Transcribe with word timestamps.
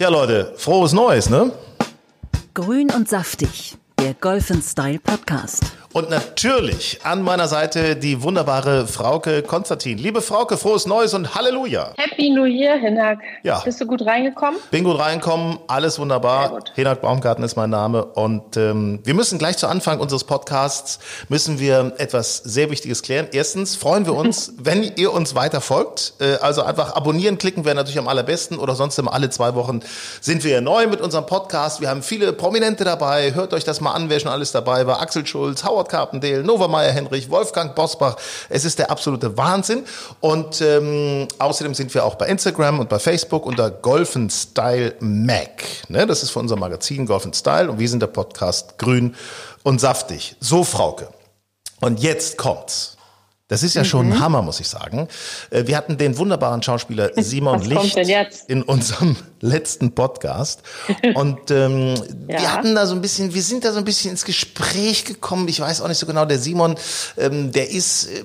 Ja, 0.00 0.10
Leute, 0.10 0.54
frohes 0.56 0.92
Neues, 0.92 1.28
ne? 1.28 1.50
Grün 2.54 2.88
und 2.92 3.08
saftig, 3.08 3.76
der 3.98 4.14
Golf 4.14 4.48
Style 4.62 5.00
Podcast. 5.00 5.64
Und 5.98 6.10
natürlich 6.10 7.00
an 7.02 7.22
meiner 7.22 7.48
Seite 7.48 7.96
die 7.96 8.22
wunderbare 8.22 8.86
Frauke 8.86 9.42
Konstantin. 9.42 9.98
Liebe 9.98 10.22
Frauke, 10.22 10.56
frohes 10.56 10.86
Neues 10.86 11.12
und 11.12 11.34
Halleluja. 11.34 11.92
Happy 11.96 12.30
New 12.30 12.44
Year, 12.44 12.76
Hinak. 12.76 13.18
Ja. 13.42 13.58
Bist 13.64 13.80
du 13.80 13.86
gut 13.86 14.06
reingekommen? 14.06 14.60
Bin 14.70 14.84
gut 14.84 14.96
reinkommen, 14.96 15.58
alles 15.66 15.98
wunderbar. 15.98 16.60
Hinak 16.76 17.00
Baumgarten 17.00 17.42
ist 17.42 17.56
mein 17.56 17.70
Name 17.70 18.04
und 18.04 18.56
ähm, 18.56 19.00
wir 19.02 19.14
müssen 19.14 19.40
gleich 19.40 19.56
zu 19.56 19.66
Anfang 19.66 19.98
unseres 19.98 20.22
Podcasts 20.22 21.00
müssen 21.28 21.58
wir 21.58 21.94
etwas 21.98 22.36
sehr 22.36 22.70
Wichtiges 22.70 23.02
klären. 23.02 23.26
Erstens 23.32 23.74
freuen 23.74 24.06
wir 24.06 24.14
uns, 24.14 24.52
wenn 24.58 24.84
ihr 24.84 25.12
uns 25.12 25.34
weiter 25.34 25.60
folgt. 25.60 26.12
Äh, 26.20 26.36
also 26.36 26.62
einfach 26.62 26.94
abonnieren 26.94 27.38
klicken 27.38 27.64
wäre 27.64 27.74
natürlich 27.74 27.98
am 27.98 28.06
allerbesten 28.06 28.56
oder 28.56 28.76
sonst 28.76 29.00
immer 29.00 29.14
alle 29.14 29.30
zwei 29.30 29.56
Wochen 29.56 29.80
sind 30.20 30.44
wir 30.44 30.60
neu 30.60 30.86
mit 30.86 31.00
unserem 31.00 31.26
Podcast. 31.26 31.80
Wir 31.80 31.88
haben 31.90 32.04
viele 32.04 32.32
Prominente 32.32 32.84
dabei. 32.84 33.34
Hört 33.34 33.52
euch 33.52 33.64
das 33.64 33.80
mal 33.80 33.94
an, 33.94 34.08
wer 34.10 34.20
schon 34.20 34.30
alles 34.30 34.52
dabei 34.52 34.86
war. 34.86 35.00
Axel 35.00 35.26
Schulz, 35.26 35.64
Howard 35.64 35.87
Nova 36.44 36.68
Meyer 36.68 36.92
Henrich, 36.92 37.30
Wolfgang 37.30 37.74
Bosbach. 37.74 38.16
Es 38.48 38.64
ist 38.64 38.78
der 38.78 38.90
absolute 38.90 39.36
Wahnsinn. 39.36 39.84
Und 40.20 40.60
ähm, 40.60 41.28
außerdem 41.38 41.74
sind 41.74 41.94
wir 41.94 42.04
auch 42.04 42.16
bei 42.16 42.26
Instagram 42.26 42.80
und 42.80 42.88
bei 42.88 42.98
Facebook 42.98 43.46
unter 43.46 43.70
Golfen 43.70 44.30
Style 44.30 44.94
Mac. 45.00 45.64
Ne, 45.88 46.06
das 46.06 46.22
ist 46.22 46.30
für 46.30 46.40
unser 46.40 46.56
Magazin 46.56 47.06
Golfen 47.06 47.32
Style 47.32 47.70
und 47.70 47.78
wir 47.78 47.88
sind 47.88 48.00
der 48.00 48.08
Podcast 48.08 48.78
Grün 48.78 49.14
und 49.62 49.80
Saftig. 49.80 50.36
So, 50.40 50.64
Frauke. 50.64 51.08
Und 51.80 52.00
jetzt 52.00 52.36
kommt's. 52.36 52.97
Das 53.48 53.62
ist 53.62 53.74
ja 53.74 53.82
schon 53.82 54.06
Mhm. 54.06 54.12
ein 54.12 54.20
Hammer, 54.20 54.42
muss 54.42 54.60
ich 54.60 54.68
sagen. 54.68 55.08
Äh, 55.50 55.66
Wir 55.66 55.76
hatten 55.78 55.96
den 55.96 56.18
wunderbaren 56.18 56.62
Schauspieler 56.62 57.10
Simon 57.16 57.62
Licht 57.62 57.96
in 58.46 58.62
unserem 58.62 59.16
letzten 59.40 59.92
Podcast. 59.94 60.62
Und 61.14 61.50
ähm, 61.50 61.94
wir 62.26 62.34
Ja. 62.40 62.52
hatten 62.52 62.74
da 62.74 62.86
so 62.86 62.94
ein 62.94 63.00
bisschen, 63.00 63.32
wir 63.32 63.42
sind 63.42 63.64
da 63.64 63.72
so 63.72 63.78
ein 63.78 63.84
bisschen 63.84 64.10
ins 64.10 64.24
Gespräch 64.26 65.04
gekommen. 65.06 65.48
Ich 65.48 65.60
weiß 65.60 65.80
auch 65.80 65.88
nicht 65.88 65.98
so 65.98 66.06
genau, 66.06 66.26
der 66.26 66.38
Simon, 66.38 66.76
ähm, 67.16 67.50
der 67.50 67.70
ist, 67.70 68.08
äh, 68.08 68.22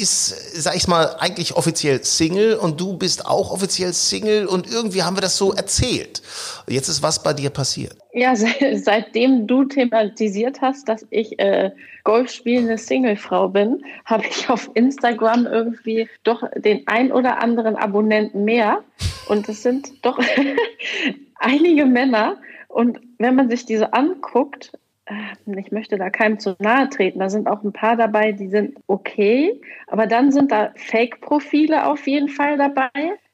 ist, 0.00 0.62
sag 0.62 0.76
ich 0.76 0.88
mal, 0.88 1.16
eigentlich 1.18 1.56
offiziell 1.56 2.02
Single 2.04 2.56
und 2.56 2.80
du 2.80 2.96
bist 2.96 3.26
auch 3.26 3.50
offiziell 3.50 3.92
Single 3.92 4.46
und 4.46 4.70
irgendwie 4.70 5.02
haben 5.02 5.16
wir 5.16 5.22
das 5.22 5.36
so 5.36 5.52
erzählt. 5.52 6.22
Jetzt 6.66 6.88
ist 6.88 7.02
was 7.02 7.22
bei 7.22 7.32
dir 7.32 7.50
passiert. 7.50 7.96
Ja, 8.12 8.36
se 8.36 8.48
seitdem 8.74 9.46
du 9.46 9.64
thematisiert 9.64 10.60
hast, 10.60 10.88
dass 10.88 11.06
ich 11.10 11.38
äh, 11.38 11.72
Golf 12.04 12.30
spielende 12.30 12.78
Singlefrau 12.78 13.48
bin, 13.48 13.84
habe 14.04 14.24
ich 14.28 14.48
auf 14.48 14.70
Instagram 14.74 15.46
irgendwie 15.46 16.08
doch 16.22 16.42
den 16.56 16.86
ein 16.86 17.10
oder 17.10 17.40
anderen 17.40 17.76
Abonnenten 17.76 18.44
mehr. 18.44 18.84
Und 19.28 19.48
es 19.48 19.62
sind 19.62 20.04
doch 20.04 20.18
einige 21.36 21.86
Männer. 21.86 22.36
Und 22.68 23.00
wenn 23.18 23.34
man 23.34 23.48
sich 23.48 23.66
diese 23.66 23.92
anguckt, 23.94 24.72
ich 25.58 25.70
möchte 25.70 25.98
da 25.98 26.10
keinem 26.10 26.38
zu 26.38 26.56
nahe 26.58 26.88
treten, 26.88 27.18
da 27.18 27.28
sind 27.28 27.48
auch 27.48 27.62
ein 27.62 27.72
paar 27.72 27.96
dabei, 27.96 28.32
die 28.32 28.48
sind 28.48 28.78
okay. 28.86 29.60
Aber 29.86 30.06
dann 30.06 30.32
sind 30.32 30.50
da 30.50 30.70
Fake-Profile 30.76 31.86
auf 31.86 32.06
jeden 32.06 32.28
Fall 32.28 32.56
dabei, 32.56 32.88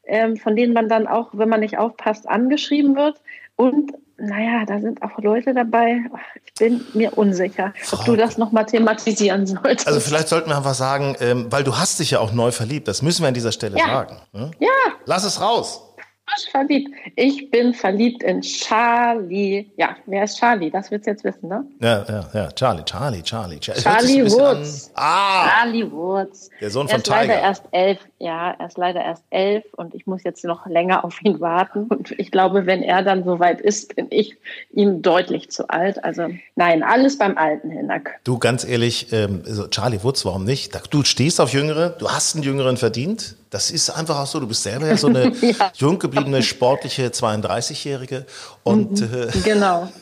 ähm, 0.04 0.36
von 0.36 0.56
denen 0.56 0.72
man 0.72 0.88
dann 0.88 1.06
auch, 1.06 1.28
wenn 1.32 1.48
man 1.48 1.60
nicht 1.60 1.78
aufpasst, 1.78 2.28
angeschrieben 2.28 2.96
wird. 2.96 3.20
Und 3.56 3.92
naja, 4.16 4.64
da 4.66 4.80
sind 4.80 5.02
auch 5.02 5.18
Leute 5.18 5.54
dabei. 5.54 6.02
Ich 6.44 6.54
bin 6.54 6.84
mir 6.92 7.16
unsicher, 7.16 7.72
ob 7.92 8.04
du 8.04 8.16
das 8.16 8.36
nochmal 8.36 8.66
thematisieren 8.66 9.46
solltest. 9.46 9.86
Also 9.86 10.00
vielleicht 10.00 10.28
sollten 10.28 10.50
wir 10.50 10.56
einfach 10.58 10.74
sagen, 10.74 11.16
ähm, 11.20 11.46
weil 11.50 11.64
du 11.64 11.78
hast 11.78 12.00
dich 12.00 12.10
ja 12.10 12.20
auch 12.20 12.32
neu 12.32 12.50
verliebt, 12.50 12.86
das 12.88 13.00
müssen 13.00 13.22
wir 13.22 13.28
an 13.28 13.34
dieser 13.34 13.52
Stelle 13.52 13.78
Ja. 13.78 13.86
sagen. 13.86 14.16
Ne? 14.32 14.50
ja, 14.58 14.68
Lass 15.06 15.24
es 15.24 15.40
raus. 15.40 15.89
Frisch 16.34 16.50
verliebt. 16.50 16.90
Ich 17.16 17.50
bin 17.50 17.74
verliebt 17.74 18.22
in 18.22 18.40
Charlie. 18.42 19.66
Ja, 19.76 19.96
wer 20.06 20.24
ist 20.24 20.38
Charlie? 20.38 20.70
Das 20.70 20.90
willst 20.90 21.06
du 21.06 21.10
jetzt 21.10 21.24
wissen, 21.24 21.48
ne? 21.48 21.64
Ja, 21.80 22.04
ja, 22.08 22.28
ja, 22.32 22.52
Charlie, 22.52 22.82
Charlie, 22.84 23.22
Charlie. 23.22 23.58
Charlie, 23.58 23.82
Charlie 23.82 24.24
Woods. 24.32 24.90
Ah, 24.94 25.48
Charlie 25.48 25.90
Woods. 25.90 26.50
Der 26.60 26.70
Sohn 26.70 26.86
er 26.86 26.90
von 26.90 27.00
ist 27.00 27.06
leider 27.08 27.34
Tiger. 27.34 27.42
erst 27.42 27.64
elf. 27.72 27.98
Ja, 28.18 28.50
er 28.58 28.66
ist 28.66 28.76
leider 28.78 29.00
erst 29.02 29.24
elf 29.30 29.64
und 29.76 29.94
ich 29.94 30.06
muss 30.06 30.22
jetzt 30.24 30.44
noch 30.44 30.66
länger 30.66 31.04
auf 31.04 31.22
ihn 31.22 31.40
warten. 31.40 31.84
Und 31.84 32.12
ich 32.18 32.30
glaube, 32.30 32.66
wenn 32.66 32.82
er 32.82 33.02
dann 33.02 33.24
soweit 33.24 33.60
ist, 33.60 33.96
bin 33.96 34.06
ich 34.10 34.36
ihm 34.72 35.00
deutlich 35.02 35.50
zu 35.50 35.68
alt. 35.70 36.02
Also 36.04 36.28
nein, 36.56 36.82
alles 36.82 37.16
beim 37.18 37.38
Alten 37.38 37.70
Hinak. 37.70 38.20
du 38.24 38.38
ganz 38.38 38.64
ehrlich, 38.64 39.12
ähm, 39.12 39.42
also 39.46 39.66
Charlie 39.68 40.02
Woods, 40.02 40.24
warum 40.24 40.44
nicht? 40.44 40.78
Du 40.92 41.02
stehst 41.04 41.40
auf 41.40 41.52
Jüngere, 41.52 41.90
du 41.90 42.10
hast 42.10 42.34
einen 42.34 42.44
Jüngeren 42.44 42.76
verdient. 42.76 43.36
Das 43.48 43.72
ist 43.72 43.90
einfach 43.90 44.20
auch 44.20 44.26
so. 44.26 44.38
Du 44.38 44.46
bist 44.46 44.62
selber 44.62 44.86
ja 44.86 44.96
so 44.96 45.08
eine 45.08 45.32
Ja. 45.40 45.72
jung 45.74 45.98
gebliebene, 45.98 46.19
sportliche 46.42 47.06
32-Jährige. 47.08 48.26
Und 48.62 49.00
äh, 49.02 49.28
Genau. 49.44 49.88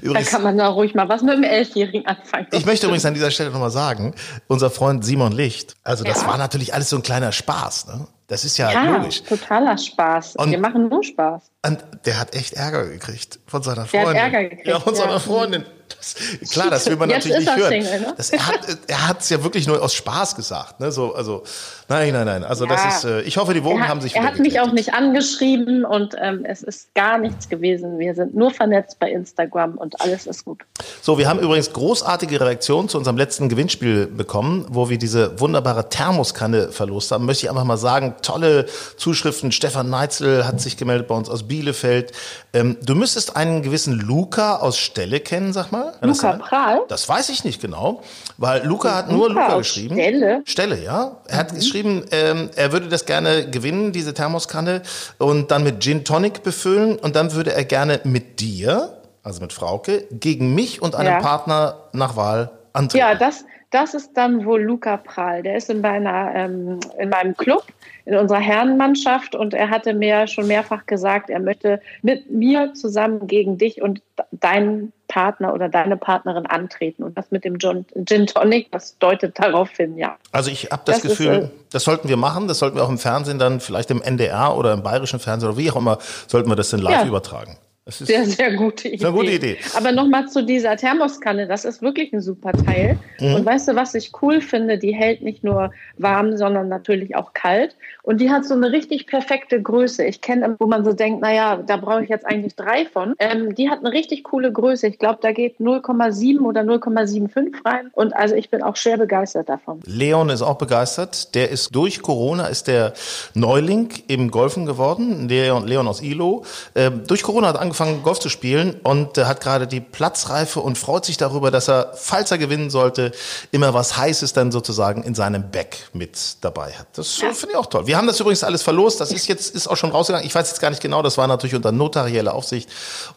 übrigens, 0.02 0.30
kann 0.30 0.42
man 0.44 0.56
da 0.58 0.68
ruhig 0.68 0.94
mal 0.94 1.08
was 1.08 1.22
mit 1.22 1.34
dem 1.34 1.42
Elfjährigen 1.42 2.06
anfangen. 2.06 2.46
ich 2.52 2.64
möchte 2.66 2.86
übrigens 2.86 3.04
an 3.04 3.14
dieser 3.14 3.32
Stelle 3.32 3.50
nochmal 3.50 3.70
sagen, 3.72 4.14
unser 4.46 4.70
Freund 4.70 5.04
Simon 5.04 5.32
Licht, 5.32 5.74
also 5.82 6.04
das 6.04 6.20
Ja. 6.22 6.28
war 6.28 6.36
natürlich 6.38 6.72
alles 6.72 6.90
so 6.90 6.96
ein 6.96 7.02
kleiner 7.02 7.32
Spaß. 7.32 7.86
Ne? 7.88 8.06
Das 8.28 8.44
ist 8.44 8.58
ja, 8.58 8.70
ja, 8.70 8.96
logisch. 8.98 9.22
totaler 9.24 9.76
Spaß. 9.76 10.36
Und- 10.36 10.52
Wir 10.52 10.58
machen 10.60 10.88
nur 10.88 11.02
Spaß. 11.02 11.50
Und 11.66 11.78
der 12.04 12.20
hat 12.20 12.32
echt 12.36 12.52
Ärger 12.52 12.86
gekriegt 12.86 13.40
von 13.46 13.62
seiner 13.64 13.84
Der 13.86 14.00
hat 14.02 14.06
Freundin. 14.06 14.16
Ärger 14.22 14.42
gekriegt, 14.44 14.66
ja, 14.68 14.78
von 14.78 14.94
ja. 14.94 15.00
seiner 15.00 15.18
Freundin. 15.20 15.64
Das, 15.98 16.50
klar, 16.50 16.70
das 16.70 16.86
will 16.86 16.96
man 16.96 17.10
Jetzt 17.10 17.26
natürlich 17.26 17.40
nicht 17.40 17.48
er 17.48 17.56
hören. 17.56 17.82
Single, 17.82 18.00
ne? 18.00 18.14
das, 18.16 18.30
er 18.30 18.46
hat 18.46 18.60
hat's 18.90 19.28
ja 19.30 19.42
wirklich 19.42 19.66
nur 19.66 19.82
aus 19.82 19.94
Spaß 19.94 20.34
gesagt. 20.36 20.80
Ne? 20.80 20.90
So, 20.92 21.14
also, 21.14 21.42
nein, 21.88 22.12
nein, 22.12 22.26
nein. 22.26 22.44
Also 22.44 22.64
Ja. 22.64 22.74
das 22.74 22.96
ist, 22.96 23.04
äh, 23.04 23.20
ich 23.22 23.36
hoffe, 23.36 23.54
die 23.54 23.64
Wogen 23.64 23.82
hat, 23.82 23.88
haben 23.88 24.00
sich 24.00 24.16
er 24.16 24.24
hat 24.24 24.38
mich 24.38 24.60
auch 24.60 24.72
nicht 24.72 24.94
angeschrieben 24.94 25.84
und 25.84 26.14
ähm, 26.20 26.44
es 26.44 26.62
ist 26.62 26.94
gar 26.94 27.18
nichts 27.18 27.48
gewesen. 27.48 27.98
Wir 27.98 28.14
sind 28.14 28.34
nur 28.34 28.50
vernetzt 28.50 28.98
bei 28.98 29.10
Instagram 29.10 29.76
und 29.76 30.00
alles 30.00 30.26
ist 30.26 30.44
gut. 30.44 30.62
So, 31.00 31.18
wir 31.18 31.28
haben 31.28 31.40
übrigens 31.40 31.72
großartige 31.72 32.40
Reaktionen 32.40 32.88
zu 32.88 32.98
unserem 32.98 33.16
letzten 33.16 33.48
Gewinnspiel 33.48 34.06
bekommen, 34.06 34.66
wo 34.68 34.88
wir 34.88 34.98
diese 34.98 35.38
wunderbare 35.40 35.88
Thermoskanne 35.88 36.72
verlost 36.72 37.10
haben. 37.12 37.26
Möchte 37.26 37.46
ich 37.46 37.50
einfach 37.50 37.64
mal 37.64 37.76
sagen, 37.76 38.14
tolle 38.22 38.66
Zuschriften. 38.96 39.52
Stefan 39.52 39.90
Neitzel 39.90 40.46
hat 40.46 40.60
sich 40.60 40.76
gemeldet 40.76 41.08
bei 41.08 41.14
uns 41.14 41.28
aus 41.28 41.48
Bielefeld. 41.48 42.12
Ähm, 42.52 42.76
du 42.82 42.94
müsstest 42.94 43.36
einen 43.36 43.62
gewissen 43.62 43.98
Luca 43.98 44.56
aus 44.56 44.78
Stelle 44.78 45.20
kennen, 45.20 45.52
sag 45.52 45.72
mal. 45.72 45.81
Kann 46.00 46.08
Luca? 46.08 46.32
Prahl? 46.34 46.80
Das 46.88 47.08
weiß 47.08 47.28
ich 47.30 47.44
nicht 47.44 47.60
genau, 47.60 48.02
weil 48.38 48.64
Luca 48.64 48.94
hat 48.94 49.10
nur 49.10 49.28
Luca 49.28 49.42
Luca 49.46 49.58
geschrieben. 49.58 49.94
Stelle? 49.94 50.38
Mhm. 50.38 50.46
Stelle, 50.46 50.82
ja. 50.82 51.16
Er 51.28 51.36
hat 51.38 51.54
geschrieben, 51.54 52.04
ähm, 52.10 52.50
er 52.56 52.72
würde 52.72 52.88
das 52.88 53.04
gerne 53.06 53.50
gewinnen, 53.50 53.92
diese 53.92 54.14
Thermoskanne, 54.14 54.82
und 55.18 55.50
dann 55.50 55.64
mit 55.64 55.80
Gin 55.82 56.04
Tonic 56.04 56.42
befüllen 56.42 56.96
und 56.96 57.16
dann 57.16 57.32
würde 57.32 57.52
er 57.52 57.64
gerne 57.64 58.00
mit 58.04 58.40
dir, 58.40 58.98
also 59.22 59.40
mit 59.40 59.52
Frauke, 59.52 60.06
gegen 60.10 60.54
mich 60.54 60.80
und 60.82 60.94
einem 60.94 61.14
Ja. 61.14 61.20
Partner 61.20 61.76
nach 61.92 62.16
Wahl 62.16 62.50
antreten. 62.72 62.98
Ja, 62.98 63.14
das, 63.14 63.44
das 63.70 63.94
ist 63.94 64.12
dann 64.14 64.44
wohl 64.44 64.62
Luca 64.62 64.96
Prahl. 64.96 65.42
Der 65.42 65.56
ist 65.56 65.70
in, 65.70 65.80
meiner, 65.80 66.34
ähm, 66.34 66.80
in 66.98 67.08
meinem 67.08 67.36
Club, 67.36 67.64
in 68.04 68.16
unserer 68.16 68.40
Herrenmannschaft 68.40 69.34
und 69.34 69.54
er 69.54 69.70
hatte 69.70 69.94
mir 69.94 70.26
schon 70.26 70.46
mehrfach 70.46 70.86
gesagt, 70.86 71.30
er 71.30 71.40
möchte 71.40 71.80
mit 72.02 72.30
mir 72.30 72.74
zusammen 72.74 73.26
gegen 73.26 73.58
dich 73.58 73.80
und 73.80 74.02
deinen 74.32 74.92
Partner 75.08 75.52
oder 75.52 75.68
deine 75.68 75.96
Partnerin 75.96 76.46
antreten. 76.46 77.02
Und 77.02 77.18
das 77.18 77.30
mit 77.30 77.44
dem 77.44 77.58
Gin, 77.58 77.84
Gin 78.06 78.26
Tonic, 78.26 78.72
das 78.72 78.98
deutet 78.98 79.38
darauf 79.38 79.70
hin, 79.70 79.96
ja. 79.98 80.16
Also 80.32 80.50
ich 80.50 80.70
habe 80.70 80.82
das, 80.86 81.02
Das 81.02 81.04
ist, 81.12 81.18
Gefühl, 81.18 81.44
äh, 81.44 81.48
das 81.70 81.84
sollten 81.84 82.08
wir 82.08 82.16
machen, 82.16 82.48
das 82.48 82.58
sollten 82.58 82.76
wir 82.76 82.84
auch 82.84 82.88
im 82.88 82.98
Fernsehen 82.98 83.38
dann, 83.38 83.60
vielleicht 83.60 83.90
im 83.90 84.00
NDR 84.02 84.56
oder 84.56 84.72
im 84.72 84.82
bayerischen 84.82 85.20
Fernsehen 85.20 85.50
oder 85.50 85.58
wie 85.58 85.70
auch 85.70 85.76
immer, 85.76 85.98
sollten 86.26 86.48
wir 86.48 86.56
das 86.56 86.70
dann 86.70 86.80
live 86.80 87.02
Ja. 87.02 87.06
übertragen. 87.06 87.56
Das 87.84 88.00
ist, 88.00 88.06
Sehr, 88.06 88.24
sehr 88.26 88.54
gute 88.54 88.86
Idee. 88.88 89.04
eine 89.04 89.12
gute 89.12 89.32
Idee. 89.32 89.58
Aber 89.76 89.90
nochmal 89.90 90.28
zu 90.28 90.44
dieser 90.44 90.76
Thermoskanne, 90.76 91.48
das 91.48 91.64
ist 91.64 91.82
wirklich 91.82 92.12
ein 92.12 92.20
super 92.20 92.52
Teil. 92.52 92.96
Mhm. 93.18 93.34
Und 93.34 93.44
weißt 93.44 93.66
du, 93.66 93.74
was 93.74 93.92
ich 93.96 94.12
cool 94.22 94.40
finde? 94.40 94.78
Die 94.78 94.94
hält 94.94 95.22
nicht 95.22 95.42
nur 95.42 95.72
warm, 95.98 96.36
sondern 96.36 96.68
natürlich 96.68 97.16
auch 97.16 97.32
kalt. 97.32 97.74
Und 98.04 98.20
die 98.20 98.30
hat 98.30 98.44
so 98.44 98.54
eine 98.54 98.70
richtig 98.70 99.08
perfekte 99.08 99.60
Größe. 99.60 100.04
Ich 100.04 100.20
kenne, 100.20 100.54
wo 100.60 100.66
man 100.66 100.84
so 100.84 100.92
denkt, 100.92 101.22
naja, 101.22 101.56
da 101.56 101.76
brauche 101.76 102.04
ich 102.04 102.08
jetzt 102.08 102.24
eigentlich 102.24 102.54
drei 102.54 102.86
von. 102.86 103.14
Ähm, 103.18 103.52
die 103.56 103.68
hat 103.68 103.80
eine 103.80 103.90
richtig 103.90 104.22
coole 104.22 104.52
Größe. 104.52 104.86
Ich 104.86 105.00
glaube, 105.00 105.18
da 105.20 105.32
geht 105.32 105.58
0,7 105.58 106.38
oder 106.42 106.60
0,75 106.60 107.64
rein. 107.64 107.90
Und 107.94 108.14
also 108.14 108.36
ich 108.36 108.48
bin 108.48 108.62
auch 108.62 108.76
schwer 108.76 108.96
begeistert 108.96 109.48
davon. 109.48 109.80
Leon 109.86 110.28
ist 110.30 110.42
auch 110.42 110.56
begeistert. 110.56 111.34
Der 111.34 111.50
ist 111.50 111.74
durch 111.74 112.00
Corona 112.00 112.46
ist 112.46 112.68
der 112.68 112.92
Neuling 113.34 113.88
im 114.06 114.30
Golfen 114.30 114.66
geworden. 114.66 115.28
Leon, 115.28 115.66
Leon 115.66 115.88
aus 115.88 116.00
Ilo. 116.00 116.44
Ähm, 116.76 117.02
durch 117.08 117.24
Corona 117.24 117.48
hat 117.48 117.56
angefangen 117.56 117.71
Golf 118.02 118.18
zu 118.18 118.28
spielen 118.28 118.80
und 118.82 119.18
äh, 119.18 119.24
hat 119.24 119.40
gerade 119.40 119.66
die 119.66 119.80
Platzreife 119.80 120.60
und 120.60 120.78
freut 120.78 121.04
sich 121.04 121.16
darüber, 121.16 121.50
dass 121.50 121.68
er, 121.68 121.92
falls 121.94 122.30
er 122.30 122.38
gewinnen 122.38 122.70
sollte, 122.70 123.12
immer 123.50 123.74
was 123.74 123.96
Heißes 123.96 124.32
dann 124.32 124.52
sozusagen 124.52 125.02
in 125.02 125.14
seinem 125.14 125.50
Bag 125.50 125.76
mit 125.92 126.36
dabei 126.40 126.72
hat. 126.72 126.86
Das 126.94 127.22
äh, 127.22 127.32
finde 127.32 127.52
ich 127.52 127.56
auch 127.56 127.66
toll. 127.66 127.86
Wir 127.86 127.96
haben 127.96 128.06
das 128.06 128.20
übrigens 128.20 128.44
alles 128.44 128.62
verlost. 128.62 129.00
Das 129.00 129.12
ist 129.12 129.26
jetzt 129.26 129.54
ist 129.54 129.66
auch 129.66 129.76
schon 129.76 129.90
rausgegangen. 129.90 130.26
Ich 130.26 130.34
weiß 130.34 130.48
jetzt 130.48 130.60
gar 130.60 130.70
nicht 130.70 130.82
genau. 130.82 131.02
Das 131.02 131.18
war 131.18 131.26
natürlich 131.26 131.54
unter 131.54 131.72
notarieller 131.72 132.34
Aufsicht 132.34 132.68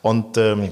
und 0.01 0.37
ähm, 0.37 0.71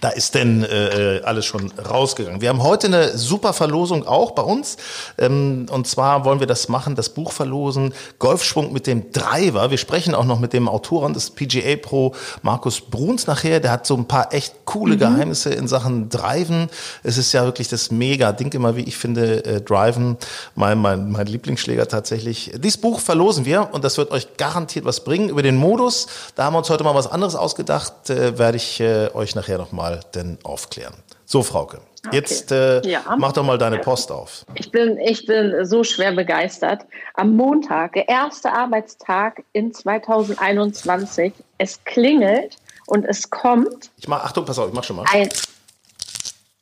da 0.00 0.08
ist 0.10 0.34
denn 0.34 0.64
äh, 0.64 1.20
alles 1.24 1.46
schon 1.46 1.72
rausgegangen. 1.72 2.40
Wir 2.40 2.48
haben 2.48 2.62
heute 2.62 2.86
eine 2.86 3.16
super 3.16 3.52
Verlosung 3.52 4.06
auch 4.06 4.32
bei 4.32 4.42
uns. 4.42 4.76
Ähm, 5.18 5.66
und 5.70 5.86
zwar 5.86 6.24
wollen 6.24 6.40
wir 6.40 6.46
das 6.46 6.68
machen, 6.68 6.94
das 6.94 7.08
Buch 7.08 7.32
verlosen, 7.32 7.94
Golfschwung 8.18 8.72
mit 8.72 8.86
dem 8.86 9.12
Driver. 9.12 9.70
Wir 9.70 9.78
sprechen 9.78 10.14
auch 10.14 10.24
noch 10.24 10.38
mit 10.38 10.52
dem 10.52 10.68
Autoren 10.68 11.14
des 11.14 11.30
PGA 11.30 11.76
Pro, 11.76 12.14
Markus 12.42 12.80
Bruns, 12.80 13.26
nachher. 13.26 13.60
Der 13.60 13.72
hat 13.72 13.86
so 13.86 13.96
ein 13.96 14.06
paar 14.06 14.32
echt 14.32 14.64
coole 14.64 14.94
mhm. 14.94 15.00
Geheimnisse 15.00 15.50
in 15.50 15.68
Sachen 15.68 16.08
Driven. 16.08 16.68
Es 17.02 17.16
ist 17.16 17.32
ja 17.32 17.44
wirklich 17.44 17.68
das 17.68 17.90
mega 17.90 18.32
Ding 18.32 18.52
immer, 18.54 18.76
wie 18.76 18.82
ich 18.82 18.96
finde, 18.96 19.44
äh, 19.44 19.60
Driven. 19.60 20.16
Mein, 20.54 20.78
mein, 20.78 21.10
mein 21.10 21.26
Lieblingsschläger 21.26 21.88
tatsächlich. 21.88 22.52
Dieses 22.56 22.78
Buch 22.78 23.00
verlosen 23.00 23.44
wir 23.44 23.68
und 23.72 23.84
das 23.84 23.98
wird 23.98 24.10
euch 24.10 24.36
garantiert 24.36 24.84
was 24.84 25.00
bringen. 25.00 25.28
Über 25.28 25.42
den 25.42 25.56
Modus, 25.56 26.06
da 26.34 26.44
haben 26.44 26.54
wir 26.54 26.58
uns 26.58 26.70
heute 26.70 26.84
mal 26.84 26.94
was 26.94 27.06
anderes 27.06 27.34
ausgedacht, 27.34 28.10
äh, 28.10 28.38
werde 28.38 28.56
ich 28.56 28.80
äh, 28.80 29.08
euch 29.14 29.34
nachher 29.34 29.58
nochmal 29.88 30.00
denn 30.14 30.38
aufklären. 30.42 30.94
So, 31.24 31.42
Frauke. 31.42 31.80
Okay. 32.06 32.16
Jetzt 32.16 32.52
äh, 32.52 32.80
ja. 32.88 33.02
mach 33.18 33.32
doch 33.32 33.44
mal 33.44 33.58
deine 33.58 33.78
Post 33.78 34.10
auf. 34.10 34.46
Ich 34.54 34.70
bin, 34.70 34.98
ich 34.98 35.26
bin 35.26 35.64
so 35.64 35.84
schwer 35.84 36.12
begeistert. 36.12 36.86
Am 37.14 37.36
Montag, 37.36 37.94
der 37.94 38.08
erste 38.08 38.52
Arbeitstag 38.52 39.42
in 39.52 39.74
2021, 39.74 41.32
es 41.58 41.82
klingelt 41.84 42.56
und 42.86 43.04
es 43.04 43.28
kommt. 43.28 43.90
Ich 43.98 44.08
mach, 44.08 44.24
Achtung, 44.24 44.44
pass 44.44 44.58
auf, 44.58 44.68
ich 44.68 44.74
mach 44.74 44.84
schon 44.84 44.96
mal. 44.96 45.04
Ein, 45.12 45.28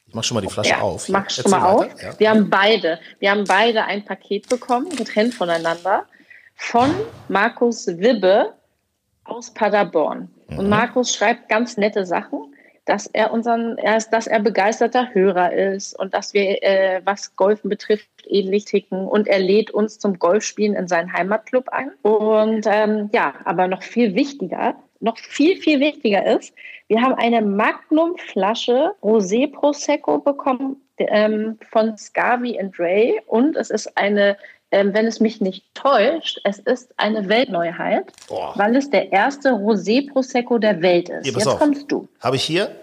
ich 0.08 0.14
mach 0.14 0.24
schon 0.24 0.36
mal 0.36 0.40
die 0.40 0.48
Flasche 0.48 0.70
ja, 0.70 0.80
auf. 0.80 1.08
Mach 1.10 1.28
schon 1.28 1.50
mal 1.50 1.62
auf. 1.62 2.02
Ja. 2.02 2.18
Wir 2.18 2.30
haben 2.30 2.48
beide, 2.48 2.98
wir 3.18 3.30
haben 3.30 3.44
beide 3.44 3.84
ein 3.84 4.04
Paket 4.04 4.48
bekommen, 4.48 4.88
getrennt 4.96 5.34
voneinander, 5.34 6.06
von 6.56 6.92
Markus 7.28 7.86
Wibbe 7.86 8.54
aus 9.24 9.52
Paderborn. 9.52 10.30
Mhm. 10.48 10.58
Und 10.58 10.68
Markus 10.70 11.14
schreibt 11.14 11.50
ganz 11.50 11.76
nette 11.76 12.06
Sachen, 12.06 12.55
dass 12.86 13.08
er 13.08 13.32
unseren, 13.32 13.76
dass 14.10 14.26
er 14.26 14.40
begeisterter 14.40 15.12
Hörer 15.12 15.52
ist 15.52 15.98
und 15.98 16.14
dass 16.14 16.32
wir, 16.32 16.62
äh, 16.62 17.00
was 17.04 17.36
Golfen 17.36 17.68
betrifft, 17.68 18.08
ähnlich 18.26 18.64
ticken. 18.64 19.06
Und 19.06 19.28
er 19.28 19.40
lädt 19.40 19.70
uns 19.72 19.98
zum 19.98 20.18
Golfspielen 20.18 20.76
in 20.76 20.88
seinen 20.88 21.12
Heimatclub 21.12 21.68
ein. 21.68 21.90
Und 22.02 22.64
ähm, 22.66 23.10
ja, 23.12 23.34
aber 23.44 23.66
noch 23.68 23.82
viel 23.82 24.14
wichtiger, 24.14 24.76
noch 25.00 25.18
viel, 25.18 25.56
viel 25.56 25.80
wichtiger 25.80 26.24
ist, 26.24 26.54
wir 26.88 27.02
haben 27.02 27.14
eine 27.14 27.42
Magnum-Flasche 27.42 28.92
Rosé 29.02 29.52
Prosecco 29.52 30.18
bekommen 30.18 30.76
ähm, 30.98 31.58
von 31.70 31.96
Scavi 31.98 32.58
and 32.60 32.78
Ray 32.78 33.20
und 33.26 33.56
es 33.56 33.70
ist 33.70 33.96
eine 33.98 34.36
ähm, 34.70 34.92
wenn 34.94 35.06
es 35.06 35.20
mich 35.20 35.40
nicht 35.40 35.64
täuscht, 35.74 36.40
es 36.44 36.58
ist 36.58 36.92
eine 36.96 37.28
Weltneuheit, 37.28 38.12
Boah. 38.28 38.52
weil 38.56 38.76
es 38.76 38.90
der 38.90 39.12
erste 39.12 39.50
Rosé 39.50 40.10
Prosecco 40.10 40.58
der 40.58 40.82
Welt 40.82 41.08
ist. 41.08 41.24
Hier, 41.24 41.32
Jetzt 41.34 41.46
auf. 41.46 41.58
kommst 41.58 41.90
du. 41.90 42.08
Habe 42.20 42.36
ich 42.36 42.42
hier 42.42 42.76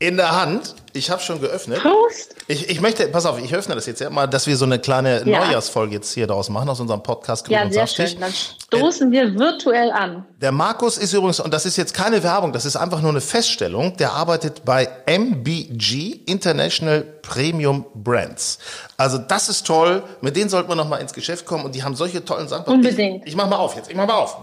in 0.00 0.16
der 0.16 0.34
Hand. 0.34 0.74
Ich 0.94 1.10
habe 1.10 1.20
schon 1.22 1.40
geöffnet. 1.40 1.78
Prost. 1.80 2.34
Ich, 2.48 2.68
ich 2.68 2.80
möchte, 2.80 3.06
pass 3.08 3.26
auf, 3.26 3.38
ich 3.38 3.54
öffne 3.54 3.74
das 3.76 3.86
jetzt 3.86 4.00
ja 4.00 4.10
mal, 4.10 4.26
dass 4.26 4.46
wir 4.46 4.56
so 4.56 4.64
eine 4.64 4.78
kleine 4.80 5.22
ja. 5.24 5.44
Neujahrsfolge 5.44 5.94
jetzt 5.94 6.12
hier 6.12 6.26
daraus 6.26 6.48
machen 6.48 6.68
aus 6.68 6.80
unserem 6.80 7.02
Podcast 7.02 7.44
Grün 7.44 7.54
ja, 7.54 7.62
und 7.62 7.72
sehr 7.72 7.86
Saftig. 7.86 8.12
Schön. 8.12 8.20
Dann 8.20 8.32
stoßen 8.32 9.08
äh, 9.08 9.12
wir 9.12 9.38
virtuell 9.38 9.92
an. 9.92 10.24
Der 10.40 10.52
Markus 10.52 10.96
ist 10.96 11.12
übrigens, 11.12 11.38
und 11.38 11.52
das 11.52 11.66
ist 11.66 11.76
jetzt 11.76 11.94
keine 11.94 12.22
Werbung, 12.22 12.52
das 12.52 12.64
ist 12.64 12.76
einfach 12.76 13.02
nur 13.02 13.10
eine 13.10 13.20
Feststellung, 13.20 13.96
der 13.98 14.14
arbeitet 14.14 14.64
bei 14.64 14.88
MBG, 15.06 16.22
International 16.26 17.02
Premium 17.22 17.84
Brands. 17.94 18.58
Also 18.96 19.18
das 19.18 19.50
ist 19.50 19.66
toll, 19.66 20.02
mit 20.22 20.34
denen 20.34 20.48
sollten 20.48 20.70
wir 20.70 20.76
noch 20.76 20.88
mal 20.88 20.96
ins 20.96 21.12
Geschäft 21.12 21.44
kommen 21.44 21.66
und 21.66 21.74
die 21.74 21.84
haben 21.84 21.94
solche 21.94 22.24
tollen 22.24 22.48
Sachen. 22.48 22.72
Unbedingt. 22.72 23.24
Ich, 23.24 23.32
ich 23.32 23.36
mach 23.36 23.48
mal 23.48 23.56
auf 23.56 23.76
jetzt, 23.76 23.90
ich 23.90 23.96
mach 23.96 24.06
mal 24.06 24.14
auf. 24.14 24.38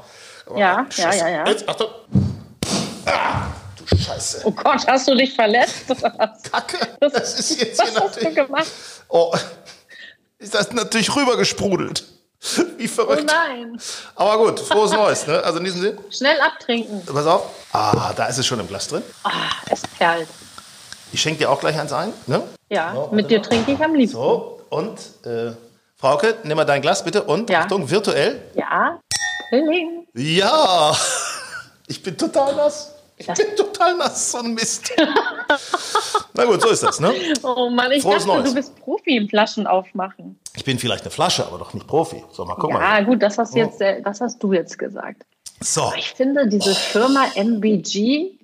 Ja, 0.56 0.86
ja, 0.96 1.14
ja, 1.14 1.28
ja. 1.28 1.48
Jetzt, 1.48 1.68
Achtung. 1.68 1.88
Scheiße. 4.18 4.42
Oh 4.46 4.52
Gott, 4.52 4.88
hast 4.88 5.08
du 5.08 5.16
dich 5.16 5.34
verletzt? 5.34 5.86
Kacke. 6.52 6.78
Das, 7.00 7.14
das 7.14 7.40
ist 7.40 7.62
jetzt 7.62 7.80
was 7.80 7.90
hier 7.92 8.02
hast 8.02 8.24
du 8.24 8.34
gemacht? 8.34 8.68
Oh, 9.10 9.34
ist 10.40 10.54
das 10.54 10.72
natürlich 10.72 11.16
rübergesprudelt. 11.16 12.04
Wie 12.78 12.88
verrückt. 12.88 13.24
Oh 13.24 13.26
nein. 13.26 13.80
Aber 14.16 14.38
gut, 14.38 14.60
frohes 14.60 14.92
Neues. 14.92 15.26
Ne? 15.28 15.44
Also 15.44 15.60
in 15.60 15.66
diesem 15.66 15.82
Sinne. 15.82 15.98
Schnell 16.12 16.40
abtrinken. 16.42 17.04
Pass 17.06 17.26
auf. 17.26 17.44
Ah, 17.74 18.14
da 18.16 18.28
ist 18.28 18.38
es 18.38 18.46
schon 18.46 18.60
im 18.60 18.68
Glas 18.68 18.88
drin. 18.88 19.04
Ah, 19.24 19.32
es 19.70 19.82
perlt. 19.98 20.28
Ich 21.12 21.22
schenke 21.22 21.40
dir 21.40 21.50
auch 21.50 21.60
gleich 21.60 21.80
eins 21.80 21.94
ein. 21.94 22.14
Ne? 22.28 22.44
Ja, 22.70 22.94
so, 22.94 23.10
mit 23.14 23.32
dir 23.32 23.42
trinke 23.42 23.72
ich 23.72 23.80
am 23.80 23.96
liebsten. 23.96 24.18
So, 24.18 24.62
und 24.70 25.00
äh, 25.26 25.54
Frauke, 25.96 26.36
nimm 26.44 26.58
mal 26.58 26.66
dein 26.66 26.82
Glas 26.82 27.04
bitte 27.04 27.24
und 27.24 27.50
ja. 27.50 27.62
Achtung, 27.62 27.90
virtuell. 27.90 28.42
Ja. 28.56 29.00
Pilling. 29.50 30.06
Ja. 30.14 30.96
Ich 31.88 32.04
bin 32.04 32.18
total 32.18 32.56
nass. 32.56 32.97
Ich 33.20 33.26
bin 33.26 33.56
total 33.56 33.98
nass, 33.98 34.32
so 34.32 34.38
ein 34.38 34.54
Mist. 34.54 34.94
Na 36.34 36.46
gut, 36.46 36.62
so 36.62 36.70
ist 36.70 36.84
das, 36.84 37.00
ne? 37.00 37.12
Oh 37.42 37.70
Mann, 37.70 37.92
ich 37.92 38.04
Frohes 38.04 38.26
dachte, 38.26 38.38
Neues. 38.38 38.50
du 38.50 38.56
bist 38.56 38.80
Profi 38.80 39.18
im 39.18 39.28
Flaschen 39.28 39.66
aufmachen. 39.66 40.40
Ich 40.56 40.64
bin 40.64 40.78
vielleicht 40.78 41.04
eine 41.04 41.12
Flasche, 41.12 41.46
aber 41.46 41.58
doch 41.58 41.74
nicht 41.74 41.88
Profi. 41.88 42.24
So, 42.32 42.46
mal 42.46 42.56
gucken. 42.56 42.76
Ja, 42.76 42.82
mal. 42.82 43.06
gut, 43.06 43.24
das 43.24 43.40
hast, 43.40 43.56
jetzt, 43.56 43.82
das 43.82 44.22
hast 44.22 44.42
du 44.44 44.54
jetzt 44.54 44.78
gesagt. 44.78 45.24
So. 45.60 45.92
Ich 45.98 46.12
finde 46.12 46.48
diese 46.48 46.76
Firma 46.76 47.26
MBG 47.34 48.37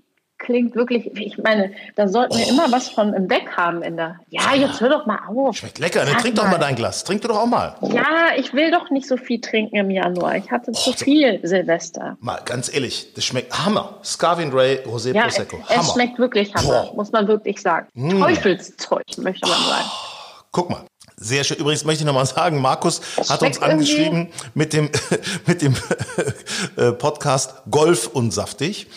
klingt 0.43 0.75
wirklich, 0.75 1.09
ich 1.15 1.37
meine, 1.37 1.71
da 1.95 2.07
sollten 2.07 2.37
wir 2.37 2.47
immer 2.47 2.71
was 2.71 2.89
von 2.89 3.13
im 3.13 3.29
Weg 3.29 3.49
haben 3.57 3.81
in 3.81 3.97
der. 3.97 4.19
Ja, 4.29 4.53
jetzt 4.53 4.79
hör 4.81 4.89
doch 4.89 5.05
mal 5.05 5.19
auf. 5.27 5.57
Schmeckt 5.57 5.79
lecker, 5.79 6.05
ne? 6.05 6.11
trink 6.21 6.35
doch 6.35 6.47
mal 6.47 6.59
dein 6.59 6.75
Glas. 6.75 7.03
Trink 7.03 7.21
du 7.21 7.29
doch 7.29 7.39
auch 7.39 7.47
mal. 7.47 7.75
Ja, 7.81 8.35
ich 8.37 8.53
will 8.53 8.69
doch 8.69 8.89
nicht 8.91 9.07
so 9.07 9.17
viel 9.17 9.41
trinken 9.41 9.77
im 9.77 9.89
Januar. 9.89 10.35
Ich 10.35 10.51
hatte 10.51 10.71
oh, 10.71 10.73
zu 10.73 10.93
viel 10.93 11.39
Silvester. 11.43 12.17
Mal 12.19 12.41
ganz 12.45 12.73
ehrlich, 12.73 13.13
das 13.15 13.25
schmeckt 13.25 13.57
Hammer. 13.65 13.99
Scarvin 14.03 14.51
Ray 14.51 14.79
Rosé 14.85 15.15
ja, 15.15 15.23
Prosecco. 15.23 15.57
Hammer. 15.67 15.81
Es 15.81 15.93
schmeckt 15.93 16.19
wirklich 16.19 16.53
Hammer, 16.53 16.83
Boah. 16.83 16.95
muss 16.95 17.11
man 17.11 17.27
wirklich 17.27 17.61
sagen. 17.61 17.87
Mm. 17.93 18.19
Teufelszeug, 18.19 19.03
möchte 19.17 19.47
man 19.47 19.59
sagen. 19.59 19.89
Guck 20.51 20.69
mal. 20.69 20.85
Sehr 21.15 21.43
schön. 21.43 21.57
Übrigens 21.57 21.85
möchte 21.85 22.03
ich 22.03 22.05
nochmal 22.05 22.25
sagen, 22.25 22.59
Markus 22.59 23.01
hat 23.29 23.41
uns 23.41 23.61
angeschrieben 23.61 24.29
mit 24.53 24.73
dem, 24.73 24.89
mit 25.47 25.61
dem 25.61 25.75
äh, 26.75 26.91
Podcast 26.91 27.63
Golf 27.69 28.07
und 28.07 28.31
Saftig. 28.31 28.87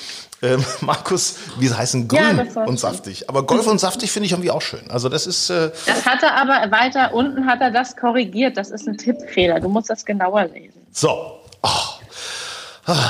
Ähm, 0.47 0.65
Markus, 0.81 1.37
wie 1.59 1.73
heißen 1.73 2.09
grün 2.09 2.47
ja, 2.55 2.63
und 2.65 2.79
saftig. 2.79 3.29
Aber 3.29 3.45
Golf 3.45 3.67
und 3.67 3.79
saftig 3.79 4.11
finde 4.11 4.27
ich 4.27 4.33
irgendwie 4.33 4.51
auch 4.51 4.63
schön. 4.63 4.91
Also 4.91 5.09
das 5.09 5.27
ist. 5.27 5.51
Äh 5.51 5.71
das 5.87 6.07
hat 6.07 6.23
er 6.23 6.35
aber 6.35 6.71
weiter 6.71 7.13
unten 7.15 7.47
hat 7.47 7.61
er 7.61 7.71
das 7.71 7.97
korrigiert. 7.97 8.57
Das 8.57 8.71
ist 8.71 8.87
ein 8.87 8.97
Tippfehler. 8.97 9.61
Du 9.61 9.69
musst 9.69 9.91
das 9.91 10.05
genauer 10.05 10.45
lesen. 10.47 10.81
So. 10.93 11.41
Oh. 11.63 11.69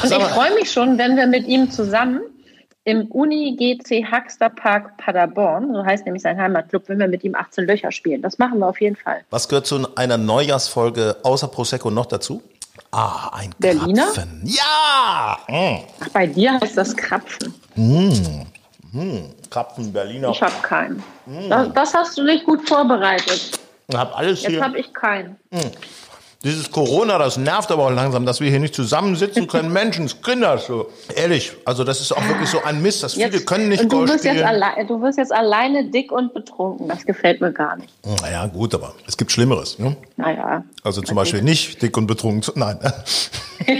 Und 0.03 0.11
ich 0.11 0.23
freue 0.25 0.55
mich 0.55 0.73
schon, 0.73 0.97
wenn 0.97 1.17
wir 1.17 1.27
mit 1.27 1.47
ihm 1.47 1.71
zusammen 1.71 2.21
im 2.85 3.07
Uni 3.11 3.57
GC 3.57 4.05
Haxter 4.11 4.49
Park 4.49 4.97
Paderborn, 4.97 5.75
so 5.75 5.85
heißt 5.85 6.05
nämlich 6.07 6.23
sein 6.23 6.41
Heimatclub, 6.41 6.89
wenn 6.89 7.01
wir 7.01 7.09
mit 7.09 7.25
ihm 7.25 7.35
18 7.35 7.67
Löcher 7.67 7.91
spielen. 7.91 8.23
Das 8.23 8.39
machen 8.39 8.61
wir 8.61 8.69
auf 8.69 8.81
jeden 8.81 8.95
Fall. 8.95 9.23
Was 9.31 9.49
gehört 9.49 9.67
zu 9.67 9.89
einer 9.97 10.17
Neujahrsfolge 10.17 11.17
außer 11.25 11.49
Prosecco 11.49 11.91
noch 11.91 12.07
dazu? 12.07 12.43
Ah, 12.97 13.29
ein 13.35 13.55
Berliner? 13.59 14.05
Krapfen. 14.07 14.41
Ja! 14.45 15.39
Mm. 15.49 15.85
Ach, 16.01 16.09
bei 16.15 16.27
dir 16.27 16.59
heißt 16.59 16.79
das 16.79 16.97
Krapfen. 16.97 17.53
Mm. 17.75 18.47
Mm. 18.91 19.35
Krapfen 19.51 19.93
Berliner. 19.93 20.31
Ich 20.31 20.41
habe 20.41 20.55
keinen. 20.63 21.05
Mm. 21.27 21.51
Das, 21.51 21.73
das, 21.75 21.93
hast 21.93 22.17
du 22.17 22.23
nicht 22.23 22.47
gut 22.47 22.67
vorbereitet. 22.67 23.61
Ich 23.89 23.95
habe 23.95 24.15
alles 24.15 24.45
Jetzt 24.45 24.63
habe 24.63 24.79
ich 24.79 24.95
keinen. 24.95 25.37
Dieses 26.47 26.71
Corona, 26.71 27.19
das 27.19 27.37
nervt 27.39 27.73
aber 27.73 27.87
auch 27.87 27.91
langsam, 27.91 28.25
dass 28.25 28.41
wir 28.41 28.49
hier 28.49 28.61
nicht 28.61 28.73
zusammensitzen 28.73 29.47
können. 29.49 29.73
Menschenskinder, 29.73 30.59
so. 30.59 30.89
Ehrlich, 31.17 31.53
also 31.65 31.83
das 31.83 32.01
ist 32.01 32.13
auch 32.13 32.25
wirklich 32.29 32.49
so 32.49 32.63
ein 32.63 32.81
Mist, 32.81 33.03
dass 33.03 33.15
viele 33.15 33.31
jetzt, 33.31 33.47
können 33.49 33.69
nicht 33.69 33.89
Golf 33.89 34.09
spielen. 34.17 34.37
Jetzt 34.37 34.89
du 34.89 35.03
wirst 35.03 35.19
jetzt 35.19 35.33
alleine 35.33 35.91
dick 35.91 36.13
und 36.13 36.33
betrunken. 36.35 36.87
Das 36.87 37.05
gefällt 37.05 37.41
mir 37.41 37.53
gar 37.53 37.77
nicht. 37.77 37.93
Naja, 38.23 38.47
gut, 38.47 38.73
aber 38.75 38.95
es 39.09 39.17
gibt 39.17 39.33
Schlimmeres. 39.33 39.81
Ne? 39.81 39.97
Naja. 40.17 40.63
Also 40.85 41.03
zum 41.03 41.17
Beispiel 41.17 41.43
nicht 41.43 41.83
dick 41.83 41.97
und 41.97 42.07
betrunken. 42.07 42.43
Zu, 42.43 42.53
nein. 42.55 42.79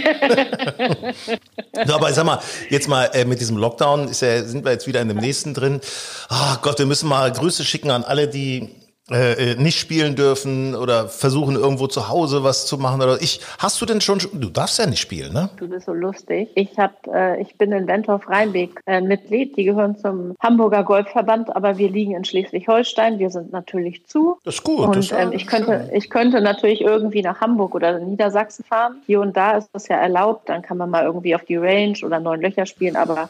so, 1.85 1.93
aber 1.93 2.11
sag 2.11 2.25
mal, 2.25 2.39
jetzt 2.69 2.89
mal 2.89 3.09
äh, 3.13 3.23
mit 3.23 3.39
diesem 3.39 3.55
Lockdown 3.55 4.09
ja, 4.09 4.43
sind 4.43 4.65
wir 4.65 4.73
jetzt 4.73 4.87
wieder 4.87 4.99
in 4.99 5.07
dem 5.07 5.19
nächsten 5.19 5.53
drin. 5.53 5.79
Ach 6.27 6.61
Gott, 6.61 6.79
wir 6.79 6.85
müssen 6.85 7.07
mal 7.07 7.31
Grüße 7.31 7.63
schicken 7.63 7.91
an 7.91 8.03
alle, 8.03 8.27
die 8.27 8.75
äh, 9.09 9.51
äh, 9.51 9.55
nicht 9.55 9.79
spielen 9.79 10.15
dürfen 10.15 10.75
oder 10.75 11.07
versuchen 11.07 11.55
irgendwo 11.55 11.87
zu 11.87 12.09
Hause 12.09 12.43
was 12.43 12.65
zu 12.65 12.77
machen 12.77 13.01
oder 13.01 13.21
ich 13.21 13.39
hast 13.57 13.79
du 13.81 13.85
denn 13.85 14.01
schon 14.01 14.19
du 14.33 14.49
darfst 14.49 14.79
ja 14.79 14.85
nicht 14.85 14.99
spielen 14.99 15.31
ne? 15.31 15.49
Du 15.55 15.69
bist 15.69 15.85
so 15.85 15.93
lustig. 15.93 16.49
Ich 16.55 16.77
habe 16.77 16.93
äh, 17.13 17.41
ich 17.41 17.55
bin 17.55 17.71
in 17.71 17.87
Wentorf 17.87 18.27
Rheinbeek 18.27 18.81
äh, 18.85 18.99
Mitglied. 18.99 19.55
Die 19.55 19.63
gehören 19.63 19.97
zum 19.97 20.35
Hamburger 20.41 20.83
Golfverband 20.83 21.55
aber 21.55 21.77
wir 21.77 21.89
liegen 21.89 22.15
in 22.15 22.25
Schleswig-Holstein. 22.25 23.17
Wir 23.17 23.29
sind 23.29 23.53
natürlich 23.53 24.05
zu. 24.07 24.39
Das 24.43 24.55
ist 24.55 24.63
gut 24.63 24.79
und 24.79 25.13
ähm, 25.17 25.31
ich 25.31 25.47
könnte 25.47 25.85
schön. 25.87 25.95
ich 25.95 26.09
könnte 26.09 26.41
natürlich 26.41 26.81
irgendwie 26.81 27.21
nach 27.21 27.39
Hamburg 27.39 27.75
oder 27.75 27.99
Niedersachsen 27.99 28.65
fahren. 28.65 29.01
Hier 29.05 29.21
und 29.21 29.37
da 29.37 29.57
ist 29.57 29.69
das 29.71 29.87
ja 29.87 29.95
erlaubt. 29.95 30.49
Dann 30.49 30.61
kann 30.61 30.75
man 30.75 30.89
mal 30.89 31.05
irgendwie 31.05 31.33
auf 31.33 31.45
die 31.45 31.55
Range 31.55 31.97
oder 32.03 32.19
neun 32.19 32.41
Löcher 32.41 32.65
spielen. 32.65 32.97
Aber 32.97 33.29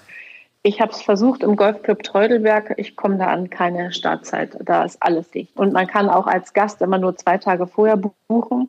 Ich 0.68 0.82
habe 0.82 0.92
es 0.92 1.02
versucht 1.02 1.44
im 1.44 1.56
Golfclub 1.56 2.04
Treudelberg. 2.04 2.74
Ich 2.76 2.98
komme 2.98 3.18
da 3.18 3.28
an 3.28 3.50
keine 3.50 3.94
Startzeit. 3.94 4.58
Da 4.66 4.84
ist 4.84 4.98
alles 5.00 5.32
dicht. 5.32 5.56
Und 5.56 5.72
man 5.72 5.88
kann 5.88 6.10
auch 6.10 6.28
als 6.28 6.52
Gast 6.52 6.82
immer 6.82 6.98
nur 6.98 7.16
zwei 7.16 7.38
Tage 7.38 7.68
vorher 7.68 7.96
buchen. 7.96 8.68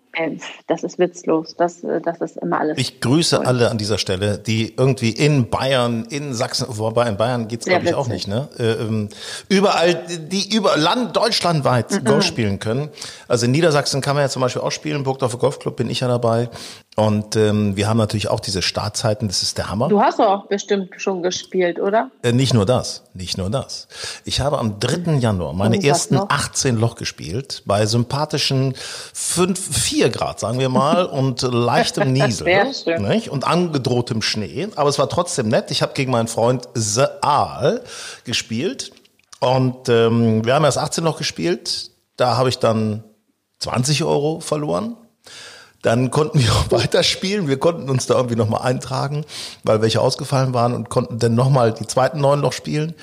Das 0.69 0.85
ist 0.85 1.01
witzlos. 1.01 1.57
Das, 1.57 1.83
äh, 1.83 2.01
das 2.01 2.21
ist 2.21 2.37
immer 2.37 2.61
alles. 2.61 2.79
Ich 2.79 3.01
grüße 3.01 3.39
voll. 3.39 3.47
alle 3.47 3.71
an 3.73 3.79
dieser 3.79 3.99
Stelle, 3.99 4.39
die 4.39 4.77
irgendwie 4.77 5.11
in 5.11 5.51
Bayern, 5.51 6.05
in 6.09 6.35
Sachsen, 6.35 6.67
wobei 6.69 7.09
in 7.09 7.17
Bayern 7.17 7.49
geht's 7.49 7.67
glaube 7.67 7.87
ich 7.87 7.95
auch 7.95 8.07
nicht, 8.07 8.29
ne? 8.29 8.49
Äh, 8.59 8.75
ähm, 8.75 9.09
überall, 9.49 10.01
die 10.07 10.55
über 10.55 10.77
Land, 10.77 11.17
deutschlandweit 11.17 11.91
mhm. 11.91 12.05
Golf 12.05 12.25
spielen 12.25 12.61
können. 12.61 12.91
Also 13.27 13.47
in 13.47 13.51
Niedersachsen 13.51 14.01
kann 14.01 14.15
man 14.15 14.25
ja 14.25 14.29
zum 14.29 14.43
Beispiel 14.43 14.63
auch 14.63 14.71
spielen. 14.71 15.03
Burgdorfer 15.03 15.39
Golfclub 15.39 15.75
bin 15.75 15.91
ich 15.91 15.99
ja 15.99 16.07
dabei. 16.07 16.49
Und 16.99 17.37
ähm, 17.37 17.77
wir 17.77 17.89
haben 17.89 17.97
natürlich 17.97 18.27
auch 18.27 18.41
diese 18.41 18.61
Startzeiten, 18.61 19.29
das 19.29 19.45
ist 19.45 19.57
der 19.57 19.71
Hammer. 19.71 19.87
Du 19.87 20.01
hast 20.01 20.19
auch 20.19 20.47
bestimmt 20.47 20.91
schon 20.97 21.23
gespielt, 21.23 21.79
oder? 21.79 22.11
Äh, 22.25 22.33
nicht 22.33 22.55
nur 22.55 22.67
das, 22.67 23.05
nicht 23.15 23.39
nur 23.39 23.51
das. 23.51 23.87
Ich 24.25 24.41
habe 24.41 24.59
am 24.59 24.81
3. 24.81 25.13
Januar 25.19 25.53
meine 25.53 25.81
ersten 25.81 26.17
noch? 26.17 26.29
18 26.29 26.77
Loch 26.77 26.97
gespielt, 26.97 27.63
bei 27.67 27.87
sympathischen 27.87 28.75
5, 29.15 29.77
4 29.77 30.11
Grad, 30.11 30.41
sagen 30.41 30.59
wir 30.59 30.71
mal, 30.71 31.07
und 31.07 31.43
leichtem 31.43 32.13
Niesel. 32.13 32.65
Nicht? 32.99 33.29
Und 33.29 33.47
angedrohtem 33.47 34.21
Schnee. 34.21 34.67
Aber 34.75 34.91
es 34.91 34.99
war 34.99 35.09
trotzdem 35.09 35.47
nett. 35.47 35.71
Ich 35.71 35.83
habe 35.83 35.93
gegen 35.93 36.11
meinen 36.11 36.27
Freund 36.27 36.69
The 36.75 37.05
Aal 37.21 37.85
gespielt. 38.25 38.91
Und 39.39 39.89
ähm, 39.89 40.45
wir 40.45 40.53
haben 40.53 40.65
erst 40.65 40.79
18 40.79 41.05
Loch 41.05 41.19
gespielt. 41.19 41.93
Da 42.17 42.37
habe 42.37 42.49
ich 42.49 42.59
dann 42.59 43.05
20 43.61 44.03
Euro 44.03 44.41
verloren 44.41 44.97
dann 45.83 46.11
konnten 46.11 46.41
wir 46.41 46.53
auch 46.53 46.71
weiterspielen. 46.71 47.49
Wir 47.49 47.59
konnten 47.59 47.91
uns 47.91 48.07
da 48.07 48.15
irgendwie 48.15 48.37
nochmal 48.37 48.63
eintragen, 48.63 49.25
weil 49.65 49.83
welche 49.83 50.01
ausgefallen 50.01 50.55
waren 50.55 50.75
und 50.75 50.89
konnten 50.89 51.19
dann 51.19 51.35
nochmal 51.35 51.73
die 51.73 51.87
zweiten 51.87 52.21
neun 52.21 52.41
noch 52.41 52.53
spielen. 52.53 52.95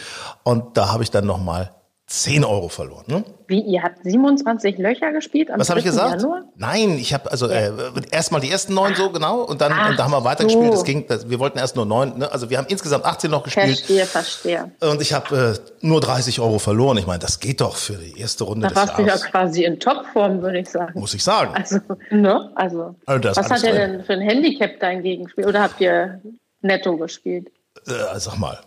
Und 0.43 0.77
da 0.77 0.91
habe 0.91 1.03
ich 1.03 1.11
dann 1.11 1.25
nochmal 1.25 1.74
10 2.07 2.45
Euro 2.45 2.69
verloren. 2.69 3.03
Ne? 3.07 3.23
Wie, 3.47 3.61
ihr 3.61 3.81
habt 3.81 4.03
27 4.03 4.77
Löcher 4.77 5.11
gespielt 5.11 5.49
am 5.49 5.59
Was 5.59 5.71
habe 5.71 5.79
ich 5.79 5.85
gesagt? 5.85 6.21
Januar? 6.21 6.43
Nein, 6.55 6.99
ich 6.99 7.15
habe 7.15 7.31
also 7.31 7.47
äh, 7.47 7.71
erstmal 8.11 8.41
die 8.41 8.51
ersten 8.51 8.75
neun 8.75 8.93
so 8.93 9.09
genau 9.09 9.41
und 9.41 9.59
dann 9.59 9.71
Ach, 9.73 9.89
und 9.89 9.97
da 9.97 10.03
haben 10.03 10.11
wir 10.11 10.23
weitergespielt. 10.23 10.67
So. 10.67 10.71
Das 10.71 10.83
ging, 10.83 11.07
das, 11.07 11.29
wir 11.29 11.39
wollten 11.39 11.57
erst 11.57 11.75
nur 11.75 11.87
neun. 11.87 12.19
Ne? 12.19 12.31
Also 12.31 12.51
wir 12.51 12.59
haben 12.59 12.67
insgesamt 12.69 13.05
18 13.05 13.31
noch 13.31 13.41
gespielt. 13.41 13.79
Verstehe, 13.79 14.05
verstehe. 14.05 14.71
Und 14.81 15.01
ich 15.01 15.13
habe 15.13 15.57
äh, 15.57 15.85
nur 15.85 15.99
30 15.99 16.39
Euro 16.39 16.59
verloren. 16.59 16.97
Ich 16.99 17.07
meine, 17.07 17.19
das 17.19 17.39
geht 17.39 17.59
doch 17.61 17.75
für 17.75 17.95
die 17.95 18.19
erste 18.19 18.43
Runde 18.43 18.67
da 18.67 18.75
warst 18.75 18.99
du 18.99 19.01
ja 19.01 19.17
quasi 19.17 19.63
in 19.63 19.79
Topform, 19.79 20.43
würde 20.43 20.59
ich 20.59 20.69
sagen. 20.69 20.99
Muss 20.99 21.15
ich 21.15 21.23
sagen. 21.23 21.55
Also, 21.55 21.79
ne? 22.11 22.51
also, 22.53 22.95
also 23.07 23.29
was 23.35 23.49
hat 23.49 23.63
er 23.63 23.73
denn 23.73 24.03
für 24.03 24.13
ein 24.13 24.21
Handicap 24.21 24.79
dein 24.79 25.01
Gegenspiel? 25.01 25.47
Oder 25.47 25.63
habt 25.63 25.81
ihr 25.81 26.21
netto 26.61 26.97
gespielt? 26.97 27.47
Äh, 27.87 28.19
sag 28.19 28.37
mal. 28.37 28.59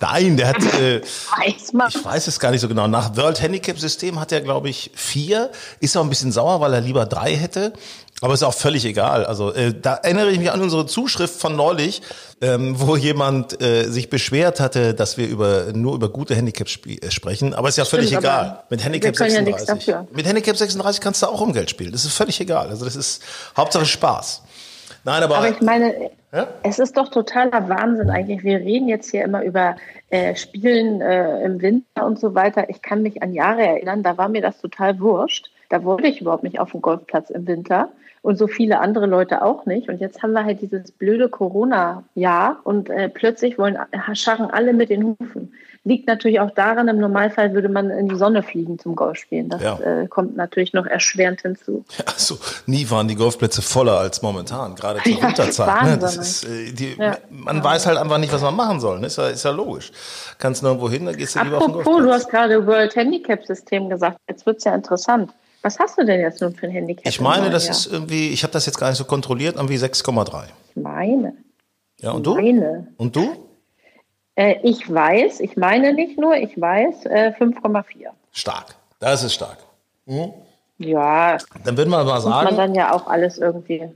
Nein, 0.00 0.36
der 0.36 0.48
hat, 0.48 0.56
äh, 0.80 1.00
weiß 1.00 1.72
man. 1.72 1.88
ich 1.88 2.04
weiß 2.04 2.26
es 2.26 2.40
gar 2.40 2.50
nicht 2.50 2.60
so 2.60 2.68
genau. 2.68 2.86
Nach 2.86 3.16
World 3.16 3.40
Handicap 3.40 3.78
System 3.78 4.18
hat 4.20 4.32
er, 4.32 4.40
glaube 4.40 4.68
ich, 4.68 4.90
vier. 4.94 5.50
Ist 5.80 5.96
auch 5.96 6.02
ein 6.02 6.08
bisschen 6.10 6.32
sauer, 6.32 6.60
weil 6.60 6.74
er 6.74 6.80
lieber 6.80 7.06
drei 7.06 7.34
hätte. 7.36 7.72
Aber 8.22 8.34
ist 8.34 8.44
auch 8.44 8.54
völlig 8.54 8.84
egal. 8.84 9.24
Also 9.24 9.52
äh, 9.52 9.74
da 9.74 9.94
erinnere 9.94 10.30
ich 10.30 10.38
mich 10.38 10.52
an 10.52 10.60
unsere 10.60 10.86
Zuschrift 10.86 11.34
von 11.34 11.56
neulich, 11.56 12.02
ähm, 12.40 12.78
wo 12.78 12.94
jemand 12.96 13.60
äh, 13.60 13.88
sich 13.88 14.10
beschwert 14.10 14.60
hatte, 14.60 14.94
dass 14.94 15.16
wir 15.16 15.26
über 15.26 15.72
nur 15.72 15.96
über 15.96 16.08
gute 16.08 16.36
Handicaps 16.36 16.78
äh, 16.86 17.10
sprechen. 17.10 17.52
Aber 17.52 17.68
ist 17.68 17.78
ja 17.78 17.84
völlig 17.84 18.08
Stimmt, 18.08 18.22
egal. 18.22 18.62
Mit 18.70 18.84
Handicap 18.84 19.16
36. 19.16 19.86
Ja 19.88 20.06
mit 20.12 20.24
Handicap 20.24 20.56
36 20.56 21.00
kannst 21.00 21.22
du 21.22 21.26
auch 21.26 21.40
um 21.40 21.52
Geld 21.52 21.68
spielen. 21.68 21.90
Das 21.90 22.04
ist 22.04 22.14
völlig 22.14 22.40
egal. 22.40 22.68
Also 22.68 22.84
das 22.84 22.94
ist 22.94 23.22
Hauptsache 23.56 23.86
Spaß. 23.86 24.42
Nein, 25.04 25.22
aber, 25.22 25.38
aber 25.38 25.50
ich 25.50 25.60
meine, 25.60 26.10
ja? 26.32 26.48
es 26.62 26.78
ist 26.78 26.96
doch 26.96 27.08
totaler 27.08 27.68
Wahnsinn 27.68 28.10
eigentlich. 28.10 28.44
Wir 28.44 28.58
reden 28.58 28.88
jetzt 28.88 29.10
hier 29.10 29.24
immer 29.24 29.42
über 29.42 29.76
äh, 30.10 30.34
Spielen 30.36 31.00
äh, 31.00 31.44
im 31.44 31.60
Winter 31.60 32.06
und 32.06 32.18
so 32.18 32.34
weiter. 32.34 32.70
Ich 32.70 32.82
kann 32.82 33.02
mich 33.02 33.22
an 33.22 33.32
Jahre 33.32 33.62
erinnern, 33.62 34.02
da 34.02 34.16
war 34.16 34.28
mir 34.28 34.42
das 34.42 34.60
total 34.60 35.00
wurscht. 35.00 35.50
Da 35.70 35.84
wollte 35.84 36.06
ich 36.06 36.20
überhaupt 36.20 36.44
nicht 36.44 36.60
auf 36.60 36.72
dem 36.72 36.82
Golfplatz 36.82 37.30
im 37.30 37.46
Winter 37.46 37.88
und 38.22 38.38
so 38.38 38.46
viele 38.46 38.80
andere 38.80 39.06
Leute 39.06 39.42
auch 39.42 39.66
nicht. 39.66 39.88
Und 39.88 40.00
jetzt 40.00 40.22
haben 40.22 40.32
wir 40.32 40.44
halt 40.44 40.62
dieses 40.62 40.92
blöde 40.92 41.28
Corona-Jahr 41.28 42.60
und 42.64 42.88
äh, 42.88 43.08
plötzlich 43.08 43.58
wollen 43.58 43.78
scharren 44.12 44.50
alle 44.50 44.72
mit 44.72 44.90
den 44.90 45.16
Hufen. 45.18 45.52
Liegt 45.84 46.06
natürlich 46.06 46.38
auch 46.38 46.52
daran, 46.52 46.86
im 46.86 46.98
Normalfall 46.98 47.54
würde 47.54 47.68
man 47.68 47.90
in 47.90 48.08
die 48.08 48.14
Sonne 48.14 48.44
fliegen 48.44 48.78
zum 48.78 48.94
Golfspielen. 48.94 49.48
Das 49.48 49.60
ja. 49.60 49.78
äh, 49.80 50.06
kommt 50.06 50.36
natürlich 50.36 50.72
noch 50.72 50.86
erschwerend 50.86 51.40
hinzu. 51.40 51.84
Also 52.06 52.38
nie 52.66 52.88
waren 52.88 53.08
die 53.08 53.16
Golfplätze 53.16 53.62
voller 53.62 53.98
als 53.98 54.22
momentan, 54.22 54.76
gerade 54.76 55.02
zur 55.02 55.12
ja, 55.18 55.22
Winterzeit. 55.26 55.82
Ne? 55.82 55.98
Das 55.98 56.16
ist, 56.16 56.44
äh, 56.44 56.72
die, 56.72 56.94
ja. 56.96 57.18
Man 57.30 57.56
ja. 57.56 57.64
weiß 57.64 57.86
halt 57.86 57.98
einfach 57.98 58.18
nicht, 58.18 58.32
was 58.32 58.42
man 58.42 58.54
machen 58.54 58.78
soll. 58.78 59.00
Ne? 59.00 59.08
Ist, 59.08 59.18
ja, 59.18 59.26
ist 59.26 59.44
ja 59.44 59.50
logisch. 59.50 59.90
Kannst 60.38 60.62
nirgendwo 60.62 60.88
hin, 60.88 61.04
dann 61.04 61.16
gehst 61.16 61.34
du 61.34 61.42
lieber 61.42 61.58
auf 61.58 61.64
den 61.64 61.72
Golfplatz. 61.72 61.98
du 61.98 62.12
hast 62.12 62.30
gerade 62.30 62.64
World 62.64 62.94
Handicap 62.94 63.44
System 63.44 63.88
gesagt. 63.88 64.18
Jetzt 64.28 64.46
wird's 64.46 64.62
ja 64.62 64.76
interessant. 64.76 65.32
Was 65.62 65.78
hast 65.80 65.98
du 65.98 66.04
denn 66.04 66.20
jetzt 66.20 66.40
nun 66.40 66.54
für 66.54 66.66
ein 66.66 66.72
Handicap? 66.72 67.06
Ich 67.06 67.20
meine, 67.20 67.50
das 67.50 67.68
ist 67.68 67.86
irgendwie, 67.86 68.30
ich 68.30 68.44
habe 68.44 68.52
das 68.52 68.66
jetzt 68.66 68.78
gar 68.78 68.88
nicht 68.88 68.98
so 68.98 69.04
kontrolliert, 69.04 69.56
irgendwie 69.56 69.76
6,3. 69.76 70.44
Ich 70.70 70.82
meine. 70.82 71.34
Ja, 72.00 72.12
und 72.12 72.26
du? 72.26 72.34
Meine. 72.34 72.88
Und 72.96 73.14
du? 73.14 73.41
Äh, 74.34 74.56
ich 74.62 74.92
weiß, 74.92 75.40
ich 75.40 75.56
meine 75.56 75.92
nicht 75.92 76.18
nur, 76.18 76.34
ich 76.36 76.58
weiß 76.60 77.06
äh, 77.06 77.32
5,4. 77.38 77.84
Stark. 78.32 78.74
Das 78.98 79.22
ist 79.22 79.34
stark. 79.34 79.58
Mhm. 80.06 80.32
Ja. 80.78 81.36
Dann 81.64 81.76
würden 81.76 81.90
wir 81.90 82.04
mal 82.04 82.20
sagen. 82.20 82.34
Muss 82.34 82.44
man 82.44 82.56
dann 82.56 82.74
ja 82.74 82.92
auch 82.92 83.06
alles 83.06 83.38
irgendwie. 83.38 83.90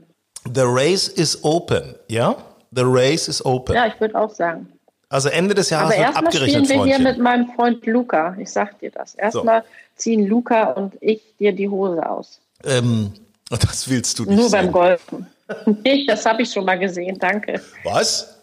The 0.53 0.63
race 0.63 1.07
is 1.07 1.43
open, 1.43 1.95
ja? 2.07 2.35
The 2.71 2.83
race 2.85 3.27
is 3.27 3.43
open. 3.45 3.75
Ja, 3.75 3.87
ich 3.87 3.99
würde 3.99 4.15
auch 4.15 4.29
sagen. 4.29 4.71
Also 5.09 5.29
Ende 5.29 5.55
des 5.55 5.69
Jahres 5.69 5.95
Aber 5.95 6.05
wird 6.05 6.17
abgerechnet, 6.17 6.65
spielen 6.65 6.85
wir 6.85 6.95
hier 6.95 6.99
mit 7.03 7.17
meinem 7.17 7.47
Freund 7.55 7.85
Luca. 7.85 8.35
Ich 8.39 8.51
sag 8.51 8.77
dir 8.79 8.91
das. 8.91 9.15
Erstmal 9.15 9.61
so. 9.61 9.67
ziehen 9.95 10.27
Luca 10.27 10.71
und 10.71 10.93
ich 10.99 11.21
dir 11.39 11.53
die 11.53 11.69
Hose 11.69 12.07
aus. 12.09 12.39
Ähm, 12.65 13.13
das 13.49 13.89
willst 13.89 14.19
du 14.19 14.25
nicht 14.25 14.37
Nur 14.37 14.49
sehen. 14.49 14.63
beim 14.63 14.71
Golfen. 14.71 15.27
nee, 15.83 16.05
das 16.05 16.25
habe 16.25 16.41
ich 16.41 16.51
schon 16.51 16.65
mal 16.65 16.77
gesehen, 16.77 17.17
danke. 17.19 17.61
Was? 17.85 18.36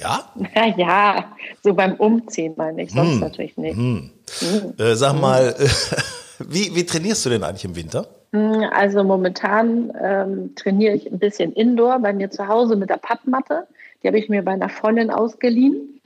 Ja? 0.00 0.32
Ja, 0.54 0.66
ja, 0.76 1.24
so 1.62 1.74
beim 1.74 1.94
Umziehen 1.94 2.54
meine 2.56 2.82
ich, 2.82 2.90
sonst 2.90 3.12
hm. 3.12 3.20
natürlich 3.20 3.56
nicht. 3.56 3.76
Hm. 3.76 4.10
Hm. 4.40 4.74
Äh, 4.78 4.94
sag 4.94 5.20
mal, 5.20 5.54
wie, 6.38 6.74
wie 6.74 6.84
trainierst 6.84 7.26
du 7.26 7.30
denn 7.30 7.44
eigentlich 7.44 7.64
im 7.64 7.76
Winter? 7.76 8.06
Hm, 8.32 8.64
also 8.72 9.02
momentan 9.04 9.92
ähm, 10.00 10.54
trainiere 10.54 10.94
ich 10.94 11.10
ein 11.10 11.18
bisschen 11.18 11.52
Indoor 11.52 11.98
bei 11.98 12.12
mir 12.12 12.30
zu 12.30 12.46
Hause 12.46 12.76
mit 12.76 12.90
der 12.90 12.96
Pappmatte. 12.96 13.66
Die 14.02 14.08
habe 14.08 14.18
ich 14.18 14.28
mir 14.28 14.42
bei 14.42 14.52
einer 14.52 14.68
Freundin 14.68 15.10
ausgeliehen. 15.10 16.00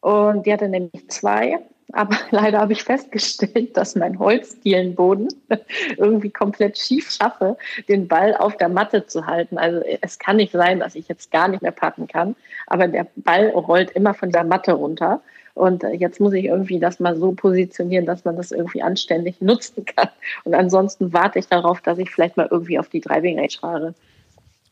Und 0.00 0.44
die 0.44 0.52
hatte 0.52 0.68
nämlich 0.68 1.08
zwei. 1.08 1.60
Aber 1.94 2.16
leider 2.30 2.60
habe 2.60 2.72
ich 2.72 2.82
festgestellt, 2.82 3.76
dass 3.76 3.94
mein 3.94 4.18
Holzdielenboden 4.18 5.28
irgendwie 5.96 6.30
komplett 6.30 6.76
schief 6.76 7.10
schaffe, 7.10 7.56
den 7.88 8.08
Ball 8.08 8.36
auf 8.36 8.56
der 8.56 8.68
Matte 8.68 9.06
zu 9.06 9.26
halten. 9.26 9.56
Also 9.58 9.80
es 10.00 10.18
kann 10.18 10.36
nicht 10.36 10.52
sein, 10.52 10.80
dass 10.80 10.96
ich 10.96 11.08
jetzt 11.08 11.30
gar 11.30 11.48
nicht 11.48 11.62
mehr 11.62 11.72
patten 11.72 12.06
kann, 12.06 12.34
aber 12.66 12.88
der 12.88 13.06
Ball 13.16 13.48
rollt 13.50 13.92
immer 13.92 14.12
von 14.12 14.30
der 14.30 14.44
Matte 14.44 14.72
runter. 14.72 15.22
Und 15.54 15.84
jetzt 15.84 16.18
muss 16.18 16.32
ich 16.32 16.46
irgendwie 16.46 16.80
das 16.80 16.98
mal 16.98 17.16
so 17.16 17.30
positionieren, 17.30 18.06
dass 18.06 18.24
man 18.24 18.36
das 18.36 18.50
irgendwie 18.50 18.82
anständig 18.82 19.36
nutzen 19.40 19.84
kann. 19.84 20.08
Und 20.42 20.54
ansonsten 20.54 21.12
warte 21.12 21.38
ich 21.38 21.46
darauf, 21.46 21.80
dass 21.80 21.98
ich 21.98 22.10
vielleicht 22.10 22.36
mal 22.36 22.48
irgendwie 22.50 22.78
auf 22.78 22.88
die 22.88 23.00
Driving 23.00 23.38
Range 23.38 23.48
fahre. 23.60 23.94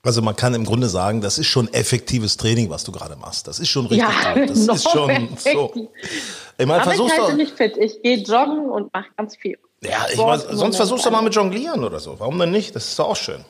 Also 0.04 0.20
man 0.20 0.34
kann 0.34 0.52
im 0.54 0.64
Grunde 0.64 0.88
sagen, 0.88 1.20
das 1.20 1.38
ist 1.38 1.46
schon 1.46 1.72
effektives 1.72 2.36
Training, 2.36 2.70
was 2.70 2.82
du 2.82 2.90
gerade 2.90 3.14
machst. 3.14 3.46
Das 3.46 3.60
ist 3.60 3.68
schon 3.68 3.86
richtig 3.86 4.08
ja, 4.08 4.34
gut. 4.34 4.50
Das 4.50 4.58
ist 4.68 4.90
schon 4.90 5.10
effektiv. 5.10 5.52
so. 5.52 5.88
Ich 6.58 6.66
meine, 6.66 6.82
Aber 6.82 6.94
ich 6.94 7.00
halte 7.00 7.36
mich 7.36 7.52
fit. 7.52 7.76
Ich 7.76 8.02
gehe 8.02 8.18
joggen 8.18 8.68
und 8.68 8.92
mache 8.92 9.06
ganz 9.16 9.36
viel. 9.36 9.58
Ja, 9.80 10.06
ich 10.12 10.18
mein, 10.18 10.40
sonst 10.50 10.76
versuchst 10.76 11.06
du 11.06 11.10
mal 11.10 11.22
mit 11.22 11.34
Jonglieren 11.34 11.84
oder 11.84 12.00
so. 12.00 12.18
Warum 12.18 12.38
denn 12.38 12.50
nicht? 12.50 12.74
Das 12.74 12.88
ist 12.88 12.98
doch 12.98 13.10
auch 13.10 13.16
schön. 13.16 13.44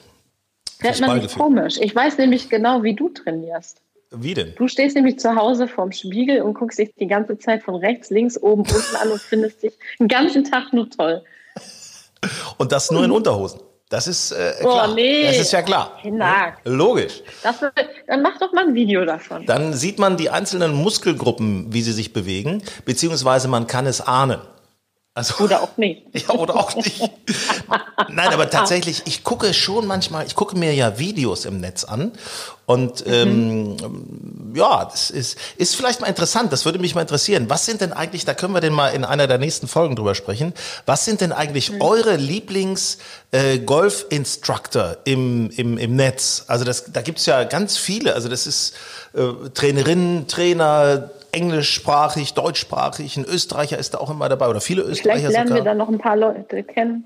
Man 1.00 1.18
nicht 1.18 1.37
komisch. 1.37 1.78
Ich 1.80 1.94
weiß 1.94 2.18
nämlich 2.18 2.49
genau, 2.49 2.82
wie 2.82 2.94
du 2.94 3.09
trainierst. 3.09 3.80
Wie 4.11 4.35
denn? 4.35 4.54
Du 4.56 4.68
stehst 4.68 4.94
nämlich 4.94 5.18
zu 5.18 5.35
Hause 5.35 5.68
vorm 5.68 5.92
Spiegel 5.92 6.42
und 6.42 6.54
guckst 6.54 6.78
dich 6.78 6.92
die 6.99 7.06
ganze 7.06 7.38
Zeit 7.38 7.62
von 7.62 7.76
rechts, 7.76 8.11
links, 8.11 8.37
oben, 8.37 8.62
unten 8.62 8.97
an 9.00 9.11
und 9.11 9.21
findest 9.21 9.62
dich 9.62 9.73
den 9.99 10.09
ganzen 10.09 10.44
Tag 10.44 10.73
nur 10.73 10.90
toll. 10.90 11.23
Und 12.59 12.71
das 12.71 12.90
nur 12.90 13.04
in 13.04 13.11
Unterhosen. 13.11 13.61
Das 13.93 14.07
ist 14.07 14.33
äh, 14.33 14.55
oh, 14.61 14.71
klar. 14.71 14.89
Oh, 14.89 14.95
nee. 14.95 15.27
Das 15.27 15.39
ist 15.39 15.53
ja 15.53 15.61
klar. 15.61 15.99
Ja, 16.03 16.55
logisch. 16.65 17.21
Wird, 17.43 17.75
dann 18.07 18.23
mach 18.23 18.39
doch 18.39 18.51
mal 18.55 18.67
ein 18.67 18.75
Video 18.75 19.05
davon. 19.05 19.45
Dann 19.45 19.75
sieht 19.75 19.99
man 19.99 20.17
die 20.17 20.31
einzelnen 20.31 20.73
Muskelgruppen, 20.73 21.75
wie 21.75 21.83
sie 21.83 21.93
sich 21.93 22.15
bewegen, 22.15 22.63
beziehungsweise 22.87 23.49
man 23.49 23.67
kann 23.67 23.85
es 23.85 24.01
ahnen. 24.01 24.41
Also, 25.14 25.45
oder 25.45 25.62
auch 25.62 25.76
nicht. 25.76 26.04
Ja, 26.14 26.31
oder 26.35 26.57
auch 26.57 26.75
nicht. 26.75 27.02
Nein, 28.09 28.33
aber 28.33 28.49
tatsächlich, 28.49 29.02
ich 29.04 29.25
gucke 29.25 29.52
schon 29.52 29.87
manchmal, 29.87 30.25
ich 30.26 30.35
gucke 30.35 30.57
mir 30.57 30.73
ja 30.73 30.99
Videos 30.99 31.45
im 31.45 31.61
Netz 31.61 31.85
an 31.85 32.12
und 32.64 33.07
mhm. 33.07 33.12
ähm, 33.12 33.76
ja, 34.54 34.87
das 34.87 35.11
ist, 35.11 35.37
ist 35.57 35.76
vielleicht 35.76 36.00
mal 36.00 36.07
interessant, 36.07 36.50
das 36.52 36.64
würde 36.64 36.78
mich 36.78 36.95
mal 36.95 37.02
interessieren. 37.02 37.50
Was 37.50 37.66
sind 37.66 37.83
denn 37.83 37.92
eigentlich, 37.92 38.25
da 38.25 38.33
können 38.33 38.54
wir 38.54 38.62
denn 38.62 38.73
mal 38.73 38.88
in 38.88 39.04
einer 39.04 39.26
der 39.26 39.37
nächsten 39.37 39.69
Folgen 39.69 39.97
drüber 39.97 40.14
sprechen, 40.14 40.54
was 40.87 41.04
sind 41.04 41.21
denn 41.21 41.33
eigentlich 41.33 41.73
mhm. 41.73 41.83
eure 41.83 42.16
Lieblings-Golf-Instructor 42.16 44.97
äh, 45.04 45.12
im, 45.12 45.50
im, 45.50 45.76
im 45.76 45.97
Netz? 45.97 46.45
Also 46.47 46.64
das, 46.64 46.90
da 46.90 47.02
gibt's 47.02 47.26
ja 47.26 47.45
ganz 47.45 47.76
viele, 47.76 48.14
also 48.14 48.31
das 48.31 48.47
ist 48.47 48.73
äh, 49.12 49.50
Trainerinnen, 49.52 50.26
Trainer, 50.26 51.11
englischsprachig, 51.33 52.35
deutschsprachig. 52.35 53.17
Ein 53.17 53.25
Österreicher 53.25 53.79
ist 53.79 53.95
da 53.95 53.99
auch 53.99 54.11
immer 54.11 54.29
dabei 54.29 54.49
oder 54.49 54.61
viele 54.61 54.83
Österreicher 54.83 55.19
Vielleicht 55.19 55.33
lernen 55.33 55.49
sogar. 55.49 55.65
wir 55.65 55.71
dann 55.71 55.79
noch 55.79 55.89
ein 55.89 55.99
paar 55.99 56.17
Leute 56.17 56.62
kennen. 56.62 57.05